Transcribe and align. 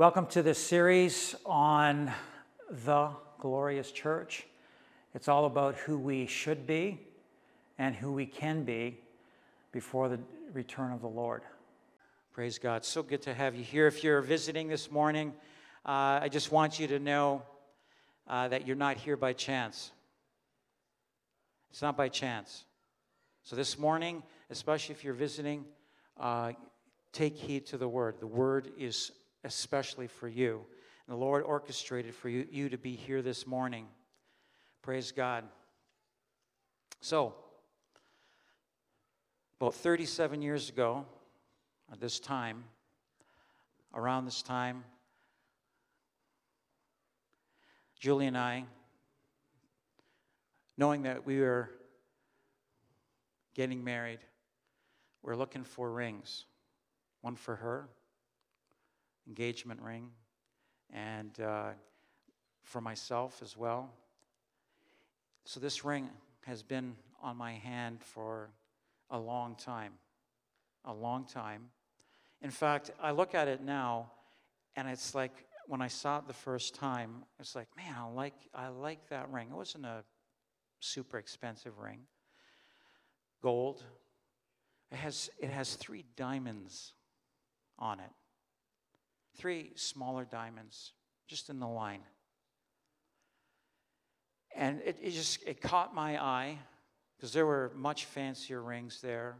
Welcome 0.00 0.28
to 0.28 0.42
this 0.42 0.56
series 0.56 1.34
on 1.44 2.10
the 2.70 3.10
glorious 3.38 3.92
church. 3.92 4.46
It's 5.14 5.28
all 5.28 5.44
about 5.44 5.74
who 5.74 5.98
we 5.98 6.24
should 6.24 6.66
be 6.66 6.98
and 7.76 7.94
who 7.94 8.10
we 8.10 8.24
can 8.24 8.64
be 8.64 8.96
before 9.72 10.08
the 10.08 10.18
return 10.54 10.94
of 10.94 11.02
the 11.02 11.06
Lord. 11.06 11.42
Praise 12.32 12.58
God. 12.58 12.82
So 12.82 13.02
good 13.02 13.20
to 13.20 13.34
have 13.34 13.54
you 13.54 13.62
here. 13.62 13.86
If 13.86 14.02
you're 14.02 14.22
visiting 14.22 14.68
this 14.68 14.90
morning, 14.90 15.34
uh, 15.84 16.20
I 16.22 16.30
just 16.30 16.50
want 16.50 16.80
you 16.80 16.86
to 16.86 16.98
know 16.98 17.42
uh, 18.26 18.48
that 18.48 18.66
you're 18.66 18.76
not 18.76 18.96
here 18.96 19.18
by 19.18 19.34
chance. 19.34 19.90
It's 21.68 21.82
not 21.82 21.98
by 21.98 22.08
chance. 22.08 22.64
So 23.42 23.54
this 23.54 23.78
morning, 23.78 24.22
especially 24.48 24.94
if 24.94 25.04
you're 25.04 25.12
visiting, 25.12 25.66
uh, 26.18 26.52
take 27.12 27.36
heed 27.36 27.66
to 27.66 27.76
the 27.76 27.86
word. 27.86 28.14
The 28.18 28.26
word 28.26 28.70
is 28.78 29.12
especially 29.44 30.06
for 30.06 30.28
you. 30.28 30.64
And 31.06 31.16
the 31.16 31.20
Lord 31.20 31.42
orchestrated 31.44 32.14
for 32.14 32.28
you, 32.28 32.46
you 32.50 32.68
to 32.68 32.78
be 32.78 32.94
here 32.94 33.22
this 33.22 33.46
morning. 33.46 33.86
Praise 34.82 35.12
God. 35.12 35.44
So, 37.00 37.34
about 39.60 39.74
37 39.74 40.42
years 40.42 40.68
ago, 40.68 41.04
at 41.92 42.00
this 42.00 42.20
time, 42.20 42.64
around 43.94 44.24
this 44.24 44.42
time, 44.42 44.84
Julie 47.98 48.26
and 48.26 48.38
I, 48.38 48.64
knowing 50.78 51.02
that 51.02 51.26
we 51.26 51.40
were 51.40 51.70
getting 53.54 53.84
married, 53.84 54.20
we're 55.22 55.36
looking 55.36 55.64
for 55.64 55.90
rings. 55.90 56.46
One 57.20 57.36
for 57.36 57.56
her, 57.56 57.88
engagement 59.26 59.80
ring, 59.80 60.10
and 60.92 61.38
uh, 61.40 61.70
for 62.62 62.80
myself 62.80 63.40
as 63.42 63.56
well. 63.56 63.90
So 65.44 65.60
this 65.60 65.84
ring 65.84 66.08
has 66.46 66.62
been 66.62 66.94
on 67.22 67.36
my 67.36 67.52
hand 67.52 68.02
for 68.02 68.50
a 69.10 69.18
long 69.18 69.56
time. 69.56 69.92
A 70.84 70.92
long 70.92 71.26
time. 71.26 71.70
In 72.42 72.50
fact, 72.50 72.90
I 73.02 73.10
look 73.10 73.34
at 73.34 73.48
it 73.48 73.62
now, 73.62 74.10
and 74.76 74.88
it's 74.88 75.14
like 75.14 75.32
when 75.66 75.82
I 75.82 75.88
saw 75.88 76.18
it 76.18 76.26
the 76.26 76.32
first 76.32 76.74
time, 76.74 77.24
it's 77.38 77.54
like, 77.54 77.68
man, 77.76 77.94
I 77.96 78.06
like 78.06 78.34
I 78.54 78.68
like 78.68 79.08
that 79.10 79.30
ring. 79.30 79.48
It 79.50 79.56
wasn't 79.56 79.84
a 79.84 80.04
super 80.80 81.18
expensive 81.18 81.78
ring. 81.78 82.00
Gold. 83.42 83.84
It 84.90 84.96
has 84.96 85.30
it 85.38 85.50
has 85.50 85.74
three 85.74 86.04
diamonds 86.16 86.94
on 87.78 88.00
it. 88.00 88.10
Three 89.36 89.72
smaller 89.74 90.24
diamonds 90.24 90.92
just 91.28 91.48
in 91.48 91.60
the 91.60 91.68
line. 91.68 92.02
And 94.56 94.80
it, 94.84 94.98
it 95.00 95.10
just 95.10 95.46
it 95.46 95.60
caught 95.60 95.94
my 95.94 96.22
eye 96.22 96.58
because 97.16 97.32
there 97.32 97.46
were 97.46 97.70
much 97.76 98.06
fancier 98.06 98.60
rings 98.60 99.00
there 99.00 99.36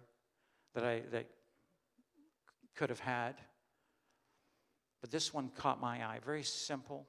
that 0.74 0.84
I 0.84 1.02
that 1.10 1.26
could 2.76 2.90
have 2.90 3.00
had. 3.00 3.34
But 5.00 5.10
this 5.10 5.34
one 5.34 5.50
caught 5.56 5.80
my 5.80 6.06
eye. 6.06 6.20
Very 6.24 6.42
simple, 6.42 7.06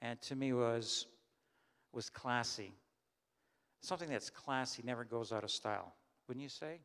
and 0.00 0.20
to 0.22 0.36
me 0.36 0.52
was 0.52 1.06
was 1.92 2.08
classy. 2.08 2.72
Something 3.80 4.08
that's 4.08 4.30
classy 4.30 4.82
never 4.84 5.04
goes 5.04 5.32
out 5.32 5.44
of 5.44 5.50
style, 5.50 5.94
wouldn't 6.28 6.42
you 6.42 6.48
say? 6.48 6.80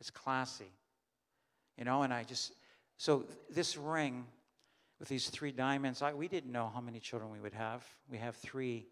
It's 0.00 0.10
classy. 0.10 0.72
You 1.76 1.84
know, 1.84 2.02
and 2.02 2.12
I 2.12 2.22
just 2.24 2.52
so 2.96 3.24
this 3.50 3.76
ring 3.76 4.26
with 5.04 5.10
these 5.10 5.28
three 5.28 5.52
diamonds, 5.52 6.00
I, 6.00 6.14
we 6.14 6.28
didn't 6.28 6.50
know 6.50 6.70
how 6.72 6.80
many 6.80 6.98
children 6.98 7.30
we 7.30 7.38
would 7.38 7.52
have. 7.52 7.84
We 8.10 8.16
have 8.16 8.36
three 8.36 8.86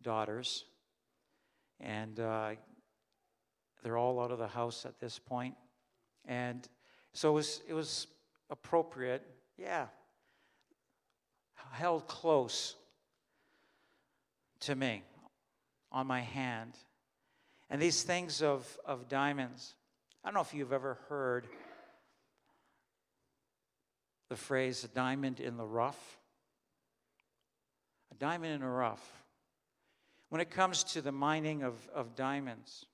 daughters, 0.00 0.64
and 1.80 2.20
uh, 2.20 2.50
they're 3.82 3.96
all 3.96 4.20
out 4.20 4.30
of 4.30 4.38
the 4.38 4.46
house 4.46 4.86
at 4.86 5.00
this 5.00 5.18
point. 5.18 5.56
And 6.24 6.68
so 7.14 7.30
it 7.30 7.32
was, 7.32 7.62
it 7.68 7.74
was 7.74 8.06
appropriate, 8.48 9.26
yeah, 9.58 9.86
held 11.72 12.06
close 12.06 12.76
to 14.60 14.76
me 14.76 15.02
on 15.90 16.06
my 16.06 16.20
hand. 16.20 16.74
And 17.70 17.82
these 17.82 18.04
things 18.04 18.40
of, 18.40 18.78
of 18.86 19.08
diamonds, 19.08 19.74
I 20.22 20.28
don't 20.28 20.34
know 20.34 20.42
if 20.42 20.54
you've 20.54 20.72
ever 20.72 21.00
heard 21.08 21.48
the 24.30 24.36
phrase 24.36 24.84
a 24.84 24.88
diamond 24.88 25.40
in 25.40 25.58
the 25.58 25.66
rough. 25.66 26.18
A 28.12 28.14
diamond 28.14 28.54
in 28.54 28.60
the 28.60 28.68
rough. 28.68 29.04
When 30.30 30.40
it 30.40 30.50
comes 30.50 30.84
to 30.84 31.02
the 31.02 31.12
mining 31.12 31.64
of, 31.64 31.74
of 31.92 32.14
diamonds, 32.14 32.86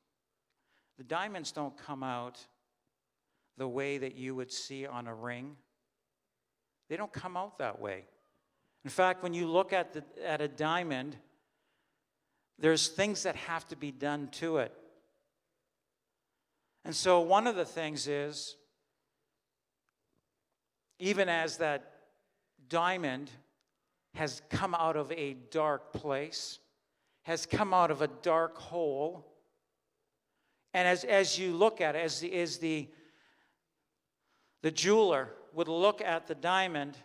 the 0.96 1.04
diamonds 1.04 1.52
don't 1.52 1.76
come 1.76 2.02
out 2.02 2.40
the 3.58 3.68
way 3.68 3.98
that 3.98 4.16
you 4.16 4.34
would 4.34 4.50
see 4.50 4.86
on 4.86 5.06
a 5.06 5.14
ring. 5.14 5.56
They 6.88 6.96
don't 6.96 7.12
come 7.12 7.36
out 7.36 7.58
that 7.58 7.80
way. 7.80 8.04
In 8.84 8.90
fact, 8.90 9.22
when 9.22 9.34
you 9.34 9.46
look 9.46 9.74
at, 9.74 9.92
the, 9.92 10.04
at 10.24 10.40
a 10.40 10.48
diamond, 10.48 11.16
there's 12.58 12.88
things 12.88 13.24
that 13.24 13.36
have 13.36 13.66
to 13.68 13.76
be 13.76 13.90
done 13.90 14.28
to 14.32 14.58
it. 14.58 14.72
And 16.84 16.94
so, 16.94 17.20
one 17.20 17.46
of 17.46 17.56
the 17.56 17.64
things 17.64 18.06
is, 18.06 18.56
even 20.98 21.28
as 21.28 21.58
that 21.58 21.92
diamond 22.68 23.30
has 24.14 24.42
come 24.50 24.74
out 24.74 24.96
of 24.96 25.12
a 25.12 25.34
dark 25.50 25.92
place, 25.92 26.58
has 27.22 27.46
come 27.46 27.74
out 27.74 27.90
of 27.90 28.02
a 28.02 28.08
dark 28.22 28.56
hole, 28.56 29.26
and 30.72 30.86
as, 30.86 31.04
as 31.04 31.38
you 31.38 31.52
look 31.52 31.80
at 31.80 31.96
it, 31.96 32.00
as 32.00 32.20
the, 32.20 32.32
as 32.34 32.58
the, 32.58 32.86
the 34.62 34.70
jeweler 34.70 35.30
would 35.54 35.68
look 35.68 36.02
at 36.02 36.26
the 36.26 36.34
diamond, 36.34 36.96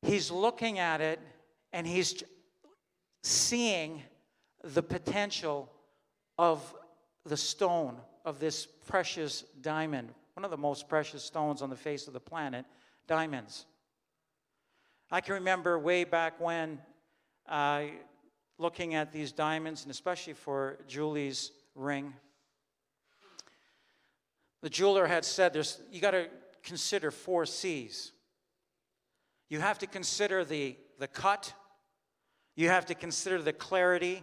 he's 0.00 0.30
looking 0.30 0.78
at 0.78 1.00
it 1.00 1.20
and 1.72 1.86
he's 1.86 2.22
seeing 3.22 4.02
the 4.64 4.82
potential 4.82 5.70
of 6.38 6.74
the 7.24 7.36
stone, 7.36 7.96
of 8.24 8.40
this 8.40 8.66
precious 8.86 9.42
diamond, 9.60 10.08
one 10.34 10.44
of 10.44 10.50
the 10.50 10.56
most 10.56 10.88
precious 10.88 11.22
stones 11.22 11.62
on 11.62 11.70
the 11.70 11.76
face 11.76 12.06
of 12.06 12.12
the 12.12 12.20
planet, 12.20 12.64
diamonds. 13.06 13.66
I 15.10 15.20
can 15.20 15.34
remember 15.34 15.78
way 15.78 16.04
back 16.04 16.40
when, 16.40 16.78
uh, 17.48 17.84
looking 18.58 18.94
at 18.94 19.12
these 19.12 19.32
diamonds, 19.32 19.82
and 19.82 19.90
especially 19.90 20.32
for 20.32 20.78
Julie's 20.88 21.52
ring. 21.74 22.14
The 24.62 24.70
jeweler 24.70 25.06
had 25.06 25.24
said, 25.24 25.52
"There's 25.52 25.82
you 25.90 26.00
got 26.00 26.12
to 26.12 26.30
consider 26.62 27.10
four 27.10 27.44
C's. 27.44 28.12
You 29.48 29.60
have 29.60 29.78
to 29.80 29.86
consider 29.86 30.44
the, 30.44 30.78
the 30.98 31.08
cut, 31.08 31.52
you 32.54 32.68
have 32.68 32.86
to 32.86 32.94
consider 32.94 33.42
the 33.42 33.52
clarity, 33.52 34.22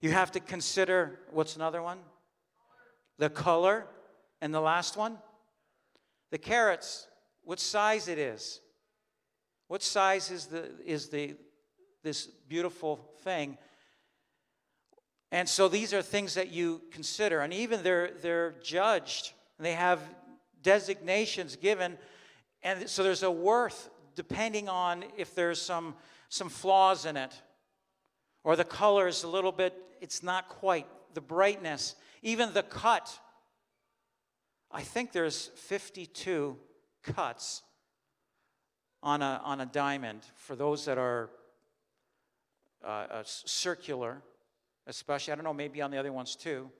you 0.00 0.10
have 0.10 0.32
to 0.32 0.40
consider 0.40 1.20
what's 1.30 1.56
another 1.56 1.80
one? 1.80 2.00
The 3.18 3.30
color. 3.30 3.86
And 4.42 4.52
the 4.52 4.60
last 4.60 4.96
one? 4.96 5.18
The 6.32 6.36
carats, 6.36 7.06
what 7.44 7.60
size 7.60 8.08
it 8.08 8.18
is. 8.18 8.60
What 9.68 9.84
size 9.84 10.32
is 10.32 10.46
the 10.46 10.68
is 10.84 11.10
the 11.10 11.36
this 12.02 12.26
beautiful 12.48 13.08
thing? 13.22 13.56
And 15.30 15.48
so 15.48 15.68
these 15.68 15.94
are 15.94 16.02
things 16.02 16.34
that 16.34 16.50
you 16.50 16.82
consider. 16.90 17.38
And 17.40 17.52
even 17.54 17.84
they're 17.84 18.10
they're 18.20 18.56
judged. 18.64 19.32
And 19.58 19.64
they 19.64 19.74
have 19.74 20.00
designations 20.60 21.54
given. 21.54 21.96
And 22.64 22.90
so 22.90 23.04
there's 23.04 23.22
a 23.22 23.30
worth 23.30 23.90
depending 24.16 24.68
on 24.68 25.04
if 25.16 25.36
there's 25.36 25.62
some 25.62 25.94
some 26.30 26.48
flaws 26.48 27.06
in 27.06 27.16
it. 27.16 27.32
Or 28.42 28.56
the 28.56 28.64
color 28.64 29.06
is 29.06 29.22
a 29.22 29.28
little 29.28 29.52
bit, 29.52 29.72
it's 30.00 30.20
not 30.20 30.48
quite 30.48 30.88
the 31.14 31.20
brightness, 31.20 31.94
even 32.22 32.52
the 32.52 32.64
cut 32.64 33.20
I 34.74 34.80
think 34.80 35.12
there's 35.12 35.48
52 35.56 36.56
cuts 37.02 37.62
on 39.02 39.20
a, 39.20 39.40
on 39.44 39.60
a 39.60 39.66
diamond 39.66 40.22
for 40.34 40.56
those 40.56 40.86
that 40.86 40.96
are 40.96 41.28
uh, 42.82 43.06
uh, 43.10 43.22
circular, 43.24 44.22
especially. 44.86 45.32
I 45.32 45.36
don't 45.36 45.44
know, 45.44 45.52
maybe 45.52 45.82
on 45.82 45.90
the 45.90 45.98
other 45.98 46.12
ones 46.12 46.36
too. 46.36 46.70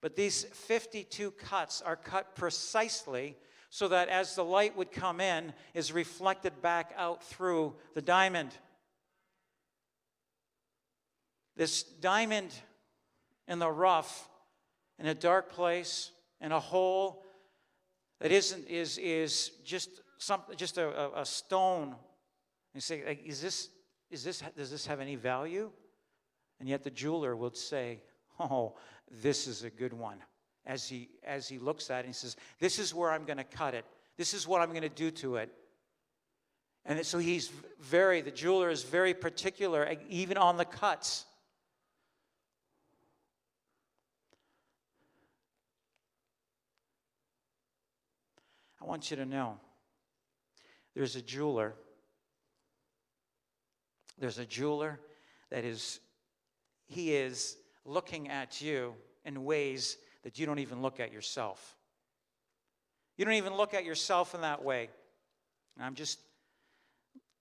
But 0.00 0.16
these 0.16 0.44
52 0.44 1.32
cuts 1.32 1.82
are 1.82 1.96
cut 1.96 2.34
precisely 2.34 3.36
so 3.68 3.88
that 3.88 4.08
as 4.08 4.36
the 4.36 4.44
light 4.44 4.76
would 4.76 4.92
come 4.92 5.20
in, 5.20 5.52
is 5.74 5.92
reflected 5.92 6.62
back 6.62 6.92
out 6.96 7.24
through 7.24 7.74
the 7.94 8.02
diamond. 8.02 8.54
This 11.56 11.82
diamond 11.82 12.54
in 13.48 13.58
the 13.58 13.70
rough, 13.70 14.28
in 14.98 15.06
a 15.06 15.14
dark 15.14 15.50
place, 15.50 16.10
in 16.40 16.52
a 16.52 16.60
hole, 16.60 17.23
that 18.20 18.32
isn't 18.32 18.66
is 18.68 18.98
is 18.98 19.50
just 19.64 20.02
something 20.18 20.56
just 20.56 20.78
a, 20.78 21.18
a, 21.18 21.24
stone. 21.24 21.94
and 22.72 22.82
say, 22.82 23.20
is 23.24 23.40
this 23.40 23.68
is 24.10 24.24
this 24.24 24.42
does 24.56 24.70
this 24.70 24.86
have 24.86 25.00
any 25.00 25.16
value? 25.16 25.70
And 26.60 26.68
yet 26.68 26.84
the 26.84 26.90
jeweler 26.90 27.36
would 27.36 27.56
say, 27.56 28.02
Oh, 28.40 28.74
this 29.10 29.46
is 29.46 29.62
a 29.64 29.70
good 29.70 29.92
one. 29.92 30.18
As 30.66 30.88
he 30.88 31.08
as 31.22 31.48
he 31.48 31.58
looks 31.58 31.90
at 31.90 32.04
it, 32.04 32.06
he 32.06 32.12
says, 32.12 32.36
This 32.58 32.78
is 32.78 32.94
where 32.94 33.10
I'm 33.10 33.24
going 33.24 33.38
to 33.38 33.44
cut 33.44 33.74
it. 33.74 33.84
This 34.16 34.34
is 34.34 34.46
what 34.46 34.60
I'm 34.60 34.70
going 34.70 34.82
to 34.82 34.88
do 34.88 35.10
to 35.10 35.36
it. 35.36 35.50
And 36.86 37.04
so 37.04 37.18
he's 37.18 37.50
very, 37.80 38.20
the 38.20 38.30
jeweler 38.30 38.68
is 38.68 38.82
very 38.82 39.14
particular, 39.14 39.96
even 40.08 40.36
on 40.36 40.56
the 40.56 40.66
cuts. 40.66 41.24
I 48.84 48.86
want 48.86 49.10
you 49.10 49.16
to 49.16 49.24
know 49.24 49.56
there's 50.94 51.16
a 51.16 51.22
jeweler. 51.22 51.74
There's 54.18 54.38
a 54.38 54.44
jeweler 54.44 55.00
that 55.50 55.64
is, 55.64 56.00
he 56.86 57.14
is 57.14 57.56
looking 57.86 58.28
at 58.28 58.60
you 58.60 58.94
in 59.24 59.44
ways 59.44 59.96
that 60.22 60.38
you 60.38 60.44
don't 60.44 60.58
even 60.58 60.82
look 60.82 61.00
at 61.00 61.12
yourself. 61.12 61.76
You 63.16 63.24
don't 63.24 63.34
even 63.34 63.54
look 63.54 63.72
at 63.72 63.84
yourself 63.86 64.34
in 64.34 64.42
that 64.42 64.62
way. 64.62 64.90
And 65.76 65.84
I'm 65.86 65.94
just, 65.94 66.18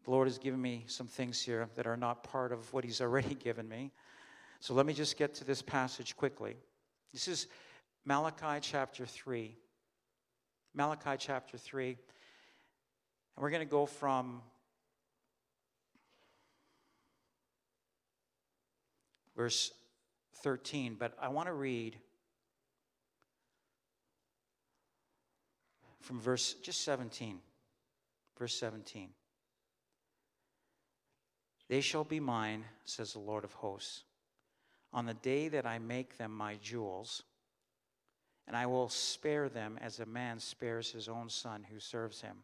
the 0.05 0.11
Lord 0.11 0.27
has 0.27 0.37
given 0.37 0.61
me 0.61 0.85
some 0.87 1.07
things 1.07 1.41
here 1.41 1.67
that 1.75 1.85
are 1.85 1.97
not 1.97 2.23
part 2.23 2.53
of 2.53 2.71
what 2.71 2.85
He's 2.85 3.01
already 3.01 3.35
given 3.43 3.67
me. 3.67 3.91
So 4.61 4.73
let 4.73 4.85
me 4.85 4.93
just 4.93 5.17
get 5.17 5.33
to 5.35 5.43
this 5.43 5.61
passage 5.61 6.15
quickly. 6.15 6.55
This 7.11 7.27
is 7.27 7.47
Malachi 8.05 8.59
chapter 8.61 9.05
3. 9.05 9.57
Malachi 10.73 11.15
chapter 11.17 11.57
3. 11.57 11.89
And 11.89 11.97
we're 13.37 13.49
going 13.49 13.61
to 13.61 13.65
go 13.65 13.85
from 13.85 14.41
verse 19.35 19.71
13, 20.43 20.95
but 20.99 21.13
I 21.21 21.29
want 21.29 21.47
to 21.47 21.53
read 21.53 21.97
from 26.01 26.19
verse 26.19 26.53
just 26.61 26.83
17. 26.83 27.39
Verse 28.37 28.55
17. 28.55 29.09
They 31.69 31.81
shall 31.81 32.03
be 32.03 32.19
mine, 32.19 32.65
says 32.83 33.13
the 33.13 33.19
Lord 33.19 33.43
of 33.43 33.53
hosts, 33.53 34.03
on 34.91 35.05
the 35.05 35.13
day 35.13 35.47
that 35.47 35.65
I 35.65 35.79
make 35.79 36.17
them 36.17 36.31
my 36.31 36.55
jewels 36.61 37.23
and 38.47 38.55
I 38.57 38.65
will 38.65 38.89
spare 38.89 39.49
them 39.49 39.77
as 39.81 39.99
a 39.99 40.05
man 40.05 40.39
spares 40.39 40.91
his 40.91 41.07
own 41.07 41.29
son 41.29 41.65
who 41.71 41.79
serves 41.79 42.21
him 42.21 42.37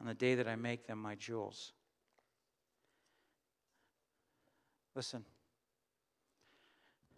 on 0.00 0.06
the 0.06 0.14
day 0.14 0.34
that 0.34 0.48
I 0.48 0.56
make 0.56 0.86
them 0.86 0.98
my 0.98 1.14
jewels. 1.14 1.72
Listen, 4.94 5.24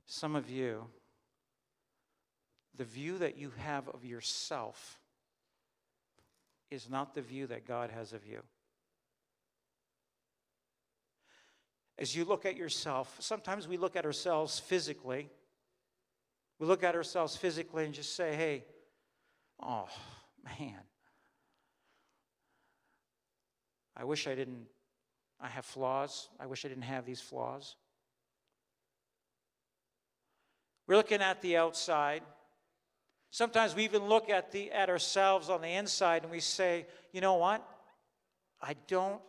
some 0.07 0.37
of 0.37 0.51
you, 0.51 0.87
the 2.77 2.85
view 2.85 3.19
that 3.19 3.39
you 3.39 3.53
have 3.59 3.89
of 3.89 4.05
yourself 4.05 4.99
is 6.71 6.91
not 6.91 7.15
the 7.15 7.23
view 7.23 7.47
that 7.47 7.67
God 7.67 7.91
has 7.91 8.13
of 8.13 8.27
you. 8.27 8.43
As 11.99 12.15
you 12.15 12.25
look 12.25 12.45
at 12.45 12.57
yourself, 12.57 13.17
sometimes 13.21 13.69
we 13.69 13.77
look 13.77 13.97
at 13.97 14.05
ourselves 14.05 14.59
physically 14.59 15.31
we 16.59 16.67
look 16.67 16.85
at 16.85 16.95
ourselves 16.95 17.37
physically 17.37 17.85
and 17.85 17.95
just 17.95 18.15
say, 18.15 18.35
hey, 18.35 18.65
oh, 19.63 19.89
man. 20.45 20.81
I 23.97 24.05
wish 24.05 24.27
I 24.27 24.35
didn't, 24.35 24.67
I 25.41 25.49
have 25.49 25.65
flaws. 25.65 26.29
I 26.41 26.47
wish 26.47 26.65
I 26.65 26.69
didn't 26.69 26.83
have 26.85 27.07
these 27.07 27.21
flaws. 27.21 27.77
We're 30.87 30.97
looking 30.97 31.23
at 31.23 31.41
the 31.43 31.57
outside. 31.57 32.23
Sometimes 33.31 33.75
we 33.75 33.85
even 33.85 34.05
look 34.05 34.31
at, 34.31 34.53
the, 34.53 34.71
at 34.71 34.91
ourselves 34.91 35.49
on 35.49 35.61
the 35.61 35.69
inside 35.69 36.23
and 36.23 36.31
we 36.31 36.41
say, 36.41 36.87
you 37.13 37.21
know 37.21 37.35
what? 37.35 37.67
I 38.61 38.75
don't 38.87 39.21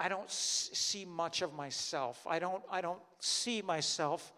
I 0.00 0.08
don't 0.08 0.30
see 0.30 1.04
much 1.04 1.42
of 1.42 1.54
myself. 1.54 2.24
I 2.24 2.38
don't, 2.38 2.62
I 2.70 2.80
don't 2.80 3.00
see 3.18 3.62
myself 3.62 4.32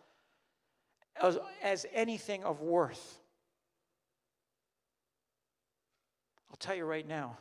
as, 1.23 1.39
as 1.63 1.87
anything 1.93 2.45
of 2.45 2.61
worth. 2.61 3.19
I'll 6.51 6.57
tell 6.57 6.75
you 6.75 6.85
right 6.85 7.07
now 7.07 7.37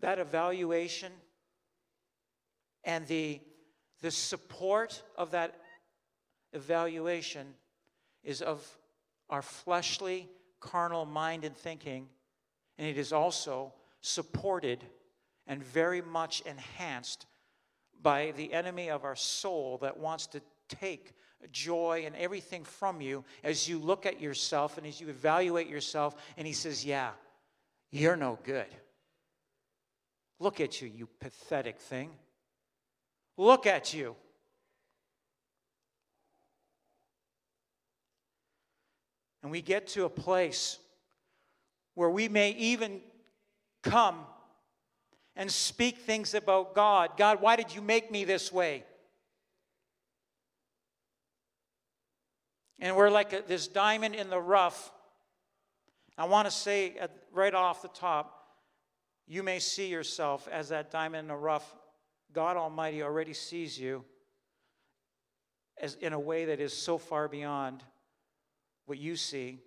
that 0.00 0.18
evaluation 0.18 1.12
and 2.84 3.06
the, 3.06 3.40
the 4.00 4.10
support 4.10 5.02
of 5.16 5.32
that 5.32 5.54
evaluation 6.52 7.46
is 8.24 8.40
of 8.42 8.66
our 9.28 9.42
fleshly, 9.42 10.28
carnal 10.58 11.04
mind 11.04 11.44
and 11.44 11.56
thinking, 11.56 12.08
and 12.78 12.88
it 12.88 12.96
is 12.96 13.12
also 13.12 13.72
supported 14.00 14.84
and 15.46 15.62
very 15.62 16.00
much 16.00 16.40
enhanced 16.42 17.26
by 18.02 18.32
the 18.36 18.52
enemy 18.52 18.88
of 18.88 19.04
our 19.04 19.16
soul 19.16 19.78
that 19.82 19.98
wants 19.98 20.26
to 20.28 20.40
take 20.70 21.14
joy 21.52 22.04
and 22.06 22.14
everything 22.16 22.64
from 22.64 23.00
you 23.00 23.24
as 23.42 23.68
you 23.68 23.78
look 23.78 24.06
at 24.06 24.20
yourself 24.20 24.78
and 24.78 24.86
as 24.86 25.00
you 25.00 25.08
evaluate 25.08 25.68
yourself. 25.68 26.14
And 26.36 26.46
he 26.46 26.52
says, 26.52 26.84
Yeah, 26.84 27.10
you're 27.90 28.16
no 28.16 28.38
good. 28.44 28.66
Look 30.38 30.60
at 30.60 30.80
you, 30.80 30.88
you 30.88 31.08
pathetic 31.20 31.80
thing. 31.80 32.10
Look 33.36 33.66
at 33.66 33.92
you. 33.94 34.16
And 39.42 39.50
we 39.50 39.62
get 39.62 39.86
to 39.88 40.04
a 40.04 40.10
place 40.10 40.78
where 41.94 42.10
we 42.10 42.28
may 42.28 42.50
even 42.52 43.00
come 43.82 44.20
and 45.36 45.50
speak 45.50 45.98
things 45.98 46.34
about 46.34 46.74
God. 46.74 47.10
God, 47.16 47.40
why 47.40 47.56
did 47.56 47.74
you 47.74 47.80
make 47.80 48.10
me 48.10 48.24
this 48.24 48.52
way? 48.52 48.84
And 52.80 52.96
we're 52.96 53.10
like 53.10 53.32
a, 53.32 53.42
this 53.46 53.68
diamond 53.68 54.14
in 54.14 54.30
the 54.30 54.40
rough. 54.40 54.90
I 56.16 56.24
want 56.24 56.46
to 56.46 56.50
say 56.50 56.96
right 57.32 57.54
off 57.54 57.82
the 57.82 57.88
top, 57.88 58.36
you 59.26 59.42
may 59.42 59.58
see 59.58 59.88
yourself 59.88 60.48
as 60.50 60.70
that 60.70 60.90
diamond 60.90 61.20
in 61.20 61.28
the 61.28 61.36
rough. 61.36 61.74
God 62.32 62.56
Almighty 62.56 63.02
already 63.02 63.32
sees 63.32 63.78
you 63.78 64.04
as 65.80 65.94
in 65.94 66.12
a 66.12 66.20
way 66.20 66.46
that 66.46 66.60
is 66.60 66.76
so 66.76 66.98
far 66.98 67.28
beyond 67.28 67.82
what 68.86 68.98
you 68.98 69.16
see, 69.16 69.60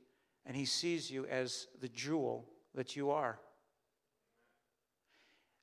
and 0.46 0.56
He 0.56 0.66
sees 0.66 1.10
you 1.10 1.26
as 1.26 1.68
the 1.82 1.90
jewel 1.90 2.46
that 2.76 2.96
you 2.96 3.12
are. 3.12 3.40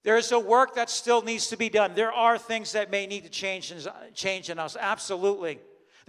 There 0.02 0.16
is 0.16 0.32
a 0.32 0.38
work 0.38 0.76
that 0.76 0.88
still 0.88 1.22
needs 1.22 1.48
to 1.48 1.56
be 1.56 1.68
done. 1.68 1.94
There 1.94 2.12
are 2.12 2.38
things 2.38 2.72
that 2.72 2.90
may 2.90 3.06
need 3.06 3.24
to 3.24 3.28
change, 3.28 3.72
change 4.14 4.48
in 4.48 4.58
us, 4.58 4.76
absolutely. 4.80 5.60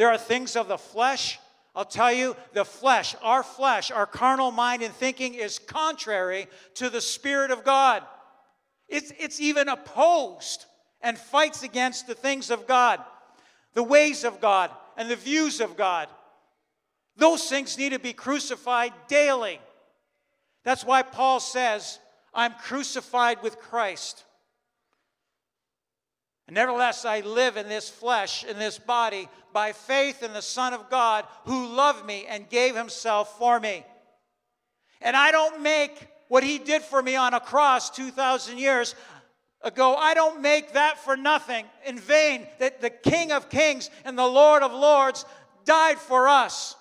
There 0.02 0.10
are 0.10 0.18
things 0.18 0.56
of 0.56 0.68
the 0.68 0.80
flesh. 0.80 1.40
I'll 1.76 1.86
tell 1.86 2.12
you, 2.12 2.36
the 2.54 2.66
flesh, 2.66 3.16
our 3.22 3.44
flesh, 3.44 3.92
our 3.92 4.08
carnal 4.08 4.50
mind 4.50 4.82
and 4.82 4.92
thinking 4.92 5.36
is 5.36 5.60
contrary 5.60 6.48
to 6.74 6.90
the 6.90 7.00
Spirit 7.00 7.52
of 7.52 7.64
God. 7.64 8.02
It's, 8.90 9.14
it's 9.20 9.40
even 9.40 9.70
opposed 9.70 10.66
and 11.02 11.20
fights 11.20 11.62
against 11.62 12.08
the 12.08 12.16
things 12.16 12.50
of 12.50 12.66
God, 12.66 13.00
the 13.76 13.84
ways 13.84 14.24
of 14.24 14.42
God, 14.42 14.72
and 14.98 15.08
the 15.08 15.16
views 15.16 15.62
of 15.62 15.78
God. 15.78 16.08
Those 17.16 17.48
things 17.48 17.78
need 17.78 17.92
to 17.92 18.00
be 18.00 18.12
crucified 18.12 18.94
daily. 19.08 19.62
That's 20.64 20.84
why 20.84 21.04
Paul 21.04 21.40
says, 21.40 22.00
I'm 22.34 22.56
crucified 22.56 23.44
with 23.44 23.60
Christ. 23.60 24.26
Nevertheless, 26.52 27.06
I 27.06 27.22
live 27.22 27.56
in 27.56 27.70
this 27.70 27.90
flesh, 27.90 28.44
in 28.44 28.60
this 28.60 28.78
body, 28.78 29.30
by 29.54 29.72
faith 29.72 30.22
in 30.22 30.34
the 30.34 30.42
Son 30.42 30.74
of 30.74 30.90
God 30.90 31.26
who 31.46 31.68
loved 31.68 32.06
me 32.06 32.26
and 32.28 32.50
gave 32.50 32.76
himself 32.76 33.38
for 33.38 33.58
me. 33.58 33.86
And 35.00 35.16
I 35.16 35.32
don't 35.32 35.62
make 35.62 36.10
what 36.28 36.44
he 36.44 36.60
did 36.60 36.82
for 36.82 37.02
me 37.02 37.16
on 37.16 37.34
a 37.34 37.40
cross 37.40 37.90
2,000 37.92 38.58
years 38.58 38.96
ago, 39.62 39.96
I 39.96 40.14
don't 40.14 40.42
make 40.42 40.74
that 40.74 40.98
for 40.98 41.16
nothing, 41.16 41.66
in 41.86 41.98
vain, 41.98 42.46
that 42.60 42.82
the 42.82 42.90
King 42.90 43.32
of 43.32 43.50
Kings 43.50 43.90
and 44.04 44.18
the 44.18 44.28
Lord 44.28 44.62
of 44.62 44.74
Lords 44.74 45.24
died 45.64 46.00
for 46.00 46.28
us 46.28 46.76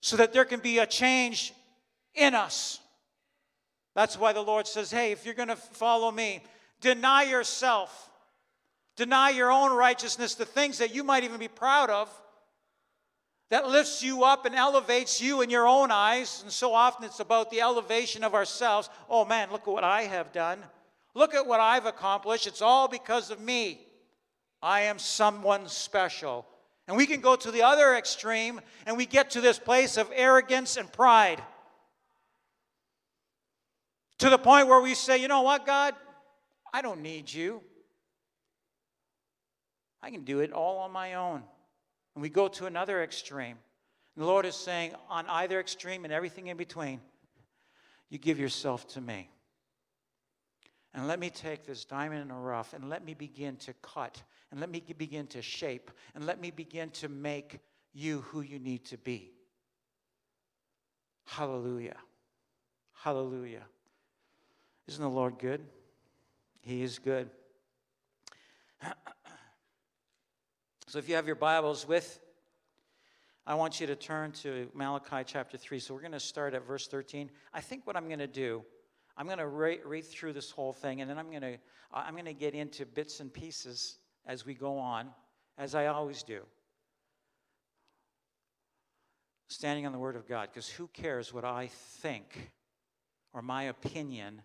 so 0.00 0.16
that 0.16 0.32
there 0.32 0.44
can 0.44 0.58
be 0.58 0.80
a 0.80 0.86
change 0.86 1.52
in 2.16 2.34
us. 2.34 2.80
That's 3.94 4.18
why 4.18 4.32
the 4.32 4.42
Lord 4.42 4.66
says, 4.66 4.90
hey, 4.90 5.12
if 5.12 5.24
you're 5.24 5.34
going 5.34 5.46
to 5.46 5.54
follow 5.54 6.10
me, 6.10 6.42
Deny 6.82 7.22
yourself. 7.22 8.10
Deny 8.96 9.30
your 9.30 9.50
own 9.50 9.72
righteousness, 9.72 10.34
the 10.34 10.44
things 10.44 10.76
that 10.78 10.94
you 10.94 11.02
might 11.02 11.24
even 11.24 11.38
be 11.38 11.48
proud 11.48 11.88
of. 11.88 12.10
that 13.52 13.68
lifts 13.68 14.02
you 14.02 14.24
up 14.24 14.46
and 14.46 14.54
elevates 14.54 15.20
you 15.20 15.42
in 15.42 15.50
your 15.50 15.68
own 15.68 15.90
eyes. 15.90 16.40
And 16.42 16.50
so 16.50 16.72
often 16.72 17.04
it's 17.04 17.20
about 17.20 17.50
the 17.50 17.60
elevation 17.60 18.24
of 18.24 18.32
ourselves. 18.32 18.88
Oh 19.10 19.26
man, 19.26 19.50
look 19.52 19.68
at 19.68 19.74
what 19.74 19.84
I 19.84 20.04
have 20.04 20.32
done. 20.32 20.58
Look 21.14 21.34
at 21.34 21.46
what 21.46 21.60
I've 21.60 21.84
accomplished. 21.84 22.46
It's 22.46 22.62
all 22.62 22.88
because 22.88 23.30
of 23.30 23.38
me. 23.38 23.86
I 24.62 24.82
am 24.82 24.98
someone 24.98 25.68
special. 25.68 26.46
And 26.88 26.96
we 26.96 27.04
can 27.04 27.20
go 27.20 27.36
to 27.36 27.50
the 27.50 27.60
other 27.60 27.94
extreme 27.94 28.58
and 28.86 28.96
we 28.96 29.04
get 29.04 29.32
to 29.32 29.42
this 29.42 29.58
place 29.58 29.98
of 29.98 30.10
arrogance 30.14 30.78
and 30.78 30.90
pride. 30.90 31.42
To 34.20 34.30
the 34.30 34.38
point 34.38 34.66
where 34.66 34.80
we 34.80 34.94
say, 34.94 35.18
you 35.18 35.28
know 35.28 35.42
what, 35.42 35.66
God? 35.66 35.94
I 36.72 36.82
don't 36.82 37.02
need 37.02 37.32
you. 37.32 37.60
I 40.02 40.10
can 40.10 40.24
do 40.24 40.40
it 40.40 40.52
all 40.52 40.78
on 40.78 40.90
my 40.90 41.14
own. 41.14 41.42
And 42.14 42.22
we 42.22 42.28
go 42.28 42.48
to 42.48 42.66
another 42.66 43.02
extreme. 43.02 43.56
And 44.16 44.22
the 44.22 44.26
Lord 44.26 44.46
is 44.46 44.56
saying, 44.56 44.92
on 45.08 45.26
either 45.28 45.60
extreme 45.60 46.04
and 46.04 46.12
everything 46.12 46.48
in 46.48 46.56
between, 46.56 47.00
you 48.10 48.18
give 48.18 48.38
yourself 48.38 48.86
to 48.88 49.00
me. 49.00 49.30
And 50.94 51.08
let 51.08 51.18
me 51.18 51.30
take 51.30 51.64
this 51.64 51.84
diamond 51.84 52.22
in 52.22 52.30
a 52.30 52.38
rough 52.38 52.74
and 52.74 52.90
let 52.90 53.04
me 53.04 53.14
begin 53.14 53.56
to 53.56 53.72
cut 53.74 54.22
and 54.50 54.60
let 54.60 54.68
me 54.68 54.82
begin 54.98 55.26
to 55.28 55.40
shape 55.40 55.90
and 56.14 56.26
let 56.26 56.38
me 56.38 56.50
begin 56.50 56.90
to 56.90 57.08
make 57.08 57.60
you 57.94 58.20
who 58.22 58.42
you 58.42 58.58
need 58.58 58.84
to 58.86 58.98
be. 58.98 59.32
Hallelujah. 61.24 61.96
Hallelujah. 62.92 63.64
Isn't 64.86 65.02
the 65.02 65.08
Lord 65.08 65.38
good? 65.38 65.62
He 66.62 66.82
is 66.82 67.00
good. 67.00 67.28
So 70.86 70.98
if 70.98 71.08
you 71.08 71.16
have 71.16 71.26
your 71.26 71.36
Bibles 71.36 71.88
with, 71.88 72.20
I 73.44 73.56
want 73.56 73.80
you 73.80 73.88
to 73.88 73.96
turn 73.96 74.30
to 74.42 74.68
Malachi 74.72 75.24
chapter 75.26 75.56
3. 75.56 75.80
So 75.80 75.92
we're 75.92 76.00
going 76.00 76.12
to 76.12 76.20
start 76.20 76.54
at 76.54 76.64
verse 76.64 76.86
13. 76.86 77.30
I 77.52 77.60
think 77.60 77.84
what 77.84 77.96
I'm 77.96 78.06
going 78.06 78.20
to 78.20 78.28
do, 78.28 78.62
I'm 79.16 79.26
going 79.26 79.38
to 79.38 79.48
read, 79.48 79.80
read 79.84 80.04
through 80.04 80.34
this 80.34 80.52
whole 80.52 80.72
thing, 80.72 81.00
and 81.00 81.10
then 81.10 81.18
I'm 81.18 81.30
going 81.30 81.42
to 81.42 81.58
I'm 81.92 82.14
going 82.14 82.26
to 82.26 82.32
get 82.32 82.54
into 82.54 82.86
bits 82.86 83.18
and 83.20 83.32
pieces 83.32 83.98
as 84.24 84.46
we 84.46 84.54
go 84.54 84.78
on, 84.78 85.08
as 85.58 85.74
I 85.74 85.86
always 85.86 86.22
do. 86.22 86.42
Standing 89.48 89.84
on 89.84 89.92
the 89.92 89.98
Word 89.98 90.16
of 90.16 90.26
God, 90.28 90.48
because 90.50 90.68
who 90.68 90.86
cares 90.86 91.34
what 91.34 91.44
I 91.44 91.68
think 92.00 92.52
or 93.34 93.42
my 93.42 93.64
opinion? 93.64 94.42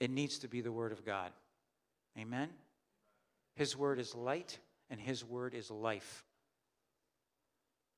It 0.00 0.10
needs 0.10 0.38
to 0.38 0.48
be 0.48 0.60
the 0.60 0.72
Word 0.72 0.92
of 0.92 1.04
God. 1.04 1.32
Amen? 2.18 2.48
His 3.54 3.76
Word 3.76 3.98
is 3.98 4.14
light 4.14 4.58
and 4.90 5.00
His 5.00 5.24
word 5.24 5.54
is 5.54 5.70
life. 5.70 6.24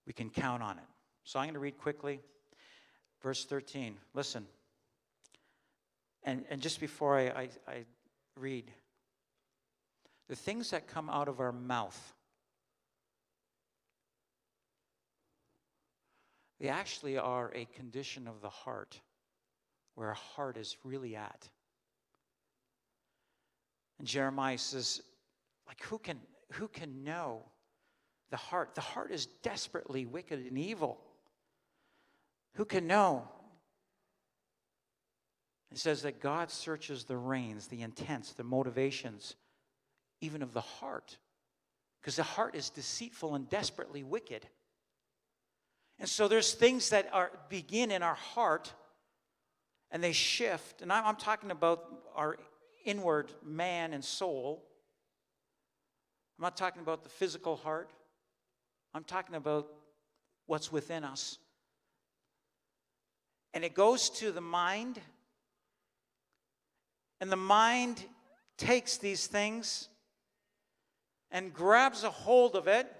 We 0.07 0.13
can 0.13 0.31
count 0.31 0.63
on 0.63 0.79
it. 0.79 0.85
So 1.25 1.39
I'm 1.39 1.47
going 1.47 1.55
to 1.55 1.61
read 1.61 1.79
quickly. 1.79 2.21
Verse 3.23 3.45
13. 3.45 3.97
Listen. 4.15 4.47
And, 6.25 6.45
and 6.51 6.63
just 6.63 6.81
before 6.81 7.19
I, 7.19 7.27
I, 7.27 7.49
I 7.67 7.85
read, 8.37 8.71
the 10.29 10.37
things 10.37 10.71
that 10.71 10.87
come 10.87 11.11
out 11.11 11.29
of 11.29 11.41
our 11.41 11.53
mouth, 11.53 12.15
they 16.61 16.69
actually 16.69 17.19
are 17.19 17.51
a 17.55 17.67
condition 17.67 18.27
of 18.27 18.41
the 18.41 18.49
heart, 18.49 19.01
where 19.95 20.09
our 20.09 20.15
heart 20.15 20.57
is 20.57 20.77
really 20.85 21.17
at. 21.17 21.49
And 23.99 24.07
Jeremiah 24.07 24.59
says, 24.59 25.03
like, 25.67 25.83
who 25.83 25.99
can 25.99 26.19
who 26.53 26.69
can 26.69 27.05
know 27.05 27.43
the 28.31 28.37
heart? 28.37 28.75
The 28.75 28.81
heart 28.81 29.11
is 29.13 29.27
desperately 29.27 30.07
wicked 30.07 30.39
and 30.39 30.59
evil. 30.59 30.99
Who 32.55 32.65
can 32.65 32.87
know? 32.87 33.29
It 35.71 35.79
says 35.79 36.03
that 36.03 36.21
God 36.21 36.51
searches 36.51 37.05
the 37.05 37.17
reins, 37.17 37.67
the 37.67 37.83
intents, 37.83 38.33
the 38.33 38.45
motivations, 38.45 39.37
even 40.21 40.43
of 40.43 40.55
the 40.55 40.63
heart. 40.63 41.19
Because 42.01 42.17
the 42.17 42.23
heart 42.23 42.55
is 42.55 42.71
deceitful 42.71 43.35
and 43.35 43.49
desperately 43.51 44.03
wicked. 44.03 44.47
And 45.99 46.09
so 46.09 46.29
there's 46.29 46.55
things 46.55 46.91
that 46.91 47.09
are 47.13 47.33
begin 47.49 47.91
in 47.91 48.03
our 48.03 48.15
heart 48.15 48.73
and 49.91 50.03
they 50.03 50.13
shift. 50.13 50.81
And 50.81 50.93
I'm, 50.93 51.05
I'm 51.05 51.17
talking 51.17 51.51
about 51.51 51.85
our 52.15 52.37
inward 52.89 53.31
man 53.45 53.93
and 53.93 54.03
soul. 54.03 54.65
I'm 56.39 56.43
not 56.43 56.57
talking 56.57 56.81
about 56.81 57.05
the 57.05 57.11
physical 57.11 57.57
heart, 57.57 57.91
I'm 58.95 59.05
talking 59.05 59.35
about 59.35 59.69
what's 60.47 60.73
within 60.73 61.05
us. 61.05 61.39
And 63.53 63.65
it 63.65 63.75
goes 63.75 64.09
to 64.11 64.33
the 64.33 64.41
mind, 64.41 65.01
and 67.21 67.31
the 67.31 67.37
mind 67.37 68.03
takes 68.57 68.97
these 68.97 69.27
things 69.27 69.89
and 71.31 71.53
grabs 71.53 72.05
a 72.05 72.11
hold 72.11 72.57
of 72.57 72.69
it, 72.69 72.91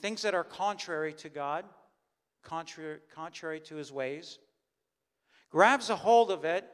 things 0.00 0.22
that 0.22 0.34
are 0.34 0.44
contrary 0.44 1.14
to 1.14 1.30
God, 1.30 1.64
contrary, 2.42 2.98
contrary 3.14 3.60
to 3.60 3.76
his 3.76 3.90
ways, 3.90 4.38
grabs 5.50 5.88
a 5.88 5.96
hold 5.96 6.30
of 6.30 6.44
it 6.44 6.68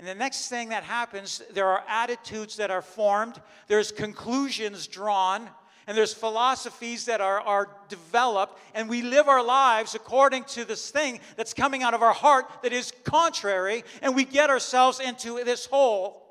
and 0.00 0.08
the 0.08 0.14
next 0.14 0.48
thing 0.48 0.70
that 0.70 0.82
happens, 0.82 1.42
there 1.52 1.66
are 1.66 1.84
attitudes 1.86 2.56
that 2.56 2.70
are 2.70 2.80
formed, 2.80 3.38
there's 3.68 3.92
conclusions 3.92 4.86
drawn, 4.86 5.46
and 5.86 5.94
there's 5.94 6.14
philosophies 6.14 7.04
that 7.04 7.20
are, 7.20 7.38
are 7.42 7.68
developed, 7.90 8.58
and 8.72 8.88
we 8.88 9.02
live 9.02 9.28
our 9.28 9.44
lives 9.44 9.94
according 9.94 10.44
to 10.44 10.64
this 10.64 10.90
thing 10.90 11.20
that's 11.36 11.52
coming 11.52 11.82
out 11.82 11.92
of 11.92 12.00
our 12.00 12.14
heart 12.14 12.46
that 12.62 12.72
is 12.72 12.94
contrary, 13.04 13.84
and 14.00 14.16
we 14.16 14.24
get 14.24 14.48
ourselves 14.48 15.00
into 15.00 15.44
this 15.44 15.66
hole. 15.66 16.26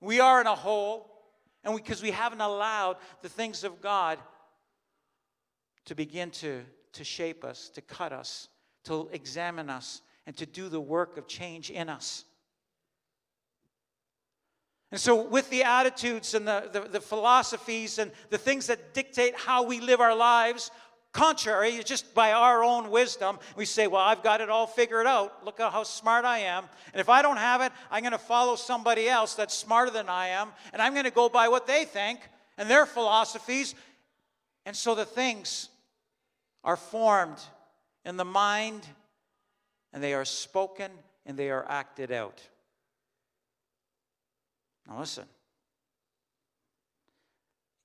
We 0.00 0.18
are 0.18 0.40
in 0.40 0.48
a 0.48 0.56
hole, 0.56 1.08
and 1.62 1.76
because 1.76 2.02
we, 2.02 2.08
we 2.08 2.12
haven't 2.12 2.40
allowed 2.40 2.96
the 3.20 3.28
things 3.28 3.62
of 3.62 3.80
God 3.80 4.18
to 5.84 5.94
begin 5.94 6.32
to, 6.32 6.62
to 6.94 7.04
shape 7.04 7.44
us, 7.44 7.68
to 7.76 7.80
cut 7.80 8.12
us, 8.12 8.48
to 8.86 9.08
examine 9.12 9.70
us, 9.70 10.02
and 10.26 10.36
to 10.36 10.46
do 10.46 10.68
the 10.68 10.80
work 10.80 11.16
of 11.16 11.28
change 11.28 11.70
in 11.70 11.88
us. 11.88 12.24
And 14.92 15.00
so, 15.00 15.22
with 15.22 15.48
the 15.48 15.64
attitudes 15.64 16.34
and 16.34 16.46
the, 16.46 16.68
the, 16.70 16.80
the, 16.80 17.00
philosophies 17.00 17.98
and 17.98 18.12
the 18.28 18.36
things 18.36 18.66
that 18.66 18.92
dictate 18.92 19.34
how 19.34 19.62
we 19.62 19.80
live 19.80 20.00
our 20.00 20.14
lives, 20.14 20.70
contrary, 21.12 21.80
just 21.82 22.14
by 22.14 22.32
our 22.32 22.62
own 22.62 22.90
wisdom, 22.90 23.38
we 23.56 23.64
say, 23.64 23.86
Well, 23.86 24.02
I've 24.02 24.22
got 24.22 24.42
it 24.42 24.50
all 24.50 24.66
figured 24.66 25.06
out. 25.06 25.46
Look 25.46 25.60
at 25.60 25.72
how 25.72 25.84
smart 25.84 26.26
I 26.26 26.40
am. 26.40 26.64
And 26.92 27.00
if 27.00 27.08
I 27.08 27.22
don't 27.22 27.38
have 27.38 27.62
it, 27.62 27.72
I'm 27.90 28.02
going 28.02 28.12
to 28.12 28.18
follow 28.18 28.54
somebody 28.54 29.08
else 29.08 29.34
that's 29.34 29.54
smarter 29.56 29.90
than 29.90 30.10
I 30.10 30.28
am, 30.28 30.50
and 30.74 30.82
I'm 30.82 30.92
going 30.92 31.06
to 31.06 31.10
go 31.10 31.30
by 31.30 31.48
what 31.48 31.66
they 31.66 31.86
think 31.86 32.20
and 32.58 32.68
their 32.68 32.84
philosophies. 32.84 33.74
And 34.66 34.76
so, 34.76 34.94
the 34.94 35.06
things 35.06 35.70
are 36.64 36.76
formed 36.76 37.40
in 38.04 38.18
the 38.18 38.26
mind, 38.26 38.86
and 39.94 40.02
they 40.02 40.12
are 40.12 40.26
spoken, 40.26 40.90
and 41.24 41.38
they 41.38 41.48
are 41.48 41.64
acted 41.66 42.12
out. 42.12 42.42
Now, 44.88 44.98
listen. 44.98 45.24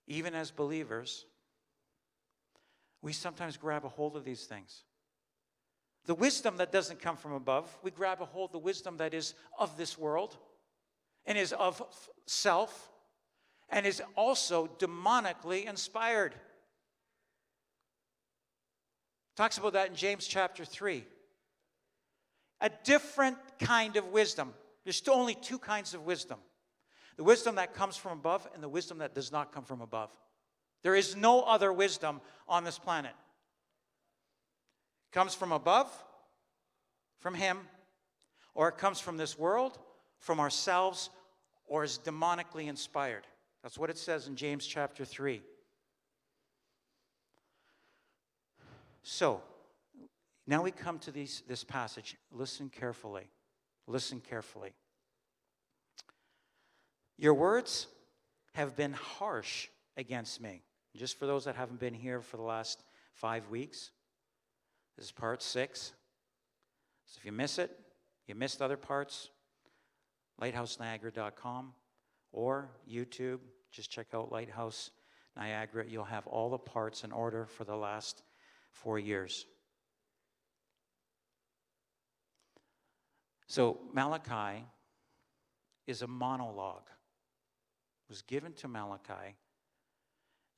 Even 0.07 0.33
as 0.33 0.51
believers, 0.51 1.25
we 3.01 3.13
sometimes 3.13 3.57
grab 3.57 3.85
a 3.85 3.89
hold 3.89 4.15
of 4.15 4.23
these 4.23 4.45
things. 4.45 4.83
The 6.05 6.15
wisdom 6.15 6.57
that 6.57 6.71
doesn't 6.71 7.01
come 7.01 7.17
from 7.17 7.33
above, 7.33 7.77
we 7.83 7.91
grab 7.91 8.21
a 8.21 8.25
hold 8.25 8.49
of 8.49 8.53
the 8.53 8.59
wisdom 8.59 8.97
that 8.97 9.13
is 9.13 9.33
of 9.59 9.77
this 9.77 9.97
world 9.97 10.37
and 11.25 11.37
is 11.37 11.51
of 11.51 11.83
self 12.25 12.89
and 13.69 13.85
is 13.85 14.01
also 14.15 14.67
demonically 14.79 15.65
inspired. 15.67 16.33
Talks 19.35 19.57
about 19.57 19.73
that 19.73 19.89
in 19.89 19.95
James 19.95 20.25
chapter 20.25 20.63
3. 20.63 21.05
A 22.61 22.71
different 22.85 23.37
kind 23.59 23.97
of 23.97 24.07
wisdom. 24.07 24.53
There's 24.85 25.03
only 25.09 25.35
two 25.35 25.59
kinds 25.59 25.93
of 25.93 26.05
wisdom 26.05 26.39
the 27.17 27.23
wisdom 27.23 27.55
that 27.55 27.73
comes 27.73 27.97
from 27.97 28.13
above 28.13 28.47
and 28.53 28.63
the 28.63 28.69
wisdom 28.69 28.99
that 28.99 29.13
does 29.13 29.31
not 29.31 29.51
come 29.51 29.63
from 29.63 29.81
above. 29.81 30.15
There 30.83 30.95
is 30.95 31.15
no 31.15 31.41
other 31.41 31.73
wisdom 31.73 32.21
on 32.47 32.63
this 32.63 32.77
planet. 32.79 33.11
It 35.11 35.13
comes 35.13 35.33
from 35.33 35.51
above, 35.51 35.91
from 37.19 37.33
Him, 37.33 37.59
or 38.53 38.69
it 38.69 38.77
comes 38.77 38.99
from 38.99 39.17
this 39.17 39.37
world, 39.37 39.79
from 40.19 40.39
ourselves, 40.39 41.09
or 41.65 41.83
is 41.83 41.99
demonically 42.03 42.67
inspired. 42.67 43.25
That's 43.63 43.77
what 43.77 43.89
it 43.89 43.97
says 43.97 44.27
in 44.27 44.35
James 44.35 44.65
chapter 44.65 45.03
3. 45.03 45.41
So, 49.01 49.41
now 50.45 50.61
we 50.61 50.71
come 50.71 50.99
to 50.99 51.11
these, 51.11 51.43
this 51.47 51.63
passage. 51.63 52.15
Listen 52.31 52.69
carefully. 52.69 53.29
Listen 53.87 54.21
carefully. 54.21 54.73
Your 57.17 57.33
words 57.33 57.87
have 58.53 58.75
been 58.75 58.93
harsh 58.93 59.67
against 59.95 60.41
me. 60.41 60.61
Just 60.95 61.19
for 61.19 61.25
those 61.25 61.45
that 61.45 61.55
haven't 61.55 61.79
been 61.79 61.93
here 61.93 62.21
for 62.21 62.37
the 62.37 62.43
last 62.43 62.83
five 63.13 63.49
weeks. 63.49 63.91
This 64.95 65.05
is 65.05 65.11
part 65.11 65.43
six. 65.43 65.93
So 67.05 67.17
if 67.19 67.25
you 67.25 67.31
miss 67.31 67.59
it, 67.59 67.71
you 68.27 68.35
missed 68.35 68.61
other 68.61 68.77
parts, 68.77 69.29
lighthouseniagara.com 70.41 71.73
or 72.31 72.69
YouTube. 72.89 73.39
Just 73.71 73.91
check 73.91 74.07
out 74.13 74.31
Lighthouse 74.31 74.91
Niagara. 75.35 75.85
You'll 75.87 76.03
have 76.03 76.25
all 76.27 76.49
the 76.49 76.57
parts 76.57 77.03
in 77.03 77.11
order 77.11 77.45
for 77.45 77.63
the 77.63 77.75
last 77.75 78.23
four 78.71 78.99
years. 78.99 79.45
So 83.47 83.79
Malachi 83.93 84.65
is 85.85 86.01
a 86.01 86.07
monologue. 86.07 86.89
Was 88.09 88.21
given 88.21 88.53
to 88.53 88.67
Malachi. 88.67 89.35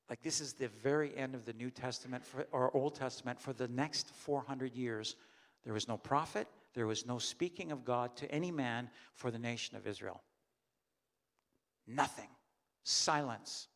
Like 0.09 0.21
this 0.21 0.41
is 0.41 0.53
the 0.53 0.67
very 0.67 1.15
end 1.15 1.35
of 1.35 1.45
the 1.45 1.53
New 1.53 1.69
Testament 1.69 2.25
for, 2.25 2.47
or 2.51 2.75
Old 2.75 2.95
Testament 2.95 3.39
for 3.39 3.53
the 3.53 3.67
next 3.67 4.09
400 4.13 4.75
years. 4.75 5.15
There 5.63 5.73
was 5.73 5.87
no 5.87 5.97
prophet, 5.97 6.47
there 6.73 6.87
was 6.87 7.05
no 7.05 7.17
speaking 7.19 7.71
of 7.71 7.85
God 7.85 8.15
to 8.17 8.31
any 8.31 8.51
man 8.51 8.89
for 9.13 9.29
the 9.31 9.39
nation 9.39 9.77
of 9.77 9.87
Israel. 9.87 10.21
Nothing. 11.87 12.29
Silence. 12.83 13.67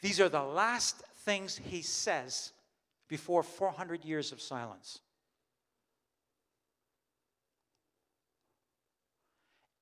These 0.00 0.20
are 0.20 0.28
the 0.28 0.42
last 0.42 1.02
things 1.18 1.56
he 1.56 1.82
says 1.82 2.52
before 3.08 3.42
400 3.42 4.04
years 4.04 4.32
of 4.32 4.40
silence. 4.40 5.00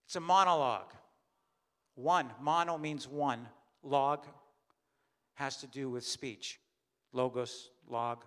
It's 0.06 0.16
a 0.16 0.20
monologue. 0.20 0.92
One, 1.94 2.30
mono 2.40 2.78
means 2.78 3.06
one, 3.06 3.46
log 3.82 4.26
has 5.34 5.56
to 5.58 5.66
do 5.66 5.90
with 5.90 6.04
speech. 6.04 6.58
Logos, 7.12 7.70
log, 7.88 8.24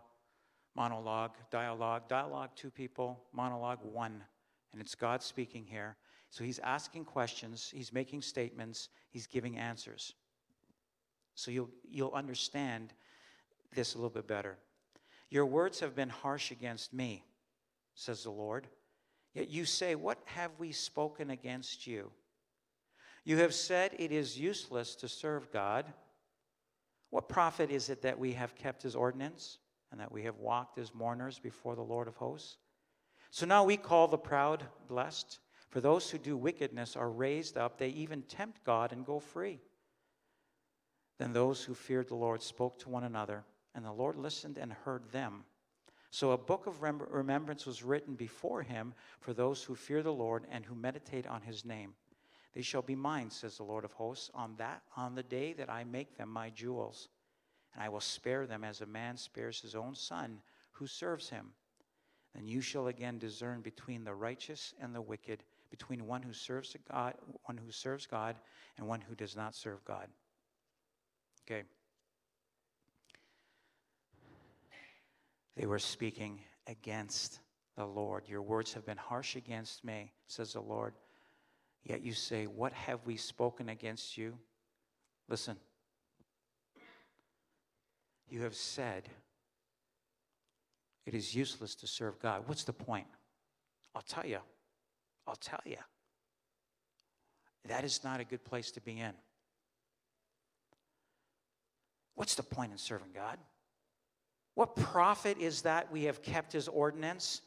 monologue, 0.76 1.36
dialogue. 1.52 2.08
Dialogue, 2.08 2.50
two 2.56 2.70
people, 2.70 3.24
monologue, 3.34 3.80
one. 3.82 4.24
And 4.72 4.82
it's 4.82 4.96
God 4.96 5.24
speaking 5.24 5.66
here. 5.66 5.96
So 6.30 6.44
he's 6.44 6.60
asking 6.60 7.06
questions, 7.06 7.72
he's 7.74 7.94
making 7.94 8.22
statements, 8.22 8.90
he's 9.10 9.26
giving 9.26 9.58
answers. 9.58 10.14
So 11.34 11.52
you'll, 11.52 11.70
you'll 11.90 12.14
understand 12.14 12.94
this 13.74 13.94
a 13.94 13.98
little 13.98 14.10
bit 14.10 14.28
better. 14.28 14.58
Your 15.30 15.46
words 15.46 15.80
have 15.80 15.96
been 15.96 16.10
harsh 16.10 16.52
against 16.52 16.94
me, 16.94 17.24
says 17.94 18.24
the 18.24 18.32
Lord. 18.32 18.68
Yet 19.34 19.50
you 19.50 19.66
say, 19.66 19.96
What 19.96 20.20
have 20.26 20.52
we 20.58 20.72
spoken 20.72 21.30
against 21.30 21.88
you? 21.88 22.12
You 23.26 23.38
have 23.38 23.54
said 23.54 23.96
it 23.98 24.12
is 24.12 24.40
useless 24.40 24.96
to 24.98 25.08
serve 25.08 25.52
God. 25.52 25.92
What 27.10 27.28
profit 27.28 27.72
is 27.72 27.90
it 27.90 28.04
that 28.04 28.20
we 28.20 28.34
have 28.34 28.56
kept 28.56 28.84
his 28.84 28.96
ordinance 28.96 29.58
and 29.92 30.00
that 30.00 30.12
we 30.12 30.24
have 30.24 30.38
walked 30.38 30.78
as 30.78 30.94
mourners 30.94 31.40
before 31.40 31.76
the 31.76 31.82
Lord 31.82 32.08
of 32.08 32.16
hosts? 32.16 32.58
So 33.32 33.46
now 33.46 33.64
we 33.64 33.78
call 33.78 34.08
the 34.08 34.18
proud 34.18 34.64
blessed. 34.88 35.40
For 35.70 35.82
those 35.82 36.10
who 36.10 36.20
do 36.20 36.38
wickedness 36.38 36.96
are 36.96 37.10
raised 37.10 37.58
up, 37.58 37.78
they 37.78 37.90
even 37.90 38.22
tempt 38.22 38.64
God 38.64 38.94
and 38.94 39.06
go 39.06 39.20
free. 39.20 39.60
Then 41.18 41.34
those 41.34 41.64
who 41.64 41.74
feared 41.74 42.10
the 42.10 42.16
Lord 42.16 42.44
spoke 42.44 42.78
to 42.80 42.90
one 42.90 43.04
another, 43.04 43.44
and 43.74 43.84
the 43.84 43.92
Lord 43.92 44.18
listened 44.18 44.58
and 44.58 44.72
heard 44.72 45.12
them. 45.12 45.46
So 46.12 46.32
a 46.32 46.38
book 46.38 46.68
of 46.68 46.82
remembrance 46.82 47.66
was 47.66 47.84
written 47.84 48.16
before 48.16 48.62
him 48.62 48.94
for 49.20 49.34
those 49.34 49.64
who 49.64 49.76
fear 49.76 50.04
the 50.04 50.14
Lord 50.14 50.46
and 50.50 50.64
who 50.64 50.76
meditate 50.76 51.28
on 51.28 51.42
his 51.42 51.66
name. 51.66 51.96
They 52.56 52.62
shall 52.62 52.82
be 52.82 52.96
mine, 52.96 53.30
says 53.30 53.58
the 53.58 53.64
Lord 53.64 53.84
of 53.84 53.92
hosts, 53.92 54.32
on 54.34 54.56
that 54.58 54.82
on 54.96 55.14
the 55.14 55.24
day 55.24 55.52
that 55.54 55.70
I 55.70 55.84
make 55.84 56.18
them 56.18 56.30
my 56.30 56.50
jewels. 56.50 57.10
And 57.74 57.84
I 57.84 57.90
will 57.90 58.00
spare 58.00 58.48
them 58.48 58.64
as 58.64 58.80
a 58.80 58.86
man 58.86 59.18
spares 59.18 59.60
his 59.60 59.76
own 59.76 59.94
son 59.94 60.40
who 60.72 60.88
serves 60.88 61.30
him. 61.30 61.52
Then 62.34 62.48
you 62.48 62.62
shall 62.62 62.88
again 62.88 63.18
discern 63.18 63.62
between 63.62 64.06
the 64.06 64.14
righteous 64.14 64.74
and 64.82 64.96
the 64.96 65.02
wicked, 65.02 65.44
between 65.70 66.08
one 66.08 66.22
who 66.22 66.32
serves 66.32 66.76
God, 66.90 67.16
one 67.44 67.58
who 67.58 67.72
serves 67.72 68.08
God 68.08 68.38
and 68.78 68.88
one 68.88 69.02
who 69.02 69.16
does 69.16 69.36
not 69.36 69.54
serve 69.54 69.84
God. 69.84 70.08
Okay. 71.46 71.64
They 75.58 75.66
were 75.66 75.80
speaking 75.80 76.40
against 76.68 77.40
the 77.76 77.86
Lord. 77.86 78.24
Your 78.28 78.42
words 78.42 78.74
have 78.74 78.86
been 78.86 78.98
harsh 78.98 79.36
against 79.36 79.84
me, 79.84 80.14
says 80.28 80.54
the 80.54 80.62
Lord. 80.62 80.94
Yet 81.86 82.02
you 82.02 82.14
say, 82.14 82.48
What 82.48 82.74
have 82.74 83.00
we 83.06 83.16
spoken 83.16 83.70
against 83.70 84.18
you? 84.18 84.38
Listen. 85.30 85.56
You 88.28 88.42
have 88.42 88.56
said 88.56 89.08
it 91.06 91.14
is 91.14 91.36
useless 91.36 91.76
to 91.76 91.88
serve 91.88 92.20
God. 92.20 92.44
What's 92.48 92.64
the 92.64 92.74
point? 92.74 93.06
I'll 93.94 94.02
tell 94.02 94.26
you. 94.26 94.40
I'll 95.28 95.36
tell 95.36 95.62
you. 95.64 95.78
That 97.68 97.84
is 97.84 98.04
not 98.04 98.20
a 98.20 98.24
good 98.24 98.44
place 98.44 98.72
to 98.72 98.82
be 98.82 99.00
in. 99.00 99.14
What's 102.16 102.36
the 102.36 102.44
point 102.44 102.72
in 102.72 102.78
serving 102.78 103.10
God? 103.14 103.38
What 104.56 104.76
profit 104.76 105.38
is 105.38 105.64
that 105.64 105.92
we 105.92 106.04
have 106.04 106.22
kept 106.24 106.54
his 106.54 106.68
ordinance? 106.68 107.42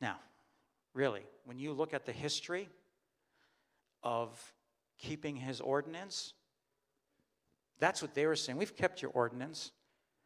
Now, 0.00 0.16
really, 0.94 1.22
when 1.46 1.58
you 1.58 1.72
look 1.72 1.94
at 1.94 2.04
the 2.04 2.12
history 2.12 2.68
of 4.02 4.52
keeping 4.98 5.36
his 5.36 5.60
ordinance, 5.60 6.34
that's 7.78 8.02
what 8.02 8.14
they 8.14 8.26
were 8.26 8.36
saying. 8.36 8.58
We've 8.58 8.76
kept 8.76 9.00
your 9.00 9.12
ordinance, 9.12 9.70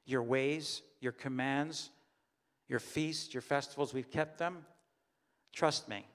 your 0.07 0.23
ways, 0.23 0.83
your 1.01 1.13
commands, 1.13 1.91
your 2.69 2.79
feasts, 2.79 3.35
your 3.35 3.43
festivals, 3.43 3.93
we've 3.93 4.11
kept 4.11 4.39
them. 4.39 4.65
Trust 5.53 5.89
me, 5.89 6.07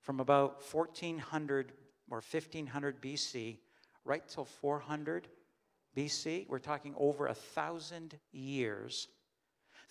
from 0.00 0.20
about 0.20 0.62
1400 0.72 1.72
or 2.10 2.18
1500 2.18 3.02
BC 3.02 3.58
right 4.04 4.26
till 4.26 4.44
400 4.44 5.28
BC, 5.96 6.48
we're 6.48 6.58
talking 6.58 6.94
over 6.96 7.26
a 7.26 7.34
thousand 7.34 8.18
years, 8.32 9.08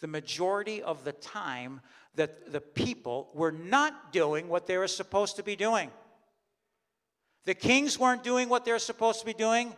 the 0.02 0.08
majority 0.08 0.82
of 0.82 1.04
the 1.04 1.12
time 1.14 1.82
that 2.16 2.52
the 2.52 2.62
people 2.62 3.30
were 3.34 3.52
not 3.52 4.12
doing 4.12 4.48
what 4.48 4.68
they 4.68 4.78
were 4.78 4.88
supposed 4.88 5.36
to 5.36 5.44
be 5.44 5.56
doing. 5.56 5.92
The 7.46 7.54
kings 7.54 8.00
weren't 8.00 8.24
doing 8.24 8.50
what 8.50 8.66
they 8.66 8.72
were 8.72 8.80
supposed 8.80 9.20
to 9.20 9.26
be 9.26 9.34
doing, 9.34 9.74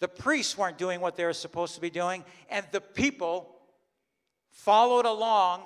the 0.00 0.08
priests 0.08 0.58
weren't 0.58 0.78
doing 0.78 1.00
what 1.00 1.16
they 1.16 1.24
were 1.24 1.32
supposed 1.32 1.74
to 1.74 1.80
be 1.80 1.90
doing, 1.90 2.24
and 2.50 2.66
the 2.72 2.80
people 2.80 3.56
followed 4.50 5.06
along, 5.06 5.62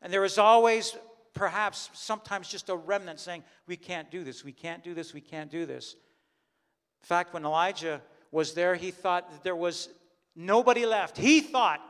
and 0.00 0.12
there 0.12 0.20
was 0.20 0.38
always 0.38 0.96
perhaps 1.34 1.90
sometimes 1.92 2.48
just 2.48 2.68
a 2.68 2.76
remnant 2.76 3.20
saying, 3.20 3.42
We 3.66 3.76
can't 3.76 4.10
do 4.10 4.24
this, 4.24 4.44
we 4.44 4.52
can't 4.52 4.84
do 4.84 4.94
this, 4.94 5.12
we 5.12 5.20
can't 5.20 5.50
do 5.50 5.66
this. 5.66 5.94
In 7.02 7.06
fact, 7.06 7.34
when 7.34 7.44
Elijah 7.44 8.00
was 8.30 8.54
there, 8.54 8.74
he 8.74 8.90
thought 8.90 9.30
that 9.30 9.42
there 9.42 9.56
was 9.56 9.88
nobody 10.36 10.86
left. 10.86 11.18
He 11.18 11.40
thought, 11.40 11.80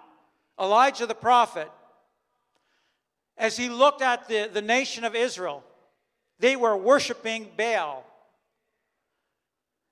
Elijah 0.61 1.07
the 1.07 1.15
prophet, 1.15 1.71
as 3.37 3.57
he 3.57 3.69
looked 3.69 4.03
at 4.03 4.29
the, 4.29 4.49
the 4.53 4.63
nation 4.63 5.05
of 5.05 5.15
Israel, 5.15 5.65
they 6.39 6.57
were 6.57 6.77
worshiping 6.77 7.49
Baal. 7.57 8.05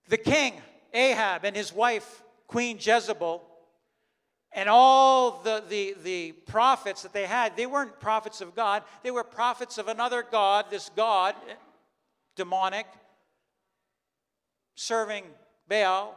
The 0.09 0.18
king, 0.18 0.55
Ahab, 0.92 1.44
and 1.44 1.57
his 1.57 1.73
wife, 1.73 2.23
Queen 2.46 2.79
Jezebel, 2.81 3.42
and 4.53 4.68
all 4.68 5.42
the, 5.42 5.62
the, 5.68 5.94
the 6.03 6.33
prophets 6.33 7.03
that 7.03 7.12
they 7.12 7.27
had, 7.27 7.57
they 7.57 7.66
weren't 7.66 8.01
prophets 8.01 8.40
of 8.40 8.57
God. 8.57 8.83
They 9.05 9.12
were 9.12 9.23
prophets 9.23 9.79
of 9.79 9.87
another 9.87 10.25
God, 10.29 10.66
this 10.70 10.90
God, 10.96 11.37
demonic, 12.35 12.87
serving 14.75 15.25
Baal. 15.68 16.16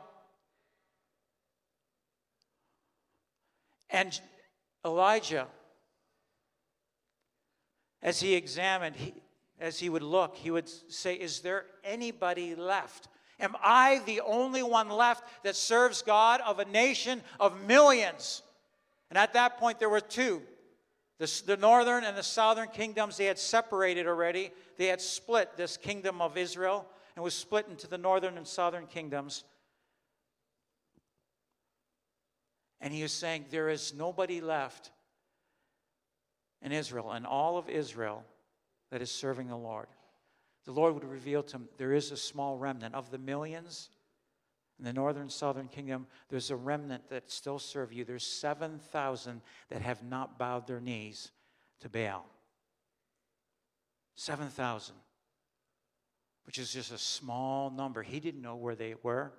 And 3.92 4.20
Elijah, 4.86 5.48
as 8.02 8.20
he 8.20 8.36
examined, 8.36 8.96
he, 8.96 9.14
as 9.60 9.80
he 9.80 9.90
would 9.90 10.04
look, 10.04 10.36
he 10.36 10.52
would 10.52 10.70
say, 10.92 11.16
Is 11.16 11.40
there 11.40 11.66
anybody 11.84 12.56
left? 12.56 13.08
Am 13.40 13.56
I 13.64 14.02
the 14.06 14.22
only 14.22 14.62
one 14.62 14.90
left 14.90 15.24
that 15.44 15.56
serves 15.56 16.02
God 16.02 16.42
of 16.42 16.60
a 16.60 16.66
nation 16.66 17.22
of 17.40 17.66
millions? 17.66 18.44
And 19.10 19.18
at 19.18 19.34
that 19.34 19.58
point, 19.58 19.80
there 19.80 19.90
were 19.90 20.02
two. 20.02 20.42
The, 21.20 21.44
the, 21.46 21.58
northern 21.58 22.04
and 22.04 22.18
the 22.18 22.24
southern 22.24 22.70
kingdoms, 22.70 23.18
they 23.18 23.26
had 23.26 23.40
separated 23.40 24.08
already. 24.08 24.52
They 24.78 24.88
had 24.88 25.00
split 25.00 25.56
this 25.56 25.78
kingdom 25.78 26.22
of 26.22 26.38
Israel 26.38 26.88
and 27.16 27.24
was 27.24 27.34
split 27.34 27.68
into 27.70 27.88
the 27.88 27.98
northern 27.98 28.38
and 28.38 28.48
southern 28.48 28.88
kingdoms. 28.88 29.44
And 32.84 32.94
he 32.94 33.02
was 33.02 33.14
saying, 33.14 33.46
There 33.50 33.70
is 33.70 33.94
nobody 33.96 34.42
left 34.42 34.92
in 36.62 36.74
Israel, 36.74 37.12
and 37.12 37.26
all 37.26 37.58
of 37.58 37.70
Israel 37.70 38.26
that 38.92 39.02
is 39.02 39.10
serving 39.10 39.48
the 39.48 39.58
Lord. 39.58 39.88
The 40.66 40.74
Lord 40.74 40.94
would 40.94 41.06
reveal 41.06 41.44
to 41.44 41.56
him, 41.58 41.70
There 41.78 41.94
is 41.94 42.12
a 42.12 42.18
small 42.18 42.58
remnant 42.58 42.94
of 42.94 43.10
the 43.10 43.18
millions. 43.18 43.90
In 44.80 44.86
the 44.86 44.92
northern 44.92 45.30
southern 45.30 45.70
kingdom, 45.70 46.08
there's 46.28 46.52
a 46.52 46.58
remnant 46.58 47.10
that 47.10 47.32
still 47.32 47.58
serve 47.58 47.94
you. 47.94 48.04
There's 48.04 48.26
7,000 48.26 49.42
that 49.70 49.82
have 49.82 50.04
not 50.04 50.38
bowed 50.38 50.68
their 50.68 50.82
knees 50.82 51.32
to 51.80 51.90
Baal. 51.90 52.26
7,000, 54.16 54.96
which 56.46 56.58
is 56.58 56.74
just 56.74 56.92
a 56.92 56.98
small 56.98 57.70
number. 57.70 58.04
He 58.04 58.20
didn't 58.20 58.42
know 58.42 58.58
where 58.58 58.76
they 58.76 58.96
were. 59.04 59.32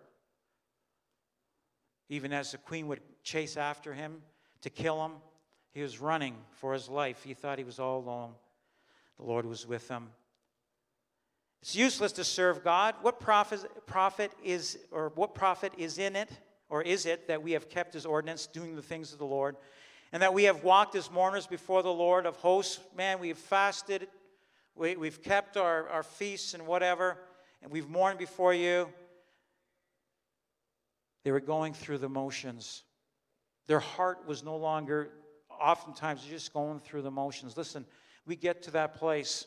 Even 2.09 2.33
as 2.33 2.53
the 2.53 2.59
queen 2.59 2.87
would 2.88 3.01
chase 3.23 3.57
after 3.57 3.95
him 3.95 4.23
to 4.61 4.71
kill 4.71 5.05
him, 5.05 5.12
he 5.73 5.83
was 5.83 6.01
running 6.01 6.37
for 6.53 6.73
his 6.73 6.88
life. 6.88 7.23
He 7.25 7.35
thought 7.35 7.59
he 7.59 7.64
was 7.64 7.79
all 7.79 7.99
alone. 7.99 8.33
The 9.17 9.25
Lord 9.25 9.47
was 9.47 9.67
with 9.67 9.88
him. 9.88 10.09
It's 11.64 11.75
useless 11.75 12.12
to 12.12 12.25
serve 12.25 12.62
God. 12.62 12.95
What 13.01 13.19
profit, 13.19 14.33
is, 14.45 14.79
or 14.90 15.12
what 15.14 15.35
profit 15.35 15.73
is 15.79 15.97
in 15.97 16.14
it, 16.14 16.29
or 16.69 16.83
is 16.83 17.07
it 17.07 17.27
that 17.29 17.43
we 17.43 17.53
have 17.53 17.71
kept 17.71 17.95
His 17.95 18.05
ordinance, 18.05 18.47
doing 18.47 18.77
the 18.77 18.83
things 18.83 19.14
of 19.14 19.19
the 19.19 19.25
Lord, 19.25 19.57
and 20.12 20.23
that 20.23 20.35
we 20.35 20.45
have 20.45 20.62
walked 20.62 20.95
as 20.95 21.11
mourners 21.11 21.47
before 21.47 21.83
the 21.83 21.88
Lord 21.88 22.27
of 22.27 22.37
hosts? 22.37 22.81
Man, 22.95 23.19
we 23.19 23.29
have 23.29 23.38
fasted, 23.38 24.09
we, 24.75 24.97
we've 24.97 25.23
kept 25.23 25.57
our, 25.57 25.88
our 25.88 26.03
feasts 26.03 26.53
and 26.53 26.67
whatever, 26.67 27.17
and 27.62 27.73
we've 27.73 27.88
mourned 27.88 28.19
before 28.19 28.53
you. 28.53 28.88
They 31.25 31.33
were 31.33 31.41
going 31.41 31.73
through 31.73 31.99
the 31.99 32.09
motions. 32.09 32.85
Their 33.67 33.81
heart 33.81 34.27
was 34.27 34.45
no 34.45 34.57
longer, 34.57 35.11
oftentimes, 35.51 36.23
just 36.23 36.53
going 36.53 36.81
through 36.81 37.03
the 37.03 37.11
motions. 37.11 37.57
Listen, 37.57 37.87
we 38.27 38.37
get 38.37 38.63
to 38.65 38.71
that 38.73 38.95
place 38.95 39.47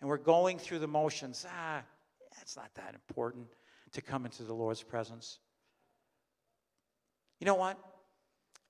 and 0.00 0.08
we're 0.08 0.16
going 0.16 0.58
through 0.58 0.78
the 0.80 0.88
motions. 0.88 1.46
Ah, 1.48 1.82
it's 2.40 2.56
not 2.56 2.74
that 2.74 2.94
important 2.94 3.46
to 3.92 4.00
come 4.00 4.24
into 4.24 4.42
the 4.42 4.54
Lord's 4.54 4.82
presence. 4.82 5.38
You 7.38 7.46
know 7.46 7.54
what? 7.54 7.78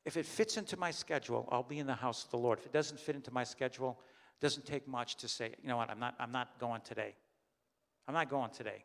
If 0.04 0.16
it 0.16 0.26
fits 0.26 0.56
into 0.56 0.76
my 0.76 0.90
schedule, 0.90 1.48
I'll 1.50 1.62
be 1.62 1.78
in 1.78 1.86
the 1.86 1.94
house 1.94 2.24
of 2.24 2.30
the 2.30 2.36
Lord. 2.36 2.58
If 2.58 2.66
it 2.66 2.72
doesn't 2.72 3.00
fit 3.00 3.14
into 3.14 3.32
my 3.32 3.44
schedule, 3.44 3.98
it 4.38 4.44
doesn't 4.44 4.66
take 4.66 4.86
much 4.86 5.16
to 5.16 5.28
say, 5.28 5.52
you 5.62 5.68
know 5.68 5.76
what, 5.76 5.88
I'm 5.88 5.98
not, 5.98 6.14
I'm 6.18 6.32
not 6.32 6.58
going 6.58 6.82
today. 6.82 7.14
I'm 8.06 8.14
not 8.14 8.28
going 8.28 8.50
today. 8.50 8.84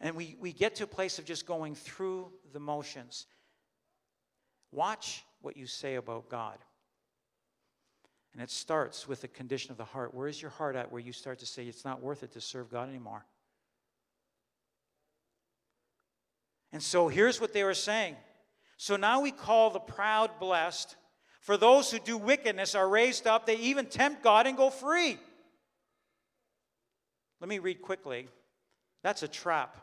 And 0.00 0.14
we, 0.14 0.36
we 0.40 0.52
get 0.52 0.76
to 0.76 0.84
a 0.84 0.88
place 0.88 1.18
of 1.18 1.24
just 1.24 1.46
going 1.46 1.74
through 1.74 2.30
the 2.52 2.60
motions. 2.60 3.26
Watch 4.70 5.24
what 5.40 5.56
you 5.56 5.66
say 5.66 5.96
about 5.96 6.28
God. 6.28 6.58
And 8.32 8.42
it 8.42 8.50
starts 8.50 9.08
with 9.08 9.22
the 9.22 9.28
condition 9.28 9.72
of 9.72 9.78
the 9.78 9.84
heart. 9.84 10.14
Where 10.14 10.28
is 10.28 10.40
your 10.40 10.52
heart 10.52 10.76
at 10.76 10.92
where 10.92 11.00
you 11.00 11.12
start 11.12 11.40
to 11.40 11.46
say 11.46 11.64
it's 11.64 11.84
not 11.84 12.02
worth 12.02 12.22
it 12.22 12.32
to 12.32 12.40
serve 12.40 12.70
God 12.70 12.88
anymore? 12.88 13.24
And 16.72 16.82
so 16.82 17.08
here's 17.08 17.40
what 17.40 17.52
they 17.52 17.64
were 17.64 17.74
saying. 17.74 18.16
So 18.76 18.96
now 18.96 19.20
we 19.20 19.32
call 19.32 19.70
the 19.70 19.80
proud 19.80 20.38
blessed. 20.38 20.94
For 21.40 21.56
those 21.56 21.90
who 21.90 21.98
do 21.98 22.16
wickedness 22.16 22.74
are 22.74 22.88
raised 22.88 23.26
up, 23.26 23.46
they 23.46 23.56
even 23.56 23.86
tempt 23.86 24.22
God 24.22 24.46
and 24.46 24.56
go 24.56 24.70
free. 24.70 25.18
Let 27.40 27.48
me 27.48 27.58
read 27.58 27.80
quickly. 27.80 28.28
That's 29.02 29.22
a 29.22 29.28
trap. 29.28 29.76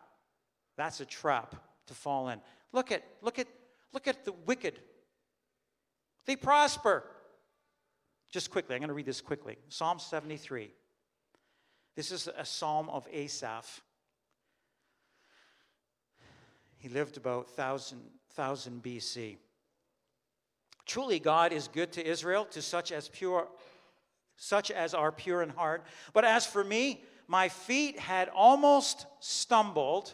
That's 0.77 0.99
a 0.99 1.05
trap 1.05 1.55
to 1.87 1.93
fall 1.93 2.29
in. 2.29 2.39
Look 2.71 2.91
at 2.91 3.03
look 3.21 3.39
at 3.39 3.47
look 3.93 4.07
at 4.07 4.25
the 4.25 4.33
wicked. 4.45 4.79
They 6.25 6.35
prosper. 6.35 7.03
Just 8.31 8.49
quickly, 8.49 8.75
I'm 8.75 8.81
going 8.81 8.89
to 8.89 8.93
read 8.93 9.05
this 9.05 9.21
quickly. 9.21 9.57
Psalm 9.69 9.99
73. 9.99 10.71
This 11.95 12.11
is 12.11 12.27
a 12.35 12.43
psalm 12.43 12.89
of 12.89 13.07
Asaph. 13.11 13.81
He 16.77 16.89
lived 16.89 17.17
about 17.17 17.47
1000, 17.47 17.97
1000 18.35 18.83
BC. 18.83 19.37
Truly, 20.85 21.19
God 21.19 21.51
is 21.51 21.67
good 21.67 21.91
to 21.93 22.05
Israel, 22.05 22.45
to 22.51 22.61
such 22.61 22.91
as 22.91 23.09
pure, 23.09 23.47
such 24.37 24.69
as 24.69 24.93
are 24.93 25.11
pure 25.11 25.41
in 25.41 25.49
heart. 25.49 25.85
But 26.13 26.25
as 26.25 26.45
for 26.45 26.63
me, 26.63 27.01
my 27.27 27.49
feet 27.49 27.97
had 27.97 28.29
almost 28.29 29.07
stumbled, 29.19 30.13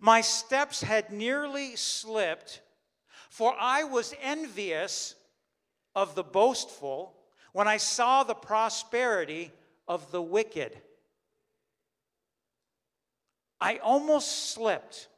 my 0.00 0.20
steps 0.20 0.82
had 0.82 1.12
nearly 1.12 1.76
slipped, 1.76 2.60
for 3.30 3.54
I 3.58 3.84
was 3.84 4.14
envious 4.22 5.14
of 5.94 6.14
the 6.14 6.22
boastful 6.22 7.14
when 7.52 7.66
I 7.66 7.78
saw 7.78 8.22
the 8.22 8.34
prosperity 8.34 9.50
of 9.88 10.10
the 10.10 10.22
wicked. 10.22 10.80
I 13.60 13.78
almost 13.78 14.50
slipped. 14.50 15.08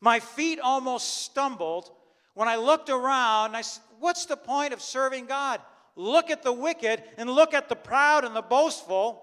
My 0.00 0.20
feet 0.20 0.58
almost 0.60 1.22
stumbled 1.22 1.90
when 2.34 2.48
I 2.48 2.56
looked 2.56 2.90
around 2.90 3.54
I 3.54 3.62
said, 3.62 3.82
What's 4.00 4.26
the 4.26 4.36
point 4.36 4.74
of 4.74 4.82
serving 4.82 5.26
God? 5.26 5.60
Look 5.96 6.30
at 6.30 6.42
the 6.42 6.52
wicked 6.52 7.02
and 7.16 7.30
look 7.30 7.54
at 7.54 7.68
the 7.68 7.76
proud 7.76 8.24
and 8.24 8.34
the 8.34 8.42
boastful. 8.42 9.22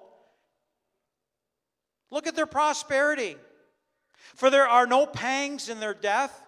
Look 2.10 2.28
at 2.28 2.36
their 2.36 2.46
prosperity. 2.46 3.36
For 4.36 4.50
there 4.50 4.68
are 4.68 4.88
no 4.88 5.06
pangs 5.06 5.70
in 5.70 5.80
their 5.80 5.94
death, 5.94 6.46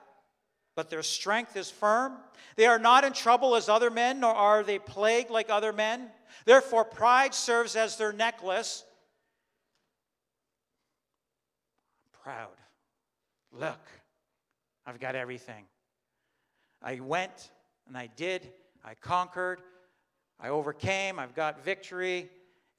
but 0.76 0.90
their 0.90 1.04
strength 1.04 1.56
is 1.56 1.70
firm. 1.70 2.14
They 2.56 2.66
are 2.66 2.80
not 2.80 3.04
in 3.04 3.14
trouble 3.14 3.56
as 3.56 3.70
other 3.70 3.90
men, 3.90 4.20
nor 4.20 4.34
are 4.34 4.64
they 4.64 4.80
plagued 4.80 5.30
like 5.30 5.50
other 5.50 5.74
men. 5.74 6.10
Therefore, 6.46 6.86
pride 6.86 7.34
serves 7.34 7.76
as 7.76 7.98
their 7.98 8.14
necklace. 8.14 8.84
Proud. 12.24 12.56
Look, 13.52 13.80
I've 14.86 15.00
got 15.00 15.16
everything. 15.16 15.66
I 16.82 17.00
went 17.00 17.52
and 17.88 17.98
I 17.98 18.08
did. 18.16 18.50
I 18.84 18.96
conquered. 18.96 19.62
I 20.40 20.50
overcame. 20.50 21.20
I've 21.20 21.36
got 21.36 21.64
victory. 21.64 22.30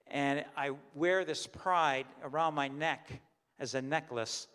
And 0.07 0.45
I 0.57 0.73
wear 0.95 1.25
this 1.25 1.47
pride 1.47 2.07
around 2.23 2.55
my 2.55 2.69
neck 2.69 3.11
as 3.59 3.75
a 3.75 3.83
necklace. 3.83 4.49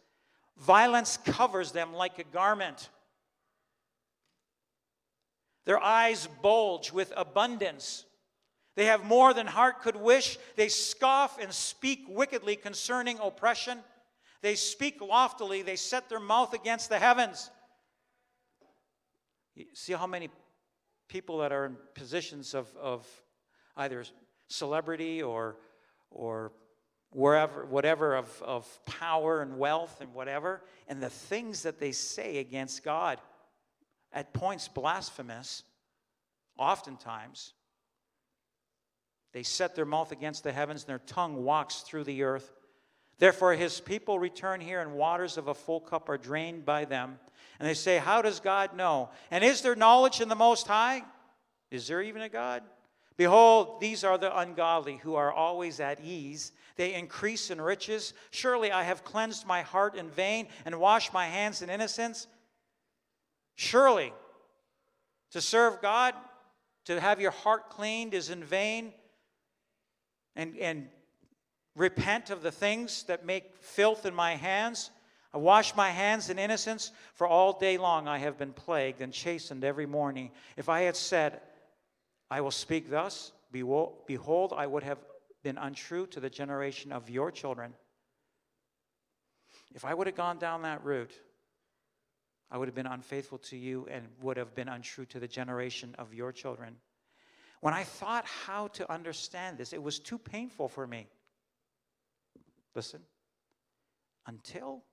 Violence 0.60 1.18
covers 1.18 1.72
them 1.72 1.94
like 1.94 2.20
a 2.20 2.24
garment. 2.24 2.90
Their 5.66 5.82
eyes 5.82 6.28
bulge 6.42 6.92
with 6.92 7.14
abundance. 7.16 8.06
They 8.76 8.86
have 8.86 9.06
more 9.06 9.34
than 9.34 9.48
heart 9.48 9.82
could 9.82 9.96
wish. 9.96 10.38
They 10.56 10.70
scoff 10.70 11.40
and 11.40 11.54
speak 11.54 12.06
wickedly 12.08 12.56
concerning 12.56 13.20
oppression. 13.20 13.80
They 14.42 14.56
speak 14.56 15.02
loftily. 15.02 15.62
They 15.62 15.76
set 15.76 16.10
their 16.10 16.20
mouth 16.20 16.54
against 16.54 16.90
the 16.90 17.00
heavens. 17.00 17.50
You 19.56 19.66
see 19.74 19.94
how 19.94 20.08
many 20.08 20.30
people 21.08 21.40
that 21.40 21.52
are 21.52 21.66
in 21.66 21.76
positions 21.94 22.54
of, 22.54 22.68
of 22.78 23.08
either 23.76 24.06
celebrity 24.48 25.22
or, 25.22 25.58
or 26.10 26.52
wherever, 27.12 27.66
whatever 27.66 28.16
of, 28.16 28.42
of 28.44 28.86
power 28.86 29.42
and 29.42 29.58
wealth 29.58 30.02
and 30.02 30.14
whatever, 30.14 30.62
and 30.88 31.02
the 31.02 31.10
things 31.10 31.64
that 31.64 31.80
they 31.80 31.92
say 31.92 32.38
against 32.38 32.84
God 32.84 33.20
at 34.12 34.34
points 34.34 34.68
blasphemous, 34.68 35.64
oftentimes. 36.58 37.54
They 39.34 39.44
set 39.44 39.76
their 39.76 39.86
mouth 39.86 40.12
against 40.12 40.44
the 40.44 40.52
heavens, 40.52 40.84
and 40.84 40.90
their 40.90 41.00
tongue 41.00 41.44
walks 41.44 41.82
through 41.82 42.06
the 42.06 42.24
earth. 42.24 42.52
Therefore, 43.20 43.54
his 43.54 43.80
people 43.80 44.18
return 44.18 44.62
here, 44.62 44.82
and 44.82 44.94
waters 44.94 45.38
of 45.38 45.48
a 45.48 45.54
full 45.54 45.80
cup 45.80 46.10
are 46.10 46.18
drained 46.18 46.66
by 46.66 46.86
them. 46.86 47.20
And 47.60 47.68
they 47.68 47.74
say, 47.74 47.98
How 47.98 48.22
does 48.22 48.40
God 48.40 48.76
know? 48.76 49.10
And 49.30 49.44
is 49.44 49.62
there 49.62 49.76
knowledge 49.76 50.22
in 50.22 50.30
the 50.30 50.36
Most 50.36 50.68
High? 50.68 51.04
Is 51.70 51.88
there 51.88 52.02
even 52.02 52.22
a 52.22 52.30
God? 52.30 52.64
Behold, 53.18 53.82
these 53.82 54.06
are 54.06 54.18
the 54.18 54.36
ungodly 54.36 54.98
who 54.98 55.16
are 55.16 55.32
always 55.32 55.80
at 55.82 56.00
ease. 56.02 56.54
They 56.80 56.94
increase 56.94 57.52
in 57.52 57.60
riches. 57.60 58.14
Surely 58.32 58.72
I 58.72 58.84
have 58.84 59.04
cleansed 59.04 59.46
my 59.46 59.64
heart 59.64 59.96
in 59.96 60.10
vain 60.10 60.48
and 60.64 60.80
washed 60.80 61.14
my 61.14 61.28
hands 61.28 61.62
in 61.62 61.70
innocence. 61.70 62.26
Surely, 63.56 64.14
to 65.32 65.42
serve 65.42 65.82
God, 65.82 66.14
to 66.86 67.02
have 67.02 67.20
your 67.20 67.32
heart 67.32 67.70
cleaned 67.70 68.14
is 68.14 68.30
in 68.30 68.46
vain. 68.46 68.94
And, 70.38 70.58
and 70.58 70.88
repent 71.76 72.30
of 72.30 72.44
the 72.44 72.52
things 72.52 73.04
that 73.04 73.26
make 73.26 73.58
filth 73.60 74.06
in 74.06 74.16
my 74.16 74.36
hands. 74.36 74.90
I 75.34 75.38
wash 75.38 75.76
my 75.76 75.90
hands 75.90 76.30
in 76.30 76.40
innocence, 76.40 76.94
for 77.14 77.28
all 77.28 77.60
day 77.60 77.78
long 77.78 78.08
I 78.08 78.20
have 78.20 78.38
been 78.38 78.54
plagued 78.54 79.02
and 79.02 79.12
chastened 79.12 79.66
every 79.66 79.86
morning. 79.86 80.32
If 80.56 80.70
I 80.70 80.84
had 80.84 80.96
said, 80.96 81.42
I 82.32 82.40
will 82.40 82.52
speak 82.52 82.90
thus, 82.90 83.34
behold, 83.52 84.54
I 84.56 84.66
would 84.66 84.84
have 84.84 85.00
been 85.44 85.58
untrue 85.58 86.06
to 86.08 86.20
the 86.20 86.30
generation 86.30 86.92
of 86.92 87.10
your 87.10 87.32
children. 87.32 87.74
If 89.74 89.86
I 89.86 89.94
would 89.94 90.08
have 90.08 90.16
gone 90.16 90.38
down 90.38 90.64
that 90.64 90.84
route, 90.84 91.14
I 92.52 92.58
would 92.58 92.68
have 92.68 92.76
been 92.76 92.88
unfaithful 92.88 93.38
to 93.40 93.58
you 93.58 93.88
and 93.90 94.08
would 94.22 94.38
have 94.38 94.56
been 94.56 94.68
untrue 94.68 95.06
to 95.06 95.20
the 95.20 95.28
generation 95.28 95.96
of 96.00 96.14
your 96.14 96.32
children. 96.32 96.76
When 97.62 97.74
I 97.74 97.84
thought 97.84 98.26
how 98.26 98.68
to 98.70 98.92
understand 98.92 99.58
this, 99.58 99.74
it 99.74 99.84
was 99.84 100.00
too 100.00 100.18
painful 100.18 100.68
for 100.68 100.88
me. 100.88 101.08
Listen, 102.74 103.02
until 104.26 104.84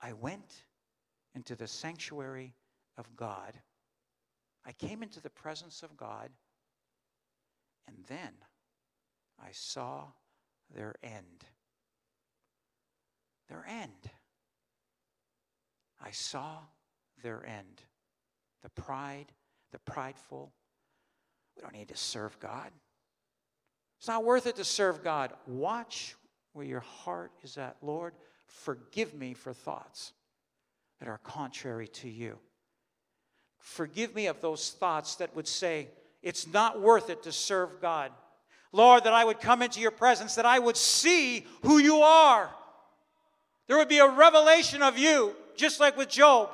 I 0.00 0.12
went 0.12 0.64
into 1.34 1.56
the 1.56 1.66
sanctuary 1.66 2.54
of 2.96 3.16
God. 3.16 3.54
I 4.66 4.72
came 4.72 5.02
into 5.02 5.20
the 5.20 5.30
presence 5.30 5.82
of 5.82 5.96
God, 5.96 6.30
and 7.86 7.96
then 8.08 8.32
I 9.40 9.50
saw 9.52 10.04
their 10.74 10.94
end. 11.02 11.44
Their 13.48 13.64
end. 13.68 14.10
I 16.04 16.10
saw 16.10 16.58
their 17.22 17.44
end. 17.46 17.82
The 18.62 18.68
pride, 18.70 19.26
the 19.72 19.78
prideful. 19.78 20.52
We 21.56 21.62
don't 21.62 21.74
need 21.74 21.88
to 21.88 21.96
serve 21.96 22.38
God. 22.40 22.70
It's 23.98 24.08
not 24.08 24.24
worth 24.24 24.46
it 24.46 24.56
to 24.56 24.64
serve 24.64 25.02
God. 25.02 25.32
Watch 25.46 26.14
where 26.52 26.66
your 26.66 26.80
heart 26.80 27.32
is 27.42 27.58
at. 27.58 27.76
Lord, 27.82 28.14
forgive 28.46 29.14
me 29.14 29.34
for 29.34 29.52
thoughts 29.52 30.12
that 31.00 31.08
are 31.08 31.18
contrary 31.18 31.88
to 31.88 32.08
you. 32.08 32.38
Forgive 33.58 34.14
me 34.14 34.26
of 34.26 34.40
those 34.40 34.70
thoughts 34.70 35.16
that 35.16 35.34
would 35.34 35.48
say, 35.48 35.88
it's 36.22 36.46
not 36.46 36.80
worth 36.80 37.10
it 37.10 37.22
to 37.24 37.32
serve 37.32 37.80
God. 37.80 38.12
Lord, 38.72 39.04
that 39.04 39.14
I 39.14 39.24
would 39.24 39.40
come 39.40 39.62
into 39.62 39.80
your 39.80 39.90
presence, 39.90 40.34
that 40.34 40.46
I 40.46 40.58
would 40.58 40.76
see 40.76 41.46
who 41.62 41.78
you 41.78 41.98
are. 41.98 42.50
There 43.66 43.76
would 43.76 43.88
be 43.88 43.98
a 43.98 44.08
revelation 44.08 44.82
of 44.82 44.98
you, 44.98 45.34
just 45.56 45.80
like 45.80 45.96
with 45.96 46.08
Job, 46.08 46.50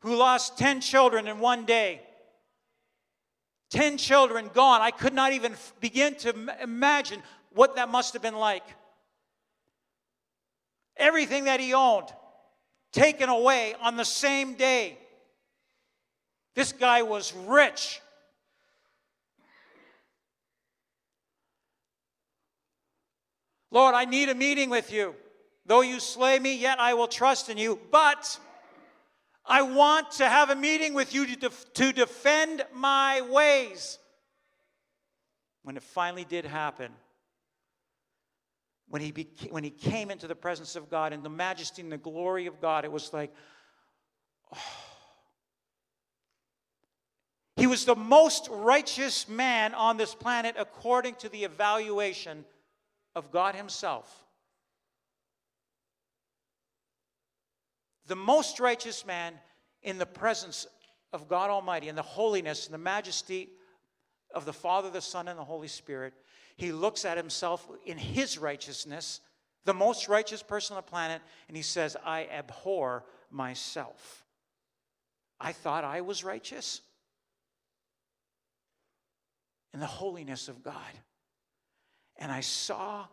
who 0.00 0.14
lost 0.16 0.58
10 0.58 0.80
children 0.80 1.26
in 1.26 1.40
one 1.40 1.64
day. 1.64 2.00
10 3.70 3.98
children 3.98 4.50
gone. 4.54 4.80
I 4.80 4.90
could 4.90 5.12
not 5.12 5.32
even 5.32 5.54
begin 5.80 6.14
to 6.16 6.34
imagine 6.62 7.22
what 7.52 7.76
that 7.76 7.90
must 7.90 8.12
have 8.14 8.22
been 8.22 8.36
like. 8.36 8.64
Everything 10.96 11.44
that 11.44 11.60
he 11.60 11.74
owned 11.74 12.08
taken 12.92 13.28
away 13.28 13.74
on 13.80 13.96
the 13.96 14.04
same 14.04 14.54
day. 14.54 14.98
This 16.54 16.72
guy 16.72 17.02
was 17.02 17.32
rich. 17.46 18.00
Lord, 23.70 23.94
I 23.94 24.04
need 24.04 24.28
a 24.28 24.34
meeting 24.34 24.70
with 24.70 24.92
you. 24.92 25.14
Though 25.66 25.82
you 25.82 26.00
slay 26.00 26.38
me, 26.38 26.56
yet 26.56 26.80
I 26.80 26.94
will 26.94 27.08
trust 27.08 27.50
in 27.50 27.58
you. 27.58 27.78
But 27.90 28.38
I 29.44 29.62
want 29.62 30.12
to 30.12 30.28
have 30.28 30.50
a 30.50 30.56
meeting 30.56 30.94
with 30.94 31.14
you 31.14 31.26
to, 31.26 31.36
def- 31.36 31.72
to 31.74 31.92
defend 31.92 32.64
my 32.72 33.20
ways. 33.20 33.98
When 35.62 35.76
it 35.76 35.82
finally 35.82 36.24
did 36.24 36.46
happen, 36.46 36.90
when 38.88 39.02
he, 39.02 39.12
beca- 39.12 39.52
when 39.52 39.64
he 39.64 39.70
came 39.70 40.10
into 40.10 40.26
the 40.26 40.34
presence 40.34 40.76
of 40.76 40.88
God 40.88 41.12
and 41.12 41.22
the 41.22 41.28
majesty 41.28 41.82
and 41.82 41.92
the 41.92 41.98
glory 41.98 42.46
of 42.46 42.60
God, 42.60 42.84
it 42.84 42.92
was 42.92 43.12
like, 43.12 43.32
oh. 44.54 44.58
He 47.56 47.66
was 47.66 47.84
the 47.84 47.96
most 47.96 48.46
righteous 48.52 49.28
man 49.28 49.74
on 49.74 49.96
this 49.96 50.14
planet 50.14 50.54
according 50.56 51.16
to 51.16 51.28
the 51.28 51.42
evaluation 51.42 52.44
of 53.18 53.30
God 53.30 53.54
Himself. 53.54 54.24
The 58.06 58.16
most 58.16 58.58
righteous 58.58 59.04
man 59.04 59.34
in 59.82 59.98
the 59.98 60.06
presence 60.06 60.66
of 61.12 61.28
God 61.28 61.50
Almighty, 61.50 61.88
in 61.88 61.96
the 61.96 62.02
holiness 62.02 62.66
and 62.66 62.74
the 62.74 62.78
majesty 62.78 63.50
of 64.34 64.44
the 64.44 64.52
Father, 64.52 64.90
the 64.90 65.00
Son, 65.00 65.28
and 65.28 65.38
the 65.38 65.44
Holy 65.44 65.68
Spirit. 65.68 66.14
He 66.56 66.72
looks 66.72 67.04
at 67.04 67.16
himself 67.16 67.68
in 67.86 67.96
his 67.98 68.38
righteousness, 68.38 69.20
the 69.64 69.74
most 69.74 70.08
righteous 70.08 70.42
person 70.42 70.76
on 70.76 70.82
the 70.82 70.90
planet, 70.90 71.22
and 71.48 71.56
he 71.56 71.62
says, 71.62 71.96
I 72.04 72.26
abhor 72.26 73.04
myself. 73.30 74.26
I 75.40 75.52
thought 75.52 75.84
I 75.84 76.00
was 76.00 76.24
righteous 76.24 76.80
in 79.72 79.80
the 79.80 79.86
holiness 79.86 80.48
of 80.48 80.62
God. 80.62 80.74
And 82.18 82.32
I 82.32 82.40
saw 82.40 83.06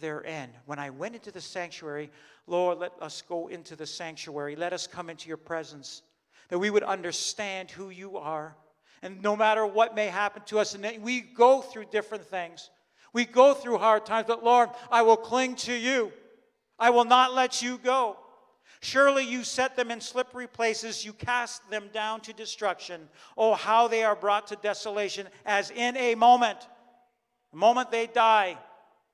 their 0.00 0.24
end. 0.26 0.52
When 0.66 0.78
I 0.78 0.90
went 0.90 1.14
into 1.14 1.30
the 1.30 1.40
sanctuary, 1.40 2.10
Lord, 2.46 2.78
let 2.78 2.92
us 3.00 3.22
go 3.22 3.48
into 3.48 3.76
the 3.76 3.86
sanctuary. 3.86 4.56
Let 4.56 4.72
us 4.72 4.86
come 4.86 5.10
into 5.10 5.28
your 5.28 5.36
presence, 5.36 6.02
that 6.48 6.58
we 6.58 6.70
would 6.70 6.82
understand 6.82 7.70
who 7.70 7.90
you 7.90 8.16
are. 8.18 8.56
And 9.02 9.22
no 9.22 9.36
matter 9.36 9.66
what 9.66 9.94
may 9.94 10.06
happen 10.06 10.42
to 10.46 10.58
us, 10.58 10.74
and 10.74 11.02
we 11.02 11.20
go 11.20 11.60
through 11.60 11.86
different 11.86 12.24
things, 12.24 12.70
we 13.12 13.24
go 13.24 13.54
through 13.54 13.78
hard 13.78 14.06
times, 14.06 14.26
but 14.26 14.42
Lord, 14.42 14.70
I 14.90 15.02
will 15.02 15.16
cling 15.16 15.56
to 15.56 15.74
you. 15.74 16.12
I 16.78 16.90
will 16.90 17.04
not 17.04 17.34
let 17.34 17.62
you 17.62 17.78
go. 17.78 18.16
Surely 18.80 19.24
you 19.24 19.44
set 19.44 19.76
them 19.76 19.90
in 19.90 20.00
slippery 20.00 20.46
places, 20.46 21.04
you 21.04 21.12
cast 21.12 21.70
them 21.70 21.88
down 21.92 22.20
to 22.22 22.32
destruction. 22.32 23.08
Oh, 23.36 23.54
how 23.54 23.88
they 23.88 24.04
are 24.04 24.16
brought 24.16 24.48
to 24.48 24.56
desolation, 24.56 25.28
as 25.46 25.70
in 25.70 25.96
a 25.96 26.14
moment. 26.16 26.58
The 27.54 27.60
moment 27.60 27.92
they 27.92 28.08
die, 28.08 28.58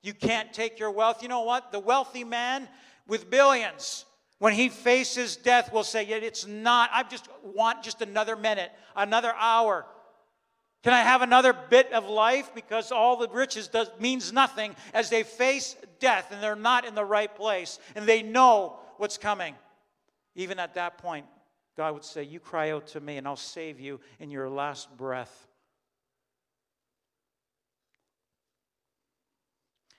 you 0.01 0.15
can't 0.15 0.51
take 0.51 0.79
your 0.79 0.89
wealth. 0.89 1.21
You 1.21 1.29
know 1.29 1.41
what? 1.41 1.71
The 1.71 1.77
wealthy 1.77 2.23
man 2.23 2.67
with 3.07 3.29
billions, 3.29 4.03
when 4.39 4.53
he 4.53 4.67
faces 4.67 5.35
death, 5.37 5.71
will 5.71 5.83
say, 5.83 6.07
Yet 6.07 6.23
it's 6.23 6.47
not, 6.47 6.89
I 6.91 7.03
just 7.03 7.27
want 7.43 7.83
just 7.83 8.01
another 8.01 8.35
minute, 8.35 8.71
another 8.95 9.31
hour. 9.37 9.85
Can 10.81 10.91
I 10.91 11.01
have 11.01 11.21
another 11.21 11.53
bit 11.53 11.93
of 11.93 12.09
life? 12.09 12.49
Because 12.55 12.91
all 12.91 13.15
the 13.15 13.29
riches 13.29 13.67
does, 13.67 13.91
means 13.99 14.33
nothing 14.33 14.75
as 14.95 15.11
they 15.11 15.21
face 15.21 15.75
death 15.99 16.31
and 16.31 16.41
they're 16.41 16.55
not 16.55 16.83
in 16.83 16.95
the 16.95 17.05
right 17.05 17.33
place 17.35 17.77
and 17.95 18.07
they 18.07 18.23
know 18.23 18.79
what's 18.97 19.19
coming. 19.19 19.53
Even 20.33 20.57
at 20.57 20.73
that 20.73 20.97
point, 20.97 21.27
God 21.77 21.93
would 21.93 22.05
say, 22.05 22.23
You 22.23 22.39
cry 22.39 22.71
out 22.71 22.87
to 22.87 22.99
me 22.99 23.17
and 23.17 23.27
I'll 23.27 23.35
save 23.35 23.79
you 23.79 23.99
in 24.19 24.31
your 24.31 24.49
last 24.49 24.97
breath. 24.97 25.47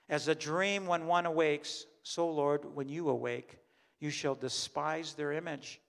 As 0.08 0.28
a 0.28 0.34
dream 0.34 0.86
when 0.86 1.06
one 1.06 1.26
awakes, 1.26 1.86
so, 2.02 2.28
Lord, 2.28 2.64
when 2.74 2.88
you 2.88 3.08
awake, 3.08 3.58
you 4.00 4.10
shall 4.10 4.34
despise 4.34 5.14
their 5.14 5.32
image. 5.32 5.80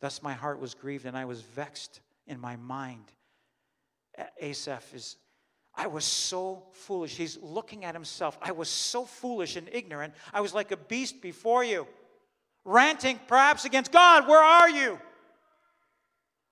Thus 0.00 0.22
my 0.22 0.32
heart 0.32 0.58
was 0.60 0.74
grieved 0.74 1.06
and 1.06 1.16
I 1.16 1.26
was 1.26 1.42
vexed 1.42 2.00
in 2.26 2.40
my 2.40 2.56
mind. 2.56 3.04
Asaph 4.40 4.94
is, 4.94 5.16
I 5.74 5.86
was 5.86 6.04
so 6.04 6.64
foolish. 6.72 7.16
He's 7.16 7.38
looking 7.40 7.84
at 7.84 7.94
himself. 7.94 8.38
I 8.42 8.52
was 8.52 8.68
so 8.68 9.04
foolish 9.04 9.56
and 9.56 9.68
ignorant. 9.72 10.14
I 10.32 10.40
was 10.40 10.54
like 10.54 10.70
a 10.72 10.76
beast 10.76 11.22
before 11.22 11.62
you, 11.62 11.86
ranting 12.64 13.20
perhaps 13.28 13.64
against 13.64 13.92
God, 13.92 14.26
where 14.26 14.42
are 14.42 14.68
you? 14.68 14.98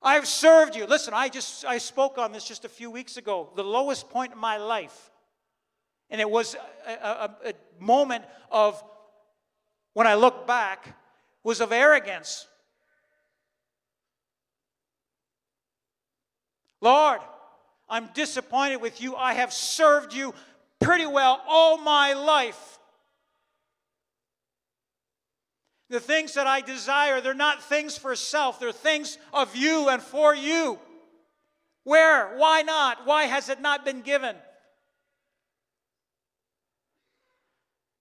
I've 0.02 0.26
served 0.26 0.76
you. 0.76 0.86
Listen, 0.86 1.12
I 1.12 1.28
just 1.28 1.64
I 1.64 1.76
spoke 1.78 2.16
on 2.16 2.32
this 2.32 2.44
just 2.44 2.64
a 2.64 2.70
few 2.70 2.90
weeks 2.90 3.18
ago. 3.18 3.50
The 3.54 3.64
lowest 3.64 4.08
point 4.08 4.32
in 4.32 4.38
my 4.38 4.56
life 4.56 5.09
and 6.10 6.20
it 6.20 6.28
was 6.28 6.56
a, 6.86 6.90
a, 6.90 7.30
a 7.46 7.54
moment 7.78 8.24
of, 8.50 8.82
when 9.94 10.06
I 10.06 10.14
look 10.14 10.46
back, 10.46 10.96
was 11.42 11.60
of 11.60 11.72
arrogance. 11.72 12.46
Lord, 16.80 17.20
I'm 17.88 18.08
disappointed 18.14 18.76
with 18.76 19.00
you. 19.00 19.16
I 19.16 19.34
have 19.34 19.52
served 19.52 20.14
you 20.14 20.34
pretty 20.80 21.06
well 21.06 21.42
all 21.46 21.78
my 21.78 22.14
life. 22.14 22.78
The 25.90 26.00
things 26.00 26.34
that 26.34 26.46
I 26.46 26.60
desire, 26.60 27.20
they're 27.20 27.34
not 27.34 27.62
things 27.64 27.98
for 27.98 28.14
self, 28.14 28.60
they're 28.60 28.72
things 28.72 29.18
of 29.32 29.56
you 29.56 29.88
and 29.88 30.00
for 30.00 30.34
you. 30.34 30.78
Where? 31.84 32.36
Why 32.36 32.62
not? 32.62 33.06
Why 33.06 33.24
has 33.24 33.48
it 33.48 33.60
not 33.60 33.84
been 33.84 34.02
given? 34.02 34.36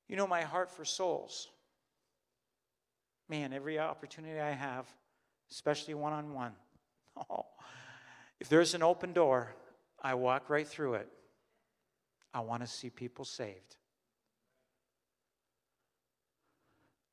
You 0.10 0.16
know 0.16 0.28
my 0.28 0.42
heart 0.42 0.72
for 0.72 0.84
souls. 0.84 1.50
Man, 3.30 3.54
every 3.54 3.78
opportunity 3.78 4.40
I 4.40 4.52
have, 4.52 4.88
especially 5.52 5.94
one 5.94 6.14
on 6.14 6.34
one, 6.34 6.54
if 8.40 8.50
there's 8.50 8.74
an 8.74 8.82
open 8.82 9.14
door, 9.14 9.54
I 10.02 10.16
walk 10.16 10.50
right 10.50 10.68
through 10.68 10.96
it. 10.96 11.08
I 12.34 12.40
want 12.40 12.64
to 12.64 12.68
see 12.68 12.90
people 12.90 13.24
saved. 13.24 13.76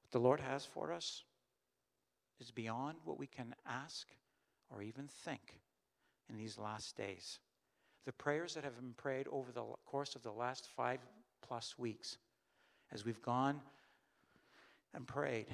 What 0.03 0.13
the 0.13 0.21
Lord 0.21 0.41
has 0.41 0.65
for 0.65 0.93
us 0.93 1.23
is 2.41 2.51
beyond 2.51 2.97
what 3.05 3.19
we 3.19 3.27
can 3.27 3.55
ask 3.67 4.09
or 4.71 4.81
even 4.81 5.09
think 5.25 5.61
in 6.31 6.37
these 6.39 6.57
last 6.57 6.97
days. 6.97 7.41
The 8.07 8.13
prayers 8.13 8.55
that 8.55 8.65
have 8.65 8.77
been 8.77 8.95
prayed 8.97 9.27
over 9.31 9.53
the 9.53 9.65
course 9.85 10.15
of 10.15 10.23
the 10.23 10.33
last 10.33 10.69
five 10.75 11.01
plus 11.43 11.79
weeks 11.79 12.17
as 12.93 13.05
we've 13.05 13.23
gone 13.23 13.61
and 14.95 15.07
prayed. 15.07 15.47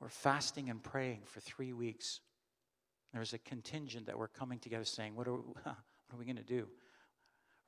We're 0.00 0.08
fasting 0.08 0.70
and 0.70 0.82
praying 0.82 1.20
for 1.26 1.40
three 1.40 1.72
weeks. 1.72 2.20
There's 3.12 3.32
a 3.32 3.38
contingent 3.38 4.06
that 4.06 4.18
we're 4.18 4.28
coming 4.28 4.58
together 4.58 4.84
saying, 4.84 5.14
What 5.14 5.28
are, 5.28 5.34
are 5.66 6.18
we 6.18 6.24
going 6.24 6.36
to 6.36 6.42
do? 6.42 6.66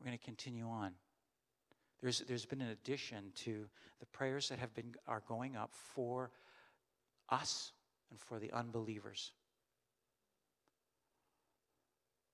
We're 0.00 0.06
going 0.06 0.18
to 0.18 0.24
continue 0.24 0.68
on. 0.68 0.92
There's, 2.00 2.20
there's 2.20 2.46
been 2.46 2.60
an 2.60 2.70
addition 2.70 3.32
to 3.36 3.66
the 4.00 4.06
prayers 4.06 4.48
that 4.48 4.58
have 4.58 4.74
been 4.74 4.94
are 5.06 5.22
going 5.28 5.56
up 5.56 5.70
for 5.72 6.30
us 7.28 7.72
and 8.10 8.18
for 8.18 8.40
the 8.40 8.50
unbelievers. 8.52 9.32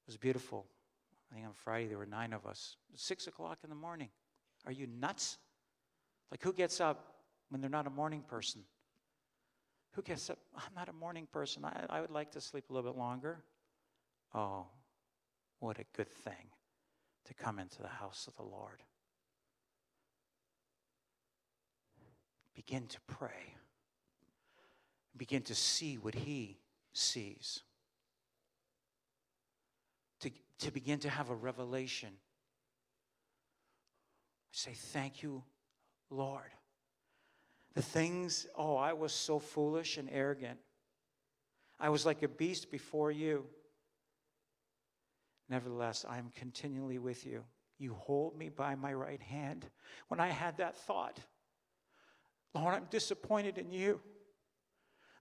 It 0.07 0.11
was 0.11 0.17
beautiful. 0.17 0.67
I 1.31 1.35
think 1.35 1.47
on 1.47 1.53
Friday 1.53 1.87
there 1.89 1.99
were 1.99 2.07
nine 2.07 2.33
of 2.33 2.47
us. 2.47 2.77
Six 2.95 3.27
o'clock 3.27 3.59
in 3.63 3.69
the 3.69 3.77
morning. 3.77 4.09
Are 4.67 4.73
you 4.73 4.87
nuts? 4.87 5.39
Like, 6.31 6.43
who 6.43 6.53
gets 6.53 6.81
up 6.81 7.15
when 7.49 7.61
they're 7.61 7.71
not 7.71 7.87
a 7.87 7.91
morning 7.91 8.23
person? 8.27 8.63
Who 9.95 10.03
gets 10.03 10.31
up? 10.31 10.39
I'm 10.57 10.75
not 10.77 10.89
a 10.89 10.93
morning 10.93 11.27
person. 11.33 11.65
I, 11.65 11.87
I 11.89 12.01
would 12.01 12.11
like 12.11 12.33
to 12.33 12.41
sleep 12.41 12.65
a 12.71 12.73
little 12.73 12.91
bit 12.91 12.99
longer. 12.99 13.43
Oh, 14.35 14.67
what 15.61 15.79
a 15.79 15.85
good 15.97 16.11
thing 16.11 16.51
to 17.27 17.35
come 17.35 17.59
into 17.59 17.83
the 17.83 17.89
house 17.89 18.27
of 18.27 18.37
the 18.37 18.43
Lord. 18.43 18.83
Begin 22.55 22.87
to 22.89 22.99
pray. 23.07 23.55
Begin 25.17 25.43
to 25.43 25.55
see 25.55 25.97
what 25.97 26.15
He 26.15 26.59
sees. 26.93 27.63
To, 30.21 30.31
to 30.61 30.71
begin 30.71 30.99
to 31.01 31.09
have 31.09 31.31
a 31.31 31.35
revelation. 31.35 32.11
Say, 34.59 34.73
Thank 34.73 35.23
you, 35.23 35.45
Lord. 36.11 36.51
The 37.77 37.83
things, 37.83 38.49
oh, 38.57 38.75
I 38.75 38.93
was 38.93 39.13
so 39.13 39.39
foolish 39.39 39.99
and 39.99 40.09
arrogant. 40.11 40.59
I 41.79 41.91
was 41.91 42.05
like 42.05 42.25
a 42.25 42.29
beast 42.29 42.69
before 42.69 43.13
you. 43.13 43.47
Nevertheless, 45.49 46.05
I 46.09 46.19
am 46.19 46.33
continually 46.35 46.99
with 46.99 47.25
you. 47.25 47.45
You 47.79 47.95
hold 47.95 48.37
me 48.37 48.49
by 48.49 48.75
my 48.75 48.93
right 48.93 49.23
hand. 49.23 49.65
When 50.09 50.19
I 50.19 50.27
had 50.27 50.57
that 50.57 50.77
thought, 50.77 51.21
Lord, 52.53 52.75
I'm 52.75 52.89
disappointed 52.91 53.59
in 53.59 53.71
you. 53.71 54.01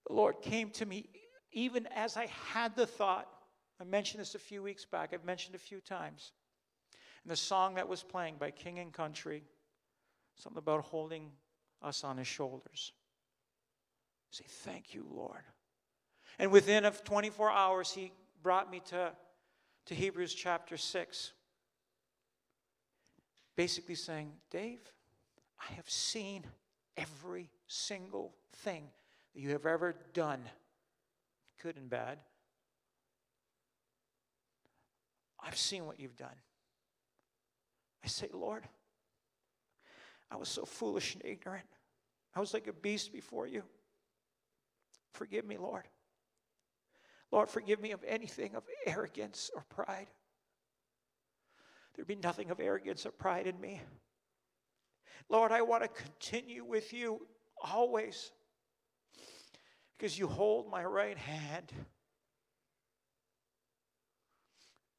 The 0.07 0.13
Lord 0.13 0.41
came 0.41 0.71
to 0.71 0.85
me 0.87 1.11
even 1.51 1.85
as 1.95 2.17
I 2.17 2.25
had 2.25 2.75
the 2.75 2.87
thought. 2.87 3.27
I 3.79 3.83
mentioned 3.83 4.19
this 4.19 4.33
a 4.33 4.39
few 4.39 4.63
weeks 4.63 4.83
back, 4.83 5.13
I've 5.13 5.25
mentioned 5.25 5.53
a 5.53 5.59
few 5.59 5.79
times. 5.79 6.31
And 7.27 7.31
the 7.33 7.35
song 7.35 7.75
that 7.75 7.89
was 7.89 8.03
playing 8.03 8.35
by 8.39 8.51
King 8.51 8.79
and 8.79 8.93
Country, 8.93 9.43
something 10.37 10.59
about 10.59 10.85
holding 10.85 11.29
us 11.81 12.05
on 12.05 12.15
his 12.15 12.25
shoulders. 12.25 12.93
Say, 14.31 14.45
Thank 14.47 14.93
you, 14.93 15.05
Lord. 15.13 15.41
And 16.39 16.53
within 16.53 16.85
of 16.85 17.03
24 17.03 17.51
hours, 17.51 17.91
he 17.91 18.13
brought 18.41 18.71
me 18.71 18.81
to 18.91 19.11
to 19.87 19.93
Hebrews 19.93 20.33
chapter 20.33 20.77
6, 20.77 21.33
basically 23.57 23.95
saying, 23.95 24.31
Dave, 24.49 24.79
I 25.59 25.73
have 25.73 25.89
seen 25.89 26.45
every 26.95 27.49
single 27.67 28.35
thing 28.53 28.85
that 29.33 29.41
you 29.41 29.49
have 29.49 29.65
ever 29.65 29.97
done, 30.13 30.39
good 31.61 31.75
and 31.75 31.89
bad. 31.89 32.19
I've 35.41 35.57
seen 35.57 35.85
what 35.85 35.99
you've 35.99 36.15
done. 36.15 36.35
I 38.03 38.07
say, 38.07 38.29
Lord, 38.33 38.63
I 40.29 40.35
was 40.35 40.49
so 40.49 40.65
foolish 40.65 41.15
and 41.15 41.25
ignorant. 41.25 41.65
I 42.35 42.39
was 42.39 42.53
like 42.53 42.67
a 42.67 42.73
beast 42.73 43.11
before 43.11 43.47
you. 43.47 43.63
Forgive 45.13 45.45
me, 45.45 45.57
Lord. 45.57 45.87
Lord, 47.31 47.49
forgive 47.49 47.81
me 47.81 47.91
of 47.91 48.03
anything 48.07 48.55
of 48.55 48.63
arrogance 48.85 49.49
or 49.55 49.63
pride. 49.69 50.07
There 51.95 52.05
be 52.05 52.15
nothing 52.15 52.51
of 52.51 52.59
arrogance 52.59 53.05
or 53.05 53.11
pride 53.11 53.47
in 53.47 53.59
me. 53.59 53.81
Lord, 55.29 55.51
I 55.51 55.61
want 55.63 55.83
to 55.83 55.89
continue 55.89 56.63
with 56.63 56.93
you 56.93 57.25
always 57.61 58.31
because 59.97 60.17
you 60.17 60.27
hold 60.27 60.69
my 60.69 60.85
right 60.85 61.17
hand. 61.17 61.73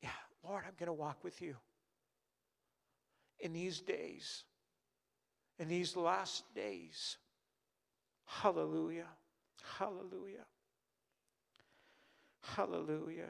Yeah, 0.03 0.11
Lord, 0.45 0.65
I'm 0.67 0.75
going 0.79 0.89
to 0.89 0.93
walk 0.93 1.23
with 1.23 1.41
you 1.41 1.55
in 3.41 3.53
these 3.53 3.81
days, 3.81 4.45
in 5.59 5.69
these 5.69 5.97
last 5.97 6.43
days. 6.55 7.17
Hallelujah. 8.25 9.09
Hallelujah. 9.79 10.47
Hallelujah. 12.43 13.29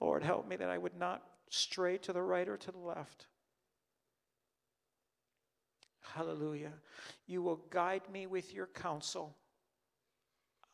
Lord, 0.00 0.22
help 0.22 0.48
me 0.48 0.56
that 0.56 0.70
I 0.70 0.78
would 0.78 0.96
not 0.96 1.22
stray 1.50 1.98
to 1.98 2.12
the 2.12 2.22
right 2.22 2.48
or 2.48 2.56
to 2.56 2.72
the 2.72 2.78
left. 2.78 3.26
Hallelujah. 6.14 6.72
You 7.26 7.42
will 7.42 7.60
guide 7.70 8.02
me 8.12 8.26
with 8.26 8.52
your 8.54 8.66
counsel. 8.66 9.36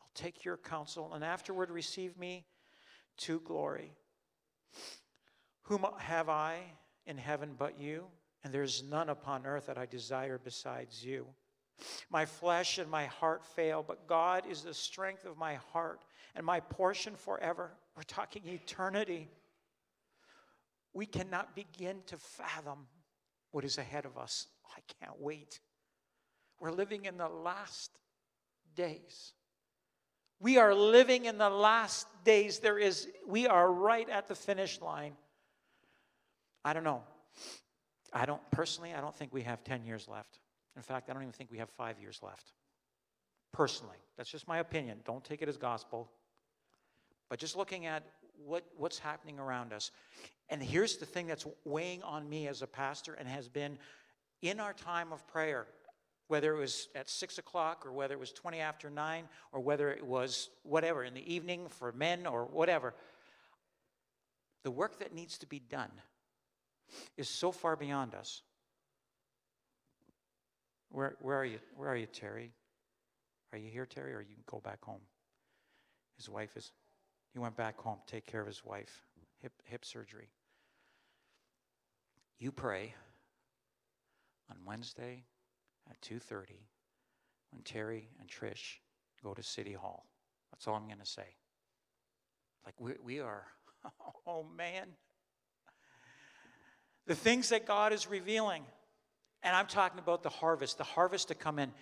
I'll 0.00 0.10
take 0.14 0.44
your 0.44 0.56
counsel 0.56 1.12
and 1.14 1.24
afterward 1.24 1.70
receive 1.70 2.16
me 2.16 2.46
to 3.18 3.40
glory. 3.40 3.92
Whom 5.66 5.84
have 5.98 6.28
I 6.28 6.60
in 7.06 7.18
heaven 7.18 7.54
but 7.58 7.80
you? 7.80 8.04
And 8.44 8.54
there's 8.54 8.84
none 8.84 9.08
upon 9.08 9.46
earth 9.46 9.66
that 9.66 9.78
I 9.78 9.86
desire 9.86 10.40
besides 10.42 11.04
you. 11.04 11.26
My 12.08 12.24
flesh 12.24 12.78
and 12.78 12.88
my 12.88 13.06
heart 13.06 13.44
fail, 13.44 13.84
but 13.86 14.06
God 14.06 14.44
is 14.48 14.62
the 14.62 14.72
strength 14.72 15.24
of 15.24 15.36
my 15.36 15.54
heart 15.72 16.04
and 16.36 16.46
my 16.46 16.60
portion 16.60 17.16
forever. 17.16 17.72
We're 17.96 18.04
talking 18.04 18.42
eternity. 18.46 19.28
We 20.92 21.06
cannot 21.06 21.56
begin 21.56 21.96
to 22.06 22.16
fathom 22.16 22.86
what 23.50 23.64
is 23.64 23.78
ahead 23.78 24.04
of 24.04 24.16
us. 24.16 24.46
I 24.76 24.80
can't 25.00 25.20
wait. 25.20 25.60
We're 26.60 26.70
living 26.70 27.06
in 27.06 27.18
the 27.18 27.28
last 27.28 27.90
days. 28.76 29.32
We 30.38 30.58
are 30.58 30.74
living 30.74 31.24
in 31.24 31.38
the 31.38 31.50
last 31.50 32.06
days. 32.24 32.60
There 32.60 32.78
is, 32.78 33.08
we 33.26 33.46
are 33.48 33.70
right 33.70 34.08
at 34.08 34.28
the 34.28 34.34
finish 34.36 34.80
line. 34.80 35.14
I 36.66 36.72
don't 36.72 36.82
know. 36.82 37.04
I 38.12 38.26
don't, 38.26 38.42
personally, 38.50 38.92
I 38.92 39.00
don't 39.00 39.14
think 39.14 39.32
we 39.32 39.42
have 39.42 39.62
10 39.62 39.84
years 39.84 40.08
left. 40.08 40.40
In 40.74 40.82
fact, 40.82 41.08
I 41.08 41.12
don't 41.12 41.22
even 41.22 41.32
think 41.32 41.52
we 41.52 41.58
have 41.58 41.70
five 41.70 42.00
years 42.00 42.18
left. 42.24 42.50
Personally, 43.52 43.98
that's 44.16 44.28
just 44.28 44.48
my 44.48 44.58
opinion. 44.58 44.98
Don't 45.04 45.22
take 45.22 45.42
it 45.42 45.48
as 45.48 45.56
gospel. 45.56 46.10
But 47.30 47.38
just 47.38 47.56
looking 47.56 47.86
at 47.86 48.02
what, 48.44 48.64
what's 48.76 48.98
happening 48.98 49.38
around 49.38 49.72
us. 49.72 49.92
And 50.48 50.60
here's 50.60 50.96
the 50.96 51.06
thing 51.06 51.28
that's 51.28 51.46
weighing 51.64 52.02
on 52.02 52.28
me 52.28 52.48
as 52.48 52.62
a 52.62 52.66
pastor 52.66 53.14
and 53.14 53.28
has 53.28 53.48
been 53.48 53.78
in 54.42 54.58
our 54.58 54.72
time 54.72 55.12
of 55.12 55.24
prayer, 55.28 55.68
whether 56.26 56.52
it 56.52 56.58
was 56.58 56.88
at 56.96 57.08
six 57.08 57.38
o'clock 57.38 57.86
or 57.86 57.92
whether 57.92 58.14
it 58.14 58.20
was 58.20 58.32
20 58.32 58.58
after 58.58 58.90
nine 58.90 59.28
or 59.52 59.60
whether 59.60 59.88
it 59.92 60.04
was 60.04 60.50
whatever 60.64 61.04
in 61.04 61.14
the 61.14 61.32
evening 61.32 61.68
for 61.68 61.92
men 61.92 62.26
or 62.26 62.44
whatever. 62.46 62.92
The 64.64 64.72
work 64.72 64.98
that 64.98 65.14
needs 65.14 65.38
to 65.38 65.46
be 65.46 65.60
done 65.60 65.92
is 67.16 67.28
so 67.28 67.52
far 67.52 67.76
beyond 67.76 68.14
us. 68.14 68.42
Where, 70.90 71.16
where 71.20 71.36
are 71.36 71.44
you? 71.44 71.58
Where 71.76 71.88
are 71.88 71.96
you, 71.96 72.06
Terry? 72.06 72.52
Are 73.52 73.58
you 73.58 73.70
here, 73.70 73.86
Terry, 73.86 74.14
or 74.14 74.20
you 74.20 74.34
can 74.34 74.44
go 74.50 74.60
back 74.60 74.82
home? 74.84 75.00
His 76.16 76.28
wife 76.28 76.56
is. 76.56 76.72
He 77.32 77.38
went 77.38 77.56
back 77.56 77.78
home 77.78 77.98
to 78.06 78.12
take 78.12 78.26
care 78.26 78.40
of 78.40 78.46
his 78.46 78.64
wife, 78.64 79.02
hip 79.42 79.52
hip 79.64 79.84
surgery. 79.84 80.30
You 82.38 82.52
pray 82.52 82.94
on 84.50 84.56
Wednesday 84.64 85.24
at 85.90 86.00
2:30 86.00 86.66
when 87.50 87.62
Terry 87.62 88.08
and 88.20 88.28
Trish 88.28 88.78
go 89.22 89.34
to 89.34 89.42
City 89.42 89.72
Hall. 89.72 90.06
That's 90.50 90.66
all 90.66 90.74
I'm 90.74 90.86
going 90.86 90.98
to 90.98 91.06
say. 91.06 91.36
Like 92.64 92.80
we, 92.80 92.92
we 93.02 93.20
are, 93.20 93.46
oh 94.26 94.44
man. 94.56 94.88
The 97.06 97.14
things 97.14 97.50
that 97.50 97.66
God 97.66 97.92
is 97.92 98.08
revealing. 98.08 98.64
And 99.42 99.54
I'm 99.54 99.66
talking 99.66 99.98
about 99.98 100.22
the 100.22 100.28
harvest, 100.28 100.78
the 100.78 100.84
harvest 100.84 101.28
to 101.28 101.34
come 101.34 101.58
in. 101.58 101.72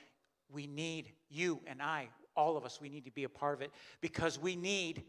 We 0.52 0.66
need 0.66 1.12
you 1.30 1.60
and 1.66 1.80
I, 1.80 2.08
all 2.36 2.56
of 2.56 2.64
us, 2.64 2.80
we 2.80 2.88
need 2.88 3.04
to 3.06 3.10
be 3.10 3.24
a 3.24 3.28
part 3.28 3.54
of 3.54 3.62
it 3.62 3.70
because 4.00 4.38
we 4.38 4.56
need 4.56 5.04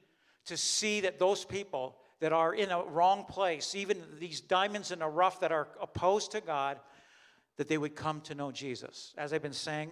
to 0.45 0.57
see 0.57 1.01
that 1.01 1.19
those 1.19 1.43
people 1.43 1.97
that 2.21 2.31
are 2.31 2.53
in 2.53 2.71
a 2.71 2.83
wrong 2.83 3.25
place, 3.25 3.75
even 3.75 4.01
these 4.19 4.39
diamonds 4.41 4.91
in 4.91 4.99
the 4.99 5.07
rough 5.07 5.39
that 5.41 5.51
are 5.51 5.67
opposed 5.81 6.31
to 6.31 6.41
God, 6.41 6.79
that 7.57 7.67
they 7.67 7.77
would 7.77 7.95
come 7.95 8.21
to 8.21 8.35
know 8.35 8.51
Jesus. 8.51 9.13
As 9.17 9.33
I've 9.33 9.41
been 9.41 9.53
saying 9.53 9.91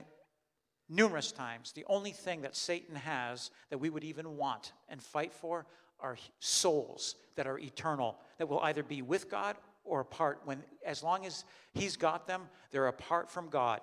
numerous 0.89 1.31
times, 1.31 1.71
the 1.73 1.85
only 1.87 2.11
thing 2.11 2.41
that 2.41 2.55
Satan 2.55 2.95
has 2.95 3.51
that 3.69 3.77
we 3.77 3.89
would 3.89 4.03
even 4.03 4.37
want 4.37 4.73
and 4.89 5.01
fight 5.01 5.33
for 5.33 5.65
are 5.99 6.17
souls 6.39 7.15
that 7.35 7.47
are 7.47 7.59
eternal, 7.59 8.17
that 8.37 8.47
will 8.47 8.59
either 8.61 8.83
be 8.83 9.01
with 9.01 9.29
God 9.29 9.55
or 9.83 9.99
apart 9.99 10.41
when 10.45 10.63
as 10.85 11.03
long 11.03 11.25
as 11.25 11.45
he's 11.73 11.95
got 11.95 12.27
them 12.27 12.43
they're 12.71 12.87
apart 12.87 13.29
from 13.29 13.49
god 13.49 13.81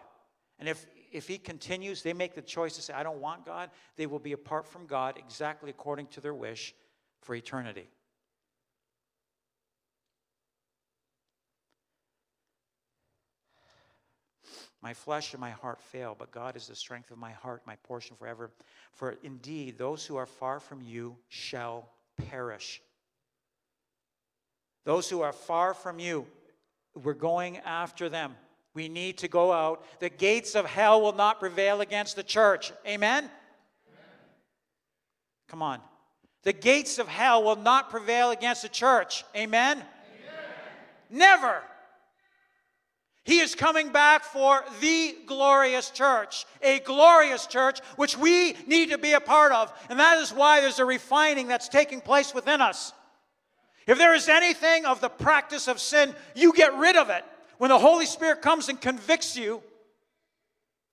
and 0.58 0.68
if 0.68 0.86
if 1.12 1.26
he 1.26 1.38
continues 1.38 2.02
they 2.02 2.12
make 2.12 2.34
the 2.34 2.42
choice 2.42 2.76
to 2.76 2.82
say 2.82 2.92
i 2.92 3.02
don't 3.02 3.20
want 3.20 3.44
god 3.44 3.70
they 3.96 4.06
will 4.06 4.18
be 4.18 4.32
apart 4.32 4.66
from 4.66 4.86
god 4.86 5.16
exactly 5.18 5.70
according 5.70 6.06
to 6.06 6.20
their 6.20 6.34
wish 6.34 6.74
for 7.20 7.34
eternity 7.34 7.88
My 14.82 14.94
flesh 14.94 15.34
and 15.34 15.40
my 15.40 15.50
heart 15.50 15.80
fail, 15.82 16.16
but 16.18 16.30
God 16.30 16.56
is 16.56 16.66
the 16.66 16.74
strength 16.74 17.10
of 17.10 17.18
my 17.18 17.32
heart, 17.32 17.62
my 17.66 17.76
portion 17.76 18.16
forever. 18.16 18.50
For 18.92 19.16
indeed, 19.22 19.76
those 19.76 20.06
who 20.06 20.16
are 20.16 20.26
far 20.26 20.58
from 20.58 20.80
you 20.80 21.16
shall 21.28 21.90
perish. 22.16 22.80
Those 24.90 25.08
who 25.08 25.20
are 25.20 25.32
far 25.32 25.72
from 25.72 26.00
you, 26.00 26.26
we're 27.00 27.14
going 27.14 27.58
after 27.58 28.08
them. 28.08 28.34
We 28.74 28.88
need 28.88 29.18
to 29.18 29.28
go 29.28 29.52
out. 29.52 29.84
The 30.00 30.08
gates 30.08 30.56
of 30.56 30.66
hell 30.66 31.00
will 31.00 31.12
not 31.12 31.38
prevail 31.38 31.80
against 31.80 32.16
the 32.16 32.24
church. 32.24 32.72
Amen? 32.84 33.18
Amen? 33.18 33.30
Come 35.46 35.62
on. 35.62 35.78
The 36.42 36.52
gates 36.52 36.98
of 36.98 37.06
hell 37.06 37.44
will 37.44 37.54
not 37.54 37.88
prevail 37.88 38.32
against 38.32 38.62
the 38.62 38.68
church. 38.68 39.24
Amen? 39.36 39.76
Amen? 39.76 39.86
Never. 41.08 41.62
He 43.22 43.38
is 43.38 43.54
coming 43.54 43.92
back 43.92 44.24
for 44.24 44.64
the 44.80 45.14
glorious 45.24 45.90
church, 45.90 46.46
a 46.62 46.80
glorious 46.80 47.46
church 47.46 47.78
which 47.94 48.18
we 48.18 48.56
need 48.66 48.90
to 48.90 48.98
be 48.98 49.12
a 49.12 49.20
part 49.20 49.52
of. 49.52 49.72
And 49.88 50.00
that 50.00 50.18
is 50.18 50.32
why 50.32 50.60
there's 50.60 50.80
a 50.80 50.84
refining 50.84 51.46
that's 51.46 51.68
taking 51.68 52.00
place 52.00 52.34
within 52.34 52.60
us. 52.60 52.92
If 53.86 53.98
there 53.98 54.14
is 54.14 54.28
anything 54.28 54.84
of 54.84 55.00
the 55.00 55.08
practice 55.08 55.68
of 55.68 55.80
sin, 55.80 56.14
you 56.34 56.52
get 56.52 56.74
rid 56.74 56.96
of 56.96 57.10
it. 57.10 57.24
When 57.58 57.70
the 57.70 57.78
Holy 57.78 58.06
Spirit 58.06 58.42
comes 58.42 58.68
and 58.68 58.80
convicts 58.80 59.36
you, 59.36 59.62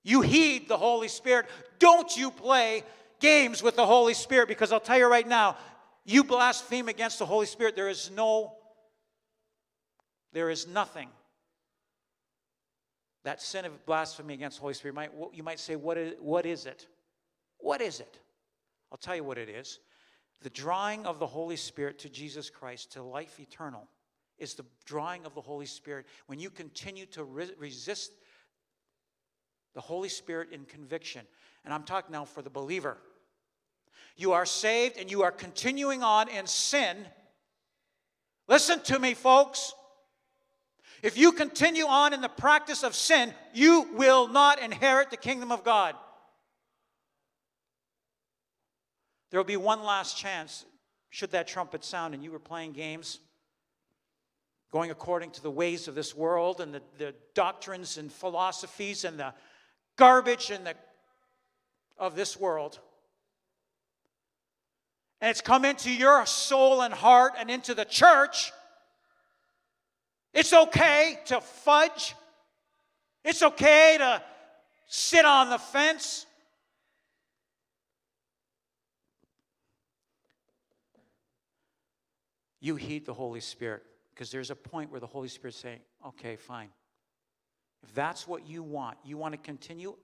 you 0.03 0.21
heed 0.21 0.67
the 0.67 0.77
Holy 0.77 1.07
Spirit. 1.07 1.47
Don't 1.79 2.15
you 2.15 2.31
play 2.31 2.83
games 3.19 3.61
with 3.61 3.75
the 3.75 3.85
Holy 3.85 4.13
Spirit 4.13 4.47
because 4.47 4.71
I'll 4.71 4.79
tell 4.79 4.97
you 4.97 5.07
right 5.07 5.27
now, 5.27 5.57
you 6.05 6.23
blaspheme 6.23 6.87
against 6.87 7.19
the 7.19 7.25
Holy 7.25 7.45
Spirit, 7.45 7.75
there 7.75 7.89
is 7.89 8.09
no, 8.09 8.53
there 10.33 10.49
is 10.49 10.65
nothing. 10.67 11.09
That 13.25 13.41
sin 13.41 13.65
of 13.65 13.85
blasphemy 13.85 14.33
against 14.33 14.57
the 14.57 14.61
Holy 14.61 14.73
Spirit, 14.73 15.11
you 15.33 15.43
might 15.43 15.59
say, 15.59 15.75
what 15.75 15.97
is 15.97 16.65
it? 16.65 16.87
What 17.57 17.81
is 17.81 17.99
it? 17.99 18.19
I'll 18.91 18.97
tell 18.97 19.15
you 19.15 19.23
what 19.23 19.37
it 19.37 19.49
is. 19.49 19.79
The 20.41 20.49
drawing 20.49 21.05
of 21.05 21.19
the 21.19 21.27
Holy 21.27 21.55
Spirit 21.55 21.99
to 21.99 22.09
Jesus 22.09 22.49
Christ, 22.49 22.91
to 22.93 23.03
life 23.03 23.39
eternal 23.39 23.87
is 24.37 24.53
the 24.53 24.65
drawing 24.85 25.25
of 25.25 25.33
the 25.33 25.41
Holy 25.41 25.65
Spirit. 25.65 26.05
When 26.27 26.39
you 26.39 26.49
continue 26.49 27.05
to 27.07 27.23
re- 27.23 27.51
resist 27.57 28.11
the 29.73 29.81
Holy 29.81 30.09
Spirit 30.09 30.49
in 30.51 30.65
conviction, 30.65 31.25
and 31.65 31.73
I'm 31.73 31.83
talking 31.83 32.11
now 32.11 32.25
for 32.25 32.41
the 32.41 32.49
believer, 32.49 32.97
you 34.15 34.33
are 34.33 34.45
saved 34.45 34.97
and 34.97 35.09
you 35.09 35.23
are 35.23 35.31
continuing 35.31 36.03
on 36.03 36.29
in 36.29 36.47
sin. 36.47 36.97
Listen 38.47 38.79
to 38.81 38.99
me, 38.99 39.13
folks. 39.13 39.73
If 41.03 41.17
you 41.17 41.31
continue 41.31 41.85
on 41.85 42.13
in 42.13 42.21
the 42.21 42.29
practice 42.29 42.83
of 42.83 42.95
sin, 42.95 43.33
you 43.53 43.87
will 43.93 44.27
not 44.27 44.59
inherit 44.59 45.11
the 45.11 45.17
kingdom 45.17 45.51
of 45.51 45.63
God. 45.63 45.95
There 49.29 49.39
will 49.39 49.45
be 49.45 49.57
one 49.57 49.83
last 49.83 50.17
chance, 50.17 50.65
should 51.09 51.31
that 51.31 51.47
trumpet 51.47 51.83
sound 51.83 52.13
and 52.13 52.23
you 52.23 52.31
were 52.31 52.39
playing 52.39 52.73
games 52.73 53.19
going 54.71 54.91
according 54.91 55.31
to 55.31 55.41
the 55.41 55.51
ways 55.51 55.87
of 55.87 55.95
this 55.95 56.15
world 56.15 56.59
and 56.61 56.73
the, 56.73 56.81
the 56.97 57.13
doctrines 57.33 57.97
and 57.97 58.11
philosophies 58.11 59.05
and 59.05 59.19
the 59.19 59.33
garbage 59.95 60.51
and 60.51 60.65
the, 60.65 60.75
of 61.97 62.15
this 62.15 62.37
world. 62.37 62.79
And 65.21 65.31
it's 65.31 65.41
come 65.41 65.65
into 65.65 65.91
your 65.91 66.25
soul 66.25 66.81
and 66.81 66.93
heart 66.93 67.33
and 67.39 67.49
into 67.49 67.73
the 67.73 67.85
church. 67.85 68.51
It's 70.33 70.53
okay 70.53 71.17
to 71.25 71.41
fudge. 71.41 72.13
It's 73.23 73.41
okay 73.41 73.95
to 73.97 74.21
sit 74.85 75.25
on 75.25 75.49
the 75.49 75.57
fence. 75.57 76.26
You 82.59 82.75
heed 82.75 83.05
the 83.05 83.13
Holy 83.13 83.39
Spirit. 83.39 83.83
Because 84.13 84.31
there's 84.31 84.49
a 84.49 84.55
point 84.55 84.89
where 84.89 84.99
the 84.99 85.07
Holy 85.07 85.27
Spirit's 85.27 85.59
saying, 85.59 85.79
okay, 86.07 86.35
fine. 86.35 86.69
If 87.83 87.93
that's 87.93 88.27
what 88.27 88.47
you 88.47 88.63
want, 88.63 88.97
you 89.05 89.15
want 89.15 89.33
to 89.33 89.37
continue, 89.37 89.95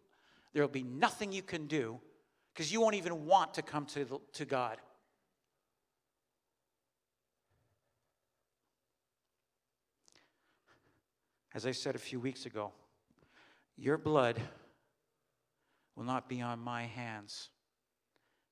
there'll 0.53 0.69
be 0.69 0.83
nothing 0.83 1.31
you 1.31 1.41
can 1.41 1.65
do 1.65 1.99
because 2.53 2.71
you 2.71 2.79
won't 2.79 2.93
even 2.93 3.25
want 3.25 3.55
to 3.55 3.63
come 3.63 3.87
to, 3.87 4.05
the, 4.05 4.19
to 4.33 4.45
God. 4.45 4.77
As 11.55 11.65
I 11.65 11.71
said 11.71 11.95
a 11.95 11.99
few 11.99 12.19
weeks 12.19 12.45
ago, 12.45 12.71
your 13.77 13.97
blood 13.97 14.39
will 15.95 16.03
not 16.03 16.29
be 16.29 16.41
on 16.41 16.59
my 16.59 16.83
hands. 16.83 17.49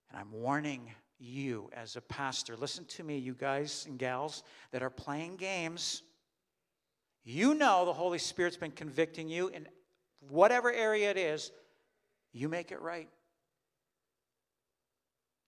And 0.09 0.19
I'm 0.19 0.31
warning 0.31 0.91
you 1.22 1.69
as 1.74 1.95
a 1.95 2.01
pastor, 2.01 2.57
listen 2.57 2.86
to 2.86 3.03
me, 3.03 3.17
you 3.17 3.34
guys 3.34 3.86
and 3.88 3.99
gals 3.99 4.43
that 4.72 4.82
are 4.82 4.89
playing 4.89 5.36
games. 5.36 6.01
You 7.24 7.53
know 7.53 7.86
the 7.86 7.93
Holy 7.93 8.17
Spirit's 8.17 8.57
been 8.57 8.72
convicting 8.72 9.30
you 9.30 9.47
in 9.49 9.67
whatever 10.30 10.72
area 10.72 11.11
it 11.11 11.17
is, 11.17 11.51
you 12.34 12.49
make 12.49 12.72
it 12.72 12.82
right. 12.82 13.09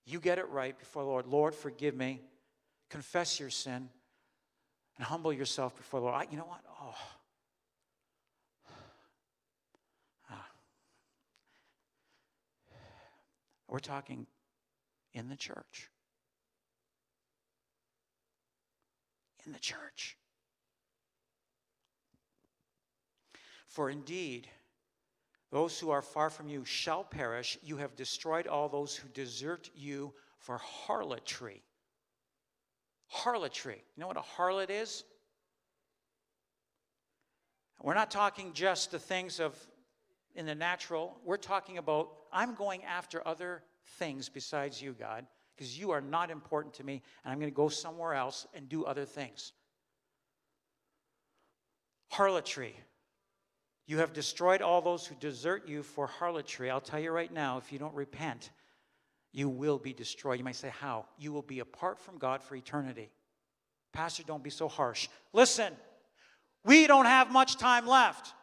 You 0.06 0.20
get 0.20 0.38
it 0.38 0.50
right 0.50 0.78
before 0.78 1.04
the 1.04 1.10
Lord. 1.10 1.28
Lord, 1.28 1.56
forgive 1.56 1.96
me. 1.96 2.22
Confess 2.90 3.40
your 3.40 3.50
sin 3.50 3.90
and 4.98 5.06
humble 5.06 5.34
yourself 5.34 5.76
before 5.76 6.02
the 6.02 6.06
Lord. 6.06 6.16
I, 6.16 6.28
you 6.30 6.38
know 6.38 6.44
what? 6.44 6.62
Oh. 6.82 6.96
Ah. 10.30 10.48
We're 13.70 13.80
talking 13.80 14.28
in 15.14 15.30
the 15.30 15.36
church. 15.36 15.90
In 19.46 19.52
the 19.52 19.60
church. 19.60 20.18
For 23.68 23.90
indeed, 23.90 24.48
those 25.52 25.80
who 25.80 25.92
are 25.92 26.02
far 26.02 26.30
from 26.30 26.48
you 26.48 26.66
shall 26.66 27.04
perish. 27.04 27.58
You 27.64 27.78
have 27.78 27.96
destroyed 27.96 28.48
all 28.48 28.70
those 28.70 28.96
who 28.96 29.08
desert 29.10 29.70
you 29.76 30.14
for 30.40 30.58
harlotry. 30.58 31.62
Harlotry. 33.08 33.84
You 33.96 34.02
know 34.02 34.08
what 34.08 34.18
a 34.18 34.22
harlot 34.22 34.70
is? 34.70 35.04
We're 37.82 37.94
not 37.94 38.12
talking 38.12 38.54
just 38.54 38.92
the 38.92 39.00
things 39.00 39.40
of 39.40 39.56
in 40.36 40.46
the 40.46 40.56
natural. 40.56 41.18
We're 41.24 41.38
talking 41.38 41.78
about 41.78 42.10
I'm 42.32 42.56
going 42.56 42.84
after 42.84 43.28
other 43.28 43.62
things 43.98 44.30
besides 44.30 44.82
you, 44.82 44.96
God, 44.98 45.26
because 45.56 45.78
you 45.78 45.92
are 45.92 46.02
not 46.02 46.32
important 46.32 46.74
to 46.76 46.84
me, 46.84 47.02
and 47.24 47.32
I'm 47.32 47.40
going 47.40 47.52
to 47.52 47.56
go 47.56 47.70
somewhere 47.70 48.14
else 48.14 48.48
and 48.54 48.68
do 48.68 48.86
other 48.86 49.06
things. 49.06 49.54
Harlotry. 52.12 52.74
You 53.86 53.98
have 53.98 54.14
destroyed 54.14 54.62
all 54.62 54.82
those 54.82 55.06
who 55.06 55.16
desert 55.16 55.68
you 55.68 55.84
for 55.84 56.08
harlotry. 56.08 56.70
I'll 56.70 56.80
tell 56.80 57.00
you 57.00 57.12
right 57.12 57.32
now, 57.32 57.58
if 57.58 57.74
you 57.74 57.80
don't 57.80 57.94
repent, 57.94 58.52
you 59.34 59.50
will 59.50 59.78
be 59.78 59.94
destroyed. 59.94 60.40
You 60.40 60.46
might 60.46 60.56
say, 60.56 60.72
How? 60.80 61.06
You 61.18 61.34
will 61.34 61.42
be 61.42 61.60
apart 61.60 62.00
from 62.00 62.18
God 62.18 62.42
for 62.42 62.56
eternity. 62.56 63.10
Pastor, 63.92 64.24
don't 64.24 64.44
be 64.44 64.50
so 64.50 64.68
harsh. 64.68 65.10
Listen, 65.34 65.74
we 66.64 66.88
don't 66.88 67.06
have 67.06 67.32
much 67.32 67.58
time 67.58 67.86
left. 67.86 68.34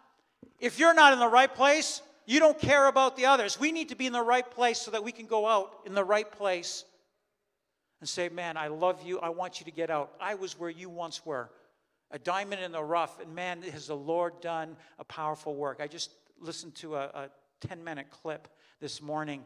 If 0.58 0.78
you're 0.78 0.94
not 0.94 1.12
in 1.12 1.18
the 1.18 1.28
right 1.28 1.52
place, 1.52 2.02
you 2.30 2.38
don't 2.38 2.60
care 2.60 2.86
about 2.86 3.16
the 3.16 3.26
others. 3.26 3.58
We 3.58 3.72
need 3.72 3.88
to 3.88 3.96
be 3.96 4.06
in 4.06 4.12
the 4.12 4.22
right 4.22 4.48
place 4.48 4.78
so 4.78 4.92
that 4.92 5.02
we 5.02 5.10
can 5.10 5.26
go 5.26 5.48
out 5.48 5.80
in 5.84 5.94
the 5.94 6.04
right 6.04 6.30
place 6.30 6.84
and 7.98 8.08
say, 8.08 8.28
Man, 8.28 8.56
I 8.56 8.68
love 8.68 9.02
you. 9.04 9.18
I 9.18 9.30
want 9.30 9.58
you 9.58 9.64
to 9.64 9.72
get 9.72 9.90
out. 9.90 10.12
I 10.20 10.36
was 10.36 10.56
where 10.56 10.70
you 10.70 10.88
once 10.88 11.26
were, 11.26 11.50
a 12.12 12.20
diamond 12.20 12.62
in 12.62 12.70
the 12.70 12.84
rough. 12.84 13.18
And 13.18 13.34
man, 13.34 13.62
has 13.62 13.88
the 13.88 13.96
Lord 13.96 14.40
done 14.40 14.76
a 15.00 15.04
powerful 15.04 15.56
work. 15.56 15.80
I 15.80 15.88
just 15.88 16.12
listened 16.38 16.76
to 16.76 16.94
a, 16.94 17.06
a 17.06 17.30
10 17.66 17.82
minute 17.82 18.10
clip 18.10 18.46
this 18.80 19.02
morning 19.02 19.42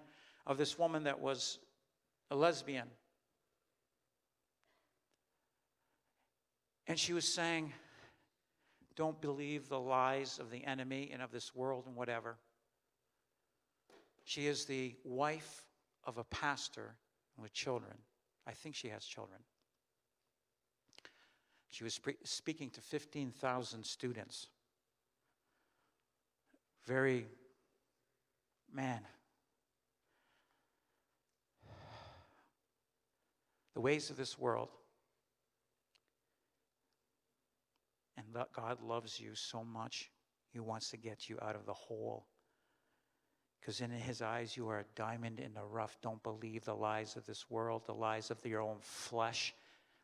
of 0.47 0.59
this 0.59 0.79
woman 0.79 1.05
that 1.05 1.19
was 1.19 1.61
a 2.31 2.37
lesbian. 2.37 2.89
And 6.87 6.99
she 6.99 7.15
was 7.15 7.25
saying, 7.25 7.73
Don't 8.95 9.19
believe 9.23 9.71
the 9.71 9.81
lies 9.81 10.39
of 10.39 10.51
the 10.51 10.63
enemy 10.67 11.09
and 11.15 11.23
of 11.23 11.33
this 11.33 11.55
world 11.55 11.85
and 11.87 11.97
whatever. 11.97 12.37
She 14.25 14.47
is 14.47 14.65
the 14.65 14.95
wife 15.05 15.65
of 16.05 16.19
a 16.19 16.25
pastor 16.25 16.97
with 17.37 17.53
children. 17.53 17.95
I 18.47 18.53
think 18.53 18.75
she 18.75 18.89
has 18.89 19.05
children. 19.05 19.41
She 21.69 21.85
was 21.85 21.95
spe- 21.95 22.25
speaking 22.25 22.71
to 22.71 22.81
15,000 22.81 23.85
students. 23.85 24.49
Very, 26.87 27.27
man. 28.73 29.01
The 33.75 33.81
ways 33.81 34.11
of 34.11 34.17
this 34.17 34.39
world. 34.39 34.69
And 38.17 38.27
God 38.55 38.81
loves 38.81 39.19
you 39.19 39.35
so 39.35 39.65
much. 39.65 40.11
He 40.53 40.61
wants 40.61 40.91
to 40.91 40.97
get 40.97 41.29
you 41.29 41.39
out 41.43 41.57
of 41.57 41.67
the 41.67 41.73
hole. 41.73 42.27
Because 43.65 43.81
in 43.81 43.91
his 43.91 44.21
eyes, 44.21 44.59
you 44.59 44.69
are 44.69 44.81
a 44.81 44.85
diamond 44.95 45.41
in 45.41 45.55
the 45.55 45.65
rough. 45.65 45.97
Don't 46.03 46.23
believe 46.23 46.67
the 46.67 46.75
lies 46.75 47.17
of 47.17 47.25
this 47.25 47.49
world, 47.49 47.87
the 47.87 47.95
lies 47.95 48.31
of 48.31 48.45
your 48.45 48.61
own 48.61 48.77
flesh 48.83 49.55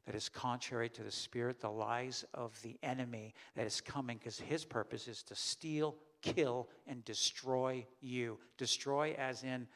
that 0.06 0.14
is 0.14 0.30
contrary 0.30 0.88
to 0.88 1.02
the 1.02 1.10
spirit, 1.10 1.60
the 1.60 1.68
lies 1.68 2.24
of 2.32 2.58
the 2.62 2.78
enemy 2.82 3.34
that 3.56 3.66
is 3.66 3.82
coming, 3.82 4.16
because 4.16 4.40
his 4.40 4.64
purpose 4.64 5.08
is 5.08 5.22
to 5.24 5.34
steal, 5.34 5.94
kill, 6.22 6.70
and 6.86 7.04
destroy 7.04 7.84
you. 8.00 8.38
Destroy, 8.56 9.14
as 9.18 9.42
in 9.42 9.68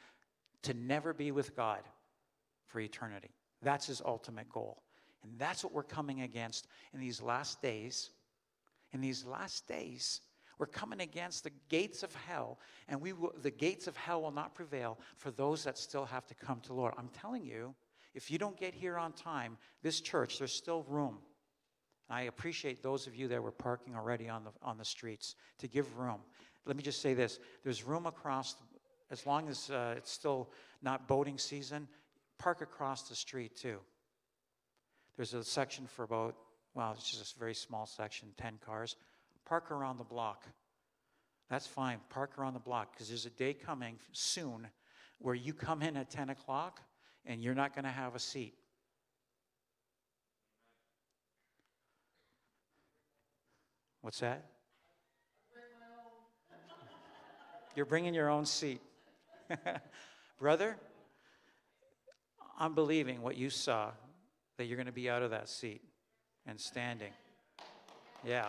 to 0.63 0.73
never 0.73 1.13
be 1.13 1.31
with 1.31 1.55
God 1.55 1.81
for 2.65 2.79
eternity. 2.79 3.35
That's 3.61 3.85
his 3.85 4.01
ultimate 4.03 4.49
goal. 4.49 4.81
And 5.21 5.37
that's 5.37 5.63
what 5.63 5.73
we're 5.73 5.83
coming 5.83 6.21
against 6.21 6.67
in 6.91 6.99
these 6.99 7.21
last 7.21 7.61
days. 7.61 8.09
In 8.93 9.01
these 9.01 9.25
last 9.25 9.67
days, 9.67 10.21
we're 10.57 10.65
coming 10.65 11.01
against 11.01 11.43
the 11.43 11.51
gates 11.69 12.03
of 12.03 12.13
hell, 12.15 12.59
and 12.87 13.01
we 13.01 13.13
will, 13.13 13.33
the 13.41 13.51
gates 13.51 13.87
of 13.87 13.97
hell 13.97 14.21
will 14.21 14.31
not 14.31 14.53
prevail 14.55 14.97
for 15.17 15.31
those 15.31 15.63
that 15.63 15.77
still 15.77 16.05
have 16.05 16.25
to 16.27 16.35
come 16.35 16.59
to 16.61 16.73
Lord. 16.73 16.93
I'm 16.97 17.09
telling 17.09 17.45
you, 17.45 17.75
if 18.13 18.31
you 18.31 18.37
don't 18.37 18.57
get 18.57 18.73
here 18.73 18.97
on 18.97 19.11
time, 19.13 19.57
this 19.83 19.99
church, 19.99 20.39
there's 20.39 20.53
still 20.53 20.83
room. 20.87 21.17
I 22.09 22.23
appreciate 22.23 22.83
those 22.83 23.07
of 23.07 23.15
you 23.15 23.27
that 23.29 23.41
were 23.41 23.51
parking 23.51 23.95
already 23.95 24.29
on 24.29 24.43
the, 24.43 24.51
on 24.61 24.77
the 24.77 24.85
streets 24.85 25.35
to 25.59 25.67
give 25.67 25.97
room. 25.97 26.19
Let 26.65 26.77
me 26.77 26.83
just 26.83 27.01
say 27.01 27.13
this 27.13 27.39
there's 27.63 27.83
room 27.83 28.05
across, 28.05 28.55
as 29.11 29.25
long 29.25 29.49
as 29.49 29.69
uh, 29.69 29.95
it's 29.97 30.11
still 30.11 30.49
not 30.81 31.07
boating 31.07 31.37
season, 31.37 31.87
park 32.37 32.61
across 32.61 33.09
the 33.09 33.15
street 33.15 33.55
too. 33.55 33.79
There's 35.15 35.33
a 35.33 35.43
section 35.43 35.87
for 35.87 36.03
about, 36.03 36.35
well, 36.73 36.93
it's 36.97 37.09
just 37.09 37.35
a 37.35 37.39
very 37.39 37.53
small 37.53 37.85
section, 37.85 38.29
10 38.37 38.59
cars. 38.65 38.95
Park 39.45 39.71
around 39.71 39.97
the 39.97 40.03
block. 40.03 40.45
That's 41.49 41.67
fine. 41.67 41.99
Park 42.09 42.37
around 42.37 42.53
the 42.53 42.59
block 42.59 42.93
because 42.93 43.07
there's 43.07 43.25
a 43.25 43.31
day 43.31 43.53
coming 43.53 43.97
soon 44.11 44.67
where 45.19 45.35
you 45.35 45.53
come 45.53 45.81
in 45.81 45.95
at 45.97 46.09
10 46.09 46.29
o'clock 46.29 46.81
and 47.25 47.41
you're 47.41 47.55
not 47.55 47.73
going 47.75 47.85
to 47.85 47.91
have 47.91 48.15
a 48.15 48.19
seat. 48.19 48.55
What's 54.01 54.19
that? 54.19 54.45
You're 57.75 57.85
bringing 57.85 58.13
your 58.13 58.29
own 58.29 58.45
seat. 58.45 58.81
Brother, 60.39 60.77
I'm 62.57 62.73
believing 62.73 63.21
what 63.21 63.35
you 63.35 63.49
saw 63.49 63.91
that 64.57 64.65
you're 64.65 64.77
going 64.77 64.85
to 64.85 64.93
be 64.93 65.09
out 65.09 65.21
of 65.21 65.31
that 65.31 65.49
seat 65.49 65.81
and 66.45 66.59
standing. 66.59 67.11
Yeah. 68.23 68.47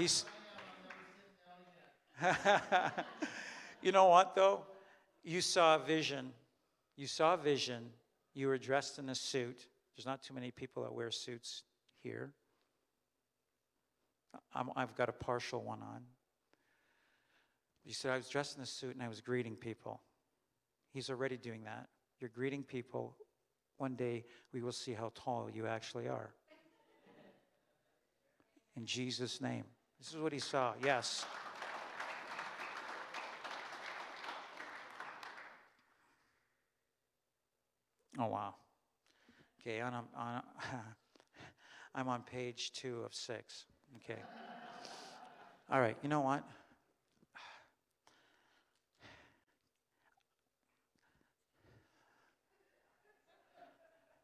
He's. 0.00 0.24
you 3.82 3.92
know 3.92 4.06
what, 4.06 4.34
though? 4.34 4.62
You 5.22 5.42
saw 5.42 5.76
a 5.76 5.78
vision. 5.78 6.32
You 6.96 7.06
saw 7.06 7.34
a 7.34 7.36
vision. 7.36 7.90
You 8.32 8.48
were 8.48 8.56
dressed 8.56 8.98
in 8.98 9.10
a 9.10 9.14
suit. 9.14 9.66
There's 9.94 10.06
not 10.06 10.22
too 10.22 10.32
many 10.32 10.50
people 10.50 10.84
that 10.84 10.94
wear 10.94 11.10
suits 11.10 11.64
here. 12.02 12.32
i 14.54 14.62
have 14.76 14.96
got 14.96 15.10
a 15.10 15.12
partial 15.12 15.62
one 15.62 15.82
on. 15.82 16.00
You 17.84 17.92
said, 17.92 18.12
I 18.12 18.16
was 18.16 18.28
dressed 18.28 18.56
in 18.56 18.62
a 18.62 18.66
suit 18.66 18.94
and 18.94 19.02
I 19.02 19.08
was 19.08 19.20
greeting 19.20 19.54
people. 19.54 20.00
He's 20.94 21.10
already 21.10 21.36
doing 21.36 21.64
that. 21.64 21.88
You're 22.20 22.30
greeting 22.30 22.62
people. 22.62 23.16
One 23.76 23.96
day 23.96 24.24
we 24.54 24.62
will 24.62 24.72
see 24.72 24.94
how 24.94 25.12
tall 25.14 25.50
you 25.52 25.66
actually 25.66 26.08
are. 26.08 26.30
In 28.76 28.86
Jesus' 28.86 29.42
name. 29.42 29.64
This 30.00 30.14
is 30.14 30.16
what 30.18 30.32
he 30.32 30.38
saw. 30.38 30.72
Yes. 30.82 31.26
Oh, 38.18 38.26
wow. 38.26 38.54
Okay, 39.60 39.82
on, 39.82 39.92
on, 40.16 40.42
I'm 41.94 42.08
on 42.08 42.22
page 42.22 42.72
two 42.72 43.02
of 43.04 43.14
six. 43.14 43.66
Okay. 43.98 44.20
All 45.70 45.80
right, 45.80 45.98
you 46.02 46.08
know 46.08 46.20
what? 46.20 46.44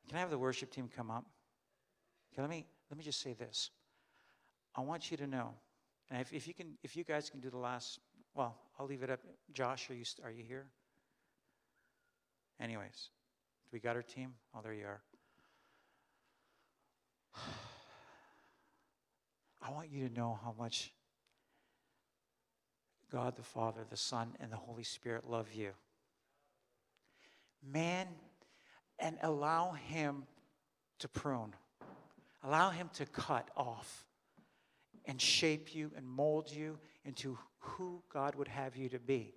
Can 0.09 0.17
I 0.17 0.21
have 0.21 0.31
the 0.31 0.39
worship 0.39 0.71
team 0.71 0.89
come 0.95 1.11
up? 1.11 1.27
Okay, 2.33 2.41
let 2.41 2.51
me 2.51 2.67
let 2.91 2.97
me 2.97 3.05
just 3.05 3.21
say 3.21 3.35
this. 3.35 3.71
I 4.75 4.81
want 4.81 5.11
you 5.11 5.17
to 5.19 5.27
know, 5.27 5.55
and 6.11 6.21
if, 6.21 6.33
if 6.33 6.47
you 6.47 6.55
can, 6.55 6.79
if 6.83 6.97
you 6.97 7.05
guys 7.05 7.31
can 7.31 7.41
do 7.41 7.51
the 7.51 7.59
last, 7.59 7.99
well, 8.35 8.57
I'll 8.79 8.87
leave 8.87 9.03
it 9.03 9.11
up. 9.11 9.21
Josh, 9.53 9.91
are 9.91 9.95
you 9.95 10.05
are 10.23 10.31
you 10.31 10.45
here? 10.47 10.67
Anyways, 12.61 13.11
we 13.73 13.81
got 13.81 13.97
our 13.97 14.03
team? 14.03 14.35
Oh, 14.55 14.61
there 14.63 14.73
you 14.73 14.87
are. 14.87 15.01
I 19.63 19.71
want 19.71 19.91
you 19.91 20.09
to 20.09 20.15
know 20.15 20.39
how 20.45 20.55
much 20.57 20.93
God 23.11 23.37
the 23.37 23.43
Father, 23.43 23.81
the 23.89 23.97
Son, 23.97 24.35
and 24.41 24.53
the 24.53 24.57
Holy 24.57 24.85
Spirit 24.85 25.29
love 25.29 25.53
you. 25.53 25.71
Man 27.73 28.07
and 28.99 29.19
allow 29.23 29.73
Him 29.73 30.25
to 31.01 31.09
prune, 31.09 31.55
allow 32.45 32.71
Him 32.71 32.91
to 32.95 33.07
cut 33.07 33.49
off 33.57 34.05
and 35.07 35.21
shape 35.21 35.75
you 35.75 35.91
and 35.97 36.07
mold 36.07 36.51
you 36.51 36.79
into 37.05 37.39
who 37.59 38.03
God 38.13 38.35
would 38.35 38.49
have 38.49 38.77
you 38.77 38.89
to 38.91 38.99
be. 38.99 39.35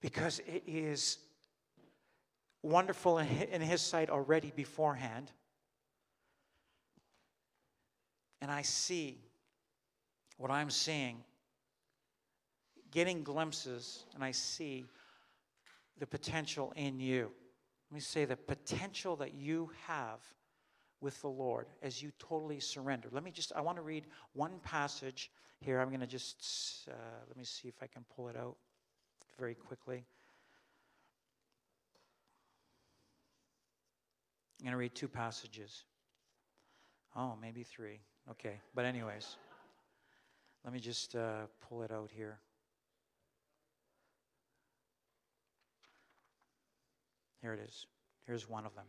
Because 0.00 0.40
it 0.40 0.62
is 0.66 1.18
wonderful 2.62 3.18
in 3.18 3.60
His 3.60 3.80
sight 3.80 4.10
already 4.10 4.52
beforehand. 4.54 5.30
And 8.40 8.50
I 8.50 8.62
see 8.62 9.18
what 10.38 10.50
I'm 10.50 10.70
seeing, 10.70 11.22
getting 12.90 13.22
glimpses, 13.22 14.04
and 14.14 14.24
I 14.24 14.32
see 14.32 14.86
the 15.98 16.06
potential 16.06 16.72
in 16.76 16.98
you. 16.98 17.30
Let 17.90 17.94
me 17.94 18.00
say 18.00 18.24
the 18.24 18.36
potential 18.36 19.16
that 19.16 19.34
you 19.34 19.70
have 19.86 20.20
with 21.00 21.20
the 21.22 21.28
Lord 21.28 21.66
as 21.82 22.02
you 22.02 22.12
totally 22.18 22.60
surrender. 22.60 23.08
Let 23.10 23.24
me 23.24 23.30
just, 23.30 23.52
I 23.56 23.60
want 23.60 23.76
to 23.76 23.82
read 23.82 24.06
one 24.34 24.52
passage 24.62 25.30
here. 25.60 25.80
I'm 25.80 25.88
going 25.88 26.00
to 26.00 26.06
just, 26.06 26.88
uh, 26.90 26.94
let 27.28 27.36
me 27.36 27.44
see 27.44 27.68
if 27.68 27.74
I 27.82 27.86
can 27.86 28.04
pull 28.14 28.28
it 28.28 28.36
out 28.36 28.56
very 29.38 29.54
quickly. 29.54 30.04
I'm 34.58 34.64
going 34.64 34.72
to 34.72 34.78
read 34.78 34.94
two 34.94 35.08
passages. 35.08 35.84
Oh, 37.16 37.34
maybe 37.40 37.62
three. 37.62 38.00
Okay. 38.30 38.60
But, 38.74 38.84
anyways, 38.84 39.36
let 40.64 40.72
me 40.74 40.80
just 40.80 41.16
uh, 41.16 41.46
pull 41.66 41.82
it 41.82 41.90
out 41.90 42.10
here. 42.14 42.38
Here 47.40 47.54
it 47.54 47.60
is. 47.66 47.86
Here's 48.26 48.48
one 48.48 48.66
of 48.66 48.74
them. 48.74 48.84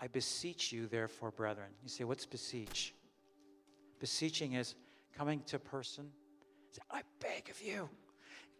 I 0.00 0.06
beseech 0.06 0.72
you, 0.72 0.86
therefore, 0.86 1.30
brethren. 1.30 1.68
You 1.82 1.88
say, 1.88 2.04
what's 2.04 2.26
beseech? 2.26 2.94
Beseeching 3.98 4.52
is 4.52 4.74
coming 5.16 5.42
to 5.46 5.56
a 5.56 5.58
person, 5.58 6.08
say, 6.70 6.82
I 6.90 7.02
beg 7.20 7.50
of 7.50 7.60
you. 7.60 7.88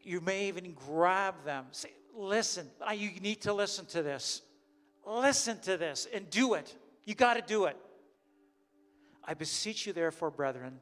You 0.02 0.20
may 0.20 0.48
even 0.48 0.72
grab 0.72 1.34
them. 1.44 1.66
Say, 1.70 1.92
listen, 2.14 2.68
you 2.94 3.10
need 3.20 3.42
to 3.42 3.52
listen 3.52 3.86
to 3.86 4.02
this. 4.02 4.42
Listen 5.06 5.58
to 5.60 5.76
this 5.76 6.06
and 6.12 6.28
do 6.28 6.54
it. 6.54 6.74
You 7.04 7.14
got 7.14 7.34
to 7.34 7.42
do 7.42 7.66
it. 7.66 7.76
I 9.24 9.34
beseech 9.34 9.86
you, 9.86 9.92
therefore, 9.92 10.30
brethren, 10.30 10.80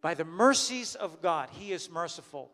by 0.00 0.14
the 0.14 0.24
mercies 0.24 0.94
of 0.96 1.22
God, 1.22 1.48
He 1.52 1.72
is 1.72 1.90
merciful 1.90 2.50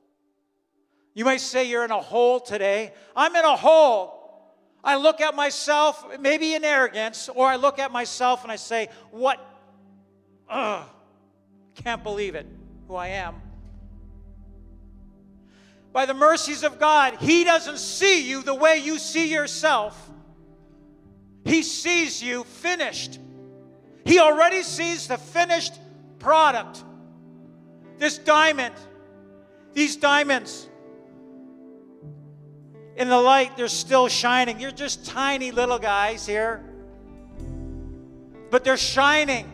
you 1.18 1.24
may 1.24 1.38
say 1.38 1.64
you're 1.64 1.84
in 1.84 1.90
a 1.90 2.00
hole 2.00 2.38
today. 2.38 2.92
I'm 3.16 3.34
in 3.34 3.44
a 3.44 3.56
hole. 3.56 4.17
I 4.82 4.96
look 4.96 5.20
at 5.20 5.34
myself, 5.34 6.20
maybe 6.20 6.54
in 6.54 6.64
arrogance, 6.64 7.28
or 7.28 7.46
I 7.46 7.56
look 7.56 7.78
at 7.78 7.90
myself 7.92 8.42
and 8.42 8.52
I 8.52 8.56
say, 8.56 8.88
What? 9.10 9.44
Ugh, 10.48 10.86
can't 11.74 12.02
believe 12.02 12.34
it, 12.34 12.46
who 12.86 12.94
I 12.94 13.08
am. 13.08 13.42
By 15.92 16.06
the 16.06 16.14
mercies 16.14 16.62
of 16.62 16.78
God, 16.78 17.16
He 17.20 17.44
doesn't 17.44 17.78
see 17.78 18.28
you 18.28 18.42
the 18.42 18.54
way 18.54 18.78
you 18.78 18.98
see 18.98 19.32
yourself. 19.32 20.10
He 21.44 21.62
sees 21.62 22.22
you 22.22 22.44
finished. 22.44 23.18
He 24.04 24.20
already 24.20 24.62
sees 24.62 25.08
the 25.08 25.18
finished 25.18 25.72
product. 26.18 26.84
This 27.98 28.18
diamond, 28.18 28.74
these 29.72 29.96
diamonds, 29.96 30.68
in 32.98 33.08
the 33.08 33.16
light, 33.16 33.56
they're 33.56 33.68
still 33.68 34.08
shining. 34.08 34.58
You're 34.60 34.72
just 34.72 35.06
tiny 35.06 35.52
little 35.52 35.78
guys 35.78 36.26
here. 36.26 36.64
but 38.50 38.64
they're 38.64 38.76
shining. 38.76 39.50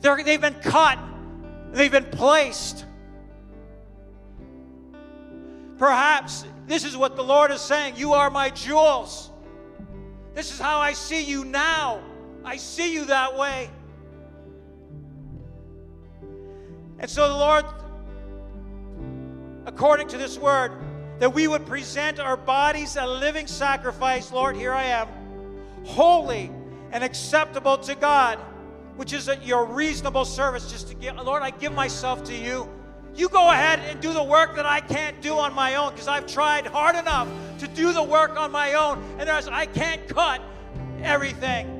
They're, 0.00 0.22
they've 0.22 0.40
been 0.40 0.54
cut, 0.54 0.98
they've 1.72 1.90
been 1.90 2.04
placed. 2.04 2.84
Perhaps 5.78 6.44
this 6.66 6.84
is 6.84 6.96
what 6.96 7.16
the 7.16 7.22
Lord 7.22 7.50
is 7.50 7.60
saying 7.60 7.94
You 7.96 8.12
are 8.14 8.30
my 8.30 8.50
jewels. 8.50 9.30
This 10.34 10.52
is 10.52 10.58
how 10.58 10.78
I 10.78 10.94
see 10.94 11.22
you 11.22 11.44
now. 11.44 12.02
I 12.44 12.56
see 12.56 12.92
you 12.92 13.04
that 13.04 13.36
way. 13.36 13.70
And 16.98 17.08
so 17.08 17.28
the 17.28 17.36
Lord, 17.36 17.64
according 19.66 20.08
to 20.08 20.18
this 20.18 20.38
word, 20.38 20.72
that 21.18 21.32
we 21.32 21.46
would 21.48 21.66
present 21.66 22.18
our 22.18 22.36
bodies 22.36 22.96
a 22.96 23.06
living 23.06 23.46
sacrifice, 23.46 24.32
Lord, 24.32 24.56
here 24.56 24.72
I 24.72 24.84
am, 24.84 25.08
holy 25.84 26.50
and 26.92 27.04
acceptable 27.04 27.78
to 27.78 27.94
God, 27.94 28.38
which 28.96 29.12
is 29.12 29.28
your 29.42 29.64
reasonable 29.64 30.24
service. 30.24 30.70
Just 30.70 30.88
to 30.88 30.94
give, 30.94 31.16
Lord, 31.16 31.42
I 31.42 31.50
give 31.50 31.72
myself 31.72 32.24
to 32.24 32.34
you. 32.34 32.68
You 33.14 33.28
go 33.28 33.50
ahead 33.50 33.78
and 33.80 34.00
do 34.00 34.12
the 34.12 34.22
work 34.22 34.56
that 34.56 34.66
I 34.66 34.80
can't 34.80 35.20
do 35.20 35.34
on 35.34 35.54
my 35.54 35.76
own 35.76 35.92
because 35.92 36.08
I've 36.08 36.26
tried 36.26 36.66
hard 36.66 36.96
enough 36.96 37.28
to 37.60 37.68
do 37.68 37.92
the 37.92 38.02
work 38.02 38.36
on 38.36 38.50
my 38.50 38.74
own, 38.74 39.02
and 39.18 39.28
there's, 39.28 39.46
I 39.46 39.66
can't 39.66 40.06
cut 40.08 40.40
everything. 41.02 41.70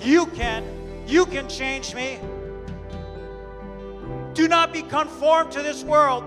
You 0.00 0.26
can. 0.26 0.64
You 1.06 1.26
can 1.26 1.48
change 1.48 1.94
me. 1.94 2.18
Do 4.34 4.48
not 4.48 4.72
be 4.72 4.82
conformed 4.82 5.52
to 5.52 5.62
this 5.62 5.84
world, 5.84 6.24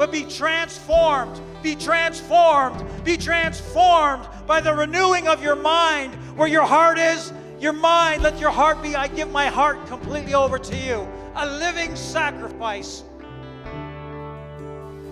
but 0.00 0.10
be 0.10 0.24
transformed. 0.24 1.38
Be 1.62 1.76
transformed. 1.76 2.82
Be 3.04 3.18
transformed 3.18 4.26
by 4.46 4.58
the 4.62 4.72
renewing 4.72 5.28
of 5.28 5.42
your 5.42 5.56
mind. 5.56 6.14
Where 6.38 6.48
your 6.48 6.64
heart 6.64 6.98
is, 6.98 7.34
your 7.60 7.74
mind, 7.74 8.22
let 8.22 8.40
your 8.40 8.48
heart 8.50 8.82
be. 8.82 8.96
I 8.96 9.08
give 9.08 9.30
my 9.30 9.48
heart 9.48 9.86
completely 9.88 10.32
over 10.32 10.58
to 10.58 10.74
you 10.74 11.06
a 11.36 11.46
living 11.46 11.94
sacrifice. 11.96 13.04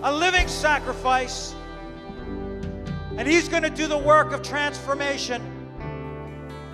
A 0.01 0.11
living 0.11 0.47
sacrifice. 0.47 1.53
And 3.15 3.27
He's 3.27 3.47
going 3.47 3.61
to 3.61 3.69
do 3.69 3.85
the 3.85 3.95
work 3.95 4.31
of 4.31 4.41
transformation. 4.41 5.39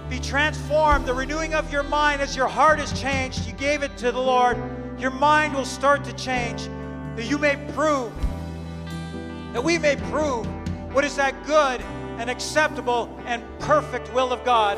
Be 0.09 0.22
transformed, 0.22 1.05
the 1.05 1.13
renewing 1.13 1.53
of 1.53 1.70
your 1.70 1.84
mind 1.84 2.22
as 2.22 2.34
your 2.34 2.47
heart 2.47 2.80
is 2.80 2.97
changed. 2.97 3.45
You 3.45 3.51
gave 3.51 3.84
it 3.84 3.97
to 3.97 4.13
the 4.13 4.22
Lord. 4.22 4.57
Your 4.97 5.11
mind 5.11 5.53
will 5.53 5.66
start 5.66 6.05
to 6.05 6.13
change. 6.13 6.70
That 7.16 7.26
you 7.26 7.38
may 7.38 7.55
prove, 7.74 8.11
that 9.53 9.63
we 9.63 9.78
may 9.78 9.95
prove 9.95 10.45
what 10.93 11.03
is 11.05 11.16
that 11.16 11.45
good 11.45 11.82
and 12.18 12.30
acceptable 12.30 13.09
and 13.26 13.43
perfect 13.59 14.13
will 14.13 14.34
of 14.34 14.43
God. 14.43 14.78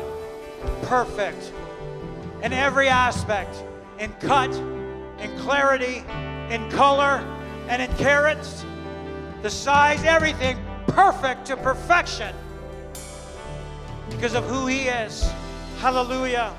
Perfect 0.82 1.52
in 2.42 2.52
every 2.52 2.88
aspect 2.88 3.64
in 3.98 4.12
cut, 4.14 4.54
in 5.20 5.36
clarity, 5.38 6.04
in 6.50 6.70
color, 6.70 7.24
and 7.68 7.82
in 7.82 7.92
carats, 7.96 8.64
the 9.42 9.50
size, 9.50 10.02
everything 10.04 10.58
perfect 10.88 11.46
to 11.46 11.56
perfection 11.56 12.34
because 14.10 14.34
of 14.34 14.44
who 14.44 14.66
He 14.66 14.82
is. 14.82 15.30
Hallelujah. 15.80 16.54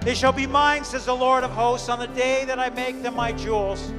They 0.00 0.14
shall 0.14 0.32
be 0.32 0.46
mine, 0.46 0.84
says 0.84 1.06
the 1.06 1.14
Lord 1.14 1.44
of 1.44 1.50
hosts, 1.50 1.88
on 1.88 1.98
the 1.98 2.08
day 2.08 2.44
that 2.44 2.58
I 2.58 2.70
make 2.70 3.02
them 3.02 3.14
my 3.14 3.32
jewels. 3.32 3.92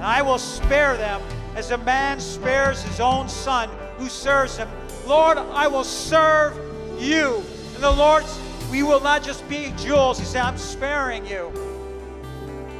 And 0.00 0.06
I 0.06 0.22
will 0.22 0.38
spare 0.38 0.96
them 0.96 1.20
as 1.54 1.72
a 1.72 1.76
man 1.76 2.20
spares 2.20 2.80
his 2.80 3.00
own 3.00 3.28
son 3.28 3.68
who 3.98 4.08
serves 4.08 4.56
him. 4.56 4.66
Lord, 5.06 5.36
I 5.36 5.66
will 5.66 5.84
serve 5.84 6.56
you. 6.98 7.42
And 7.74 7.82
the 7.82 7.90
Lord, 7.90 8.24
we 8.70 8.82
will 8.82 9.02
not 9.02 9.22
just 9.22 9.46
be 9.46 9.74
jewels. 9.76 10.18
He 10.18 10.24
said, 10.24 10.40
I'm 10.40 10.56
sparing 10.56 11.26
you. 11.26 11.52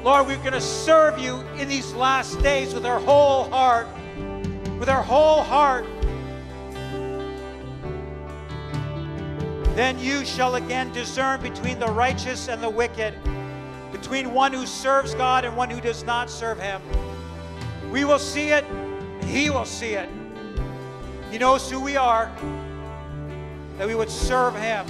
Lord, 0.03 0.29
we're 0.29 0.39
going 0.39 0.55
to 0.55 0.63
serve 0.63 1.19
you 1.19 1.41
in 1.59 1.69
these 1.69 1.93
last 1.93 2.41
days 2.41 2.73
with 2.73 2.87
our 2.87 2.99
whole 3.01 3.51
heart. 3.51 3.87
With 4.79 4.89
our 4.89 5.03
whole 5.03 5.43
heart. 5.43 5.85
Then 9.75 9.99
you 9.99 10.25
shall 10.25 10.55
again 10.55 10.91
discern 10.93 11.43
between 11.43 11.79
the 11.79 11.89
righteous 11.89 12.49
and 12.49 12.63
the 12.63 12.71
wicked, 12.71 13.13
between 13.93 14.33
one 14.33 14.55
who 14.55 14.65
serves 14.65 15.15
God 15.15 15.45
and 15.45 15.55
one 15.55 15.69
who 15.69 15.83
does 15.83 16.03
not 16.03 16.31
serve 16.31 16.59
him. 16.59 16.81
We 17.91 18.05
will 18.05 18.19
see 18.19 18.49
it, 18.49 18.65
he 19.25 19.51
will 19.51 19.65
see 19.65 19.95
it. 19.95 20.09
He 21.31 21.39
knows 21.39 21.71
who 21.71 21.81
we 21.81 21.97
are, 21.97 22.31
that 23.79 23.87
we 23.87 23.95
would 23.95 24.11
serve 24.11 24.57
him. 24.57 24.87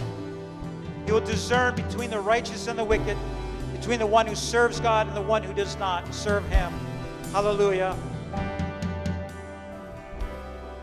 He 1.06 1.12
will 1.12 1.20
discern 1.20 1.74
between 1.74 2.10
the 2.10 2.20
righteous 2.20 2.66
and 2.66 2.78
the 2.78 2.84
wicked 2.84 3.16
between 3.80 3.98
the 3.98 4.06
one 4.06 4.26
who 4.26 4.34
serves 4.34 4.78
God 4.78 5.06
and 5.06 5.16
the 5.16 5.22
one 5.22 5.42
who 5.42 5.54
does 5.54 5.74
not 5.78 6.12
serve 6.12 6.46
Him. 6.50 6.70
Hallelujah. 7.32 7.94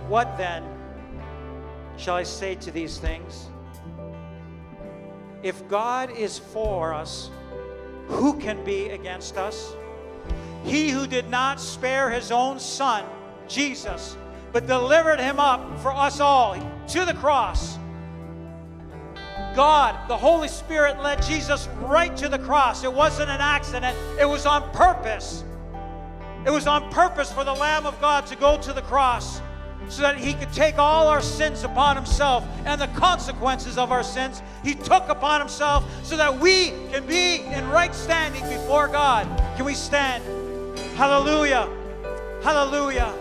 What 0.08 0.36
then 0.36 0.64
shall 1.96 2.16
I 2.16 2.24
say 2.24 2.56
to 2.56 2.72
these 2.72 2.98
things? 2.98 3.50
If 5.44 5.68
God 5.68 6.10
is 6.10 6.40
for 6.40 6.92
us, 6.92 7.30
who 8.08 8.40
can 8.40 8.64
be 8.64 8.90
against 8.90 9.38
us? 9.38 9.76
He 10.64 10.90
who 10.90 11.08
did 11.08 11.30
not 11.30 11.60
spare 11.60 12.10
his 12.10 12.32
own 12.32 12.60
son, 12.60 13.06
Jesus, 13.48 14.18
but 14.52 14.68
delivered 14.68 15.20
him 15.20 15.40
up 15.40 15.80
for 15.80 15.92
us 15.92 16.20
all 16.20 16.56
to 16.88 17.06
the 17.06 17.14
cross 17.14 17.78
God, 19.58 20.08
the 20.08 20.16
Holy 20.16 20.48
Spirit 20.48 21.02
led 21.02 21.24
Jesus 21.24 21.68
right 21.82 22.16
to 22.18 22.30
the 22.30 22.38
cross. 22.38 22.84
It 22.84 22.94
wasn't 22.94 23.32
an 23.32 23.42
accident, 23.42 23.98
it 24.20 24.26
was 24.26 24.46
on 24.46 24.70
purpose. 24.72 25.44
It 26.46 26.52
was 26.52 26.68
on 26.68 26.92
purpose 26.92 27.32
for 27.32 27.44
the 27.44 27.54
Lamb 27.54 27.88
of 27.88 28.00
God 28.00 28.28
to 28.28 28.36
go 28.36 28.62
to 28.62 28.72
the 28.72 28.84
cross 28.84 29.42
so 29.90 30.04
that 30.04 30.16
he 30.16 30.36
could 30.36 30.54
take 30.54 30.78
all 30.78 31.08
our 31.08 31.24
sins 31.24 31.64
upon 31.64 31.96
himself 31.96 32.46
and 32.66 32.80
the 32.80 32.88
consequences 32.90 33.80
of 33.80 33.92
our 33.92 34.04
sins 34.04 34.44
he 34.64 34.76
took 34.76 35.10
upon 35.10 35.40
himself 35.40 35.84
so 36.06 36.16
that 36.18 36.40
we 36.40 36.70
can 36.92 37.08
be 37.08 37.38
in 37.38 37.68
right 37.70 37.96
standing 37.96 38.44
before 38.44 38.88
God. 38.88 39.26
Can 39.56 39.66
we 39.66 39.74
stand? 39.74 40.24
Hallelujah. 40.98 41.70
Hallelujah. 42.42 43.14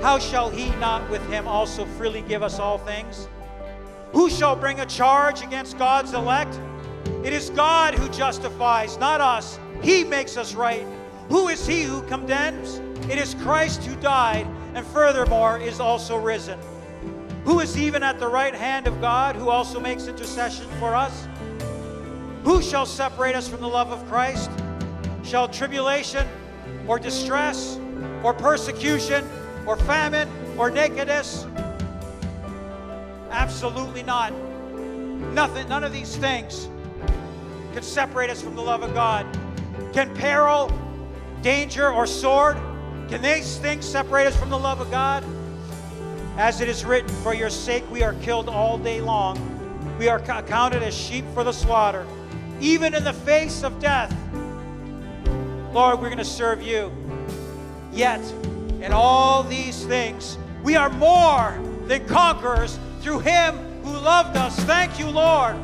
How 0.00 0.18
shall 0.18 0.48
he 0.48 0.70
not 0.76 1.10
with 1.10 1.20
him 1.28 1.46
also 1.46 1.84
freely 1.84 2.22
give 2.22 2.42
us 2.42 2.58
all 2.58 2.78
things? 2.78 3.28
Who 4.12 4.30
shall 4.30 4.56
bring 4.56 4.80
a 4.80 4.86
charge 4.86 5.42
against 5.42 5.76
God's 5.76 6.14
elect? 6.14 6.58
It 7.22 7.34
is 7.34 7.50
God 7.50 7.92
who 7.92 8.08
justifies, 8.08 8.96
not 8.96 9.20
us. 9.20 9.58
He 9.82 10.04
makes 10.04 10.38
us 10.38 10.54
right. 10.54 10.86
Who 11.28 11.48
is 11.48 11.66
he 11.66 11.82
who 11.82 12.00
condemns? 12.04 12.80
It 13.10 13.18
is 13.18 13.34
Christ 13.34 13.84
who 13.84 13.96
died, 13.96 14.46
and 14.72 14.86
furthermore 14.86 15.58
is 15.58 15.80
also 15.80 16.16
risen. 16.16 16.58
Who 17.44 17.60
is 17.60 17.76
even 17.76 18.02
at 18.02 18.18
the 18.18 18.28
right 18.28 18.54
hand 18.54 18.86
of 18.86 18.98
God, 19.02 19.36
who 19.36 19.50
also 19.50 19.78
makes 19.78 20.06
intercession 20.06 20.66
for 20.80 20.94
us? 20.94 21.28
Who 22.44 22.62
shall 22.62 22.86
separate 22.86 23.34
us 23.34 23.46
from 23.46 23.60
the 23.60 23.68
love 23.68 23.92
of 23.92 24.02
Christ? 24.08 24.50
Shall 25.24 25.48
tribulation, 25.48 26.26
or 26.86 26.98
distress, 26.98 27.78
or 28.22 28.34
persecution, 28.34 29.24
or 29.66 29.76
famine, 29.76 30.28
or 30.58 30.70
nakedness, 30.70 31.46
Absolutely 33.34 34.04
not. 34.04 34.32
Nothing, 35.34 35.68
none 35.68 35.82
of 35.82 35.92
these 35.92 36.16
things 36.16 36.68
can 37.72 37.82
separate 37.82 38.30
us 38.30 38.40
from 38.40 38.54
the 38.54 38.62
love 38.62 38.84
of 38.84 38.94
God. 38.94 39.26
Can 39.92 40.14
peril, 40.14 40.70
danger, 41.42 41.90
or 41.90 42.06
sword, 42.06 42.56
can 43.08 43.20
these 43.20 43.58
things 43.58 43.84
separate 43.84 44.28
us 44.28 44.36
from 44.36 44.50
the 44.50 44.58
love 44.58 44.80
of 44.80 44.88
God? 44.90 45.24
As 46.36 46.60
it 46.60 46.68
is 46.68 46.84
written, 46.84 47.08
For 47.08 47.34
your 47.34 47.50
sake 47.50 47.84
we 47.90 48.04
are 48.04 48.14
killed 48.14 48.48
all 48.48 48.78
day 48.78 49.00
long. 49.00 49.36
We 49.98 50.08
are 50.08 50.20
counted 50.20 50.84
as 50.84 50.94
sheep 50.94 51.24
for 51.34 51.42
the 51.42 51.52
slaughter. 51.52 52.06
Even 52.60 52.94
in 52.94 53.02
the 53.02 53.12
face 53.12 53.64
of 53.64 53.80
death, 53.80 54.16
Lord, 55.74 56.00
we're 56.00 56.06
going 56.06 56.18
to 56.18 56.24
serve 56.24 56.62
you. 56.62 56.92
Yet, 57.92 58.20
in 58.80 58.92
all 58.92 59.42
these 59.42 59.84
things, 59.84 60.38
we 60.62 60.76
are 60.76 60.88
more 60.88 61.60
than 61.86 62.06
conquerors 62.06 62.78
through 63.00 63.18
him 63.18 63.56
who 63.82 63.90
loved 63.90 64.36
us. 64.36 64.56
Thank 64.60 65.00
you, 65.00 65.08
Lord. 65.10 65.56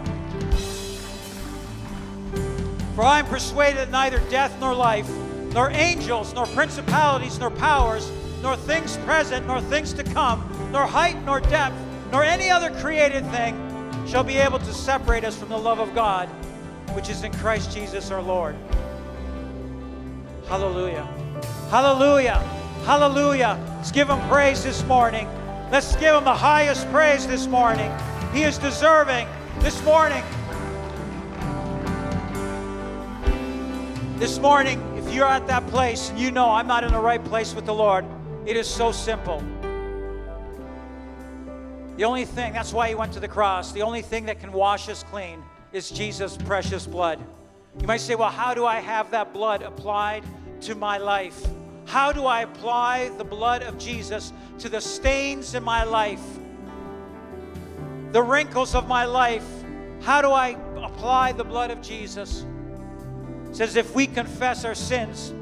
For 2.97 3.05
I 3.05 3.21
am 3.21 3.27
persuaded 3.27 3.77
that 3.79 3.91
neither 3.93 4.19
death 4.31 4.59
nor 4.59 4.75
life, 4.75 5.09
nor 5.55 5.71
angels, 5.71 6.35
nor 6.35 6.47
principalities, 6.47 7.39
nor 7.39 7.53
powers, 7.53 8.11
nor 8.43 8.57
things 8.57 8.97
present, 8.99 9.47
nor 9.47 9.61
things 9.61 9.93
to 9.93 10.03
come, 10.03 10.43
nor 10.73 10.87
height, 10.87 11.25
nor 11.25 11.39
depth, 11.39 11.77
nor 12.11 12.25
any 12.25 12.51
other 12.51 12.73
created 12.81 13.25
thing 13.31 13.55
shall 14.09 14.25
be 14.25 14.39
able 14.39 14.59
to 14.59 14.75
separate 14.75 15.23
us 15.23 15.37
from 15.37 15.51
the 15.51 15.59
love 15.59 15.79
of 15.79 15.95
God, 15.95 16.29
which 16.95 17.09
is 17.09 17.23
in 17.23 17.33
Christ 17.35 17.71
Jesus 17.71 18.11
our 18.11 18.21
Lord. 18.21 18.57
Hallelujah. 20.51 21.05
Hallelujah. 21.71 22.39
Hallelujah. 22.85 23.57
Let's 23.77 23.93
give 23.93 24.11
him 24.11 24.19
praise 24.29 24.65
this 24.65 24.83
morning. 24.87 25.29
Let's 25.71 25.95
give 25.95 26.13
him 26.13 26.25
the 26.25 26.35
highest 26.35 26.91
praise 26.91 27.25
this 27.25 27.47
morning. 27.47 27.89
He 28.33 28.43
is 28.43 28.59
deserving 28.59 29.29
this 29.61 29.81
morning. 29.85 30.25
This 34.19 34.41
morning, 34.41 34.83
if 34.97 35.15
you're 35.15 35.29
at 35.29 35.47
that 35.47 35.65
place 35.69 36.11
and 36.11 36.19
you 36.19 36.33
know 36.33 36.51
I'm 36.51 36.67
not 36.67 36.83
in 36.83 36.93
the 36.93 36.99
right 36.99 37.25
place 37.25 37.55
with 37.55 37.65
the 37.65 37.75
Lord, 37.75 38.05
it 38.45 38.57
is 38.57 38.67
so 38.67 38.91
simple. 38.91 39.41
The 41.97 42.03
only 42.03 42.25
thing, 42.25 42.55
that's 42.55 42.73
why 42.73 42.89
he 42.89 42.97
went 42.97 43.13
to 43.13 43.21
the 43.21 43.29
cross, 43.29 43.71
the 43.71 43.83
only 43.83 44.03
thing 44.03 44.27
that 44.27 44.41
can 44.41 44.51
wash 44.51 44.89
us 44.89 45.05
clean 45.13 45.45
is 45.73 45.91
Jesus' 45.91 46.37
precious 46.37 46.89
blood. 46.89 47.21
You 47.81 47.87
might 47.87 48.01
say, 48.01 48.17
well, 48.17 48.31
how 48.31 48.53
do 48.53 48.67
I 48.67 48.81
have 48.81 49.13
that 49.13 49.33
blood 49.33 49.63
applied 49.63 50.25
to 50.63 50.75
my 50.75 50.99
life? 50.99 51.47
How 51.87 52.13
do 52.13 52.27
I 52.27 52.43
apply 52.43 53.09
the 53.19 53.25
blood 53.25 53.63
of 53.63 53.79
Jesus 53.79 54.33
to 54.59 54.69
the 54.69 54.81
stains 54.81 55.55
in 55.55 55.65
my 55.65 55.85
life? 55.85 56.23
The 58.13 58.23
wrinkles 58.23 58.75
of 58.75 58.87
my 58.87 59.05
life? 59.05 59.47
How 60.01 60.23
do 60.23 60.31
I 60.31 60.57
apply 60.83 61.33
the 61.33 61.45
blood 61.45 61.71
of 61.71 61.83
Jesus? 61.83 62.45
It 63.49 63.57
says, 63.57 63.77
if 63.77 63.95
we 63.95 64.07
confess 64.07 64.65
our 64.65 64.75
sins, 64.75 65.33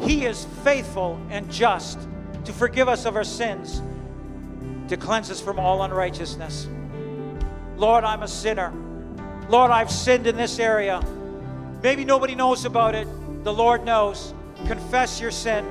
He 0.00 0.26
is 0.26 0.46
faithful 0.62 1.18
and 1.30 1.50
just 1.50 1.98
to 2.44 2.52
forgive 2.52 2.88
us 2.88 3.06
of 3.06 3.16
our 3.16 3.24
sins, 3.24 3.80
to 4.88 4.96
cleanse 4.96 5.30
us 5.30 5.40
from 5.40 5.58
all 5.58 5.82
unrighteousness. 5.82 6.68
Lord, 7.76 8.04
I'm 8.04 8.22
a 8.22 8.28
sinner. 8.28 8.72
Lord, 9.48 9.70
I've 9.70 9.90
sinned 9.90 10.26
in 10.26 10.36
this 10.36 10.58
area. 10.58 11.02
Maybe 11.82 12.04
nobody 12.04 12.34
knows 12.34 12.64
about 12.64 12.94
it. 12.94 13.08
The 13.44 13.52
Lord 13.52 13.84
knows. 13.84 14.34
Confess 14.66 15.20
your 15.20 15.30
sin 15.30 15.64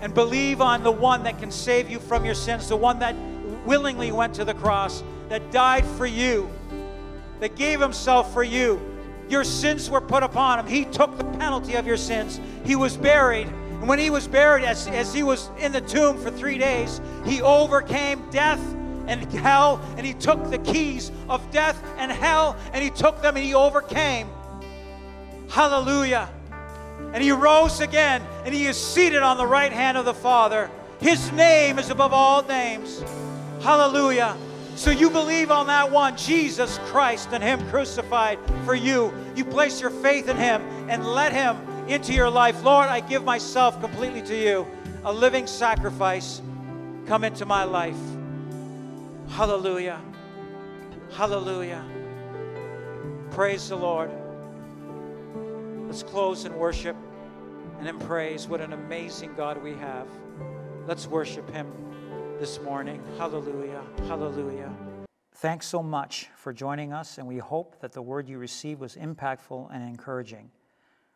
and 0.00 0.14
believe 0.14 0.60
on 0.60 0.82
the 0.82 0.90
one 0.90 1.22
that 1.24 1.38
can 1.38 1.50
save 1.50 1.90
you 1.90 1.98
from 1.98 2.24
your 2.24 2.34
sins, 2.34 2.68
the 2.68 2.76
one 2.76 2.98
that 3.00 3.14
willingly 3.64 4.12
went 4.12 4.34
to 4.34 4.44
the 4.44 4.54
cross, 4.54 5.02
that 5.28 5.50
died 5.50 5.84
for 5.84 6.06
you, 6.06 6.50
that 7.40 7.54
gave 7.54 7.80
himself 7.80 8.32
for 8.32 8.42
you. 8.42 8.80
Your 9.28 9.44
sins 9.44 9.88
were 9.88 10.00
put 10.00 10.22
upon 10.22 10.58
him. 10.58 10.66
He 10.66 10.84
took 10.86 11.16
the 11.16 11.24
penalty 11.24 11.74
of 11.74 11.86
your 11.86 11.96
sins. 11.96 12.40
He 12.64 12.74
was 12.74 12.96
buried. 12.96 13.46
And 13.46 13.86
when 13.86 13.98
he 13.98 14.10
was 14.10 14.26
buried, 14.26 14.64
as, 14.64 14.88
as 14.88 15.14
he 15.14 15.22
was 15.22 15.48
in 15.58 15.72
the 15.72 15.80
tomb 15.80 16.18
for 16.18 16.30
three 16.30 16.58
days, 16.58 17.00
he 17.24 17.40
overcame 17.40 18.28
death 18.30 18.60
and 19.06 19.22
hell, 19.32 19.80
and 19.96 20.04
he 20.04 20.14
took 20.14 20.50
the 20.50 20.58
keys 20.58 21.12
of 21.28 21.48
death 21.50 21.82
and 21.96 22.10
hell, 22.10 22.56
and 22.72 22.82
he 22.82 22.90
took 22.90 23.22
them 23.22 23.36
and 23.36 23.44
he 23.44 23.54
overcame. 23.54 24.28
Hallelujah. 25.48 26.28
And 27.12 27.22
he 27.22 27.32
rose 27.32 27.80
again, 27.80 28.22
and 28.44 28.54
he 28.54 28.66
is 28.66 28.76
seated 28.76 29.22
on 29.22 29.36
the 29.36 29.46
right 29.46 29.72
hand 29.72 29.98
of 29.98 30.04
the 30.04 30.14
Father. 30.14 30.70
His 31.00 31.32
name 31.32 31.78
is 31.78 31.90
above 31.90 32.12
all 32.12 32.42
names. 32.42 33.02
Hallelujah. 33.62 34.36
So 34.76 34.90
you 34.90 35.10
believe 35.10 35.50
on 35.50 35.66
that 35.66 35.90
one, 35.90 36.16
Jesus 36.16 36.78
Christ, 36.86 37.28
and 37.32 37.44
Him 37.44 37.68
crucified 37.68 38.38
for 38.64 38.74
you. 38.74 39.12
You 39.36 39.44
place 39.44 39.80
your 39.80 39.90
faith 39.90 40.28
in 40.28 40.36
Him 40.36 40.62
and 40.88 41.04
let 41.04 41.32
Him 41.32 41.56
into 41.88 42.14
your 42.14 42.30
life. 42.30 42.62
Lord, 42.64 42.88
I 42.88 43.00
give 43.00 43.24
myself 43.24 43.80
completely 43.80 44.22
to 44.22 44.34
you, 44.34 44.66
a 45.04 45.12
living 45.12 45.46
sacrifice. 45.46 46.40
Come 47.06 47.24
into 47.24 47.44
my 47.44 47.64
life. 47.64 47.98
Hallelujah. 49.28 50.00
Hallelujah. 51.12 51.84
Praise 53.30 53.68
the 53.68 53.76
Lord. 53.76 54.10
Let's 55.90 56.04
close 56.04 56.44
in 56.44 56.56
worship 56.56 56.94
and 57.80 57.88
in 57.88 57.98
praise. 57.98 58.46
What 58.46 58.60
an 58.60 58.74
amazing 58.74 59.34
God 59.34 59.60
we 59.60 59.72
have. 59.72 60.06
Let's 60.86 61.08
worship 61.08 61.50
Him 61.50 61.66
this 62.38 62.60
morning. 62.60 63.02
Hallelujah. 63.18 63.82
Hallelujah. 64.06 64.72
Thanks 65.34 65.66
so 65.66 65.82
much 65.82 66.28
for 66.36 66.52
joining 66.52 66.92
us, 66.92 67.18
and 67.18 67.26
we 67.26 67.38
hope 67.38 67.80
that 67.80 67.90
the 67.90 68.02
word 68.02 68.28
you 68.28 68.38
received 68.38 68.80
was 68.80 68.94
impactful 68.94 69.74
and 69.74 69.82
encouraging. 69.82 70.52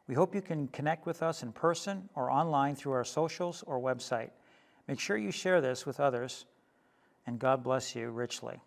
We 0.09 0.17
hope 0.17 0.35
you 0.35 0.43
can 0.43 0.67
connect 0.67 1.07
with 1.07 1.23
us 1.23 1.45
in 1.45 1.53
person 1.53 2.09
or 2.17 2.29
online 2.29 2.75
through 2.75 2.95
our 2.95 3.05
socials 3.05 3.63
or 3.69 3.79
website. 3.79 4.31
Make 4.89 4.99
sure 4.99 5.17
you 5.17 5.31
share 5.31 5.61
this 5.61 5.87
with 5.87 6.01
others, 6.01 6.47
and 7.29 7.39
God 7.39 7.63
bless 7.63 7.95
you 7.95 8.11
richly. 8.11 8.59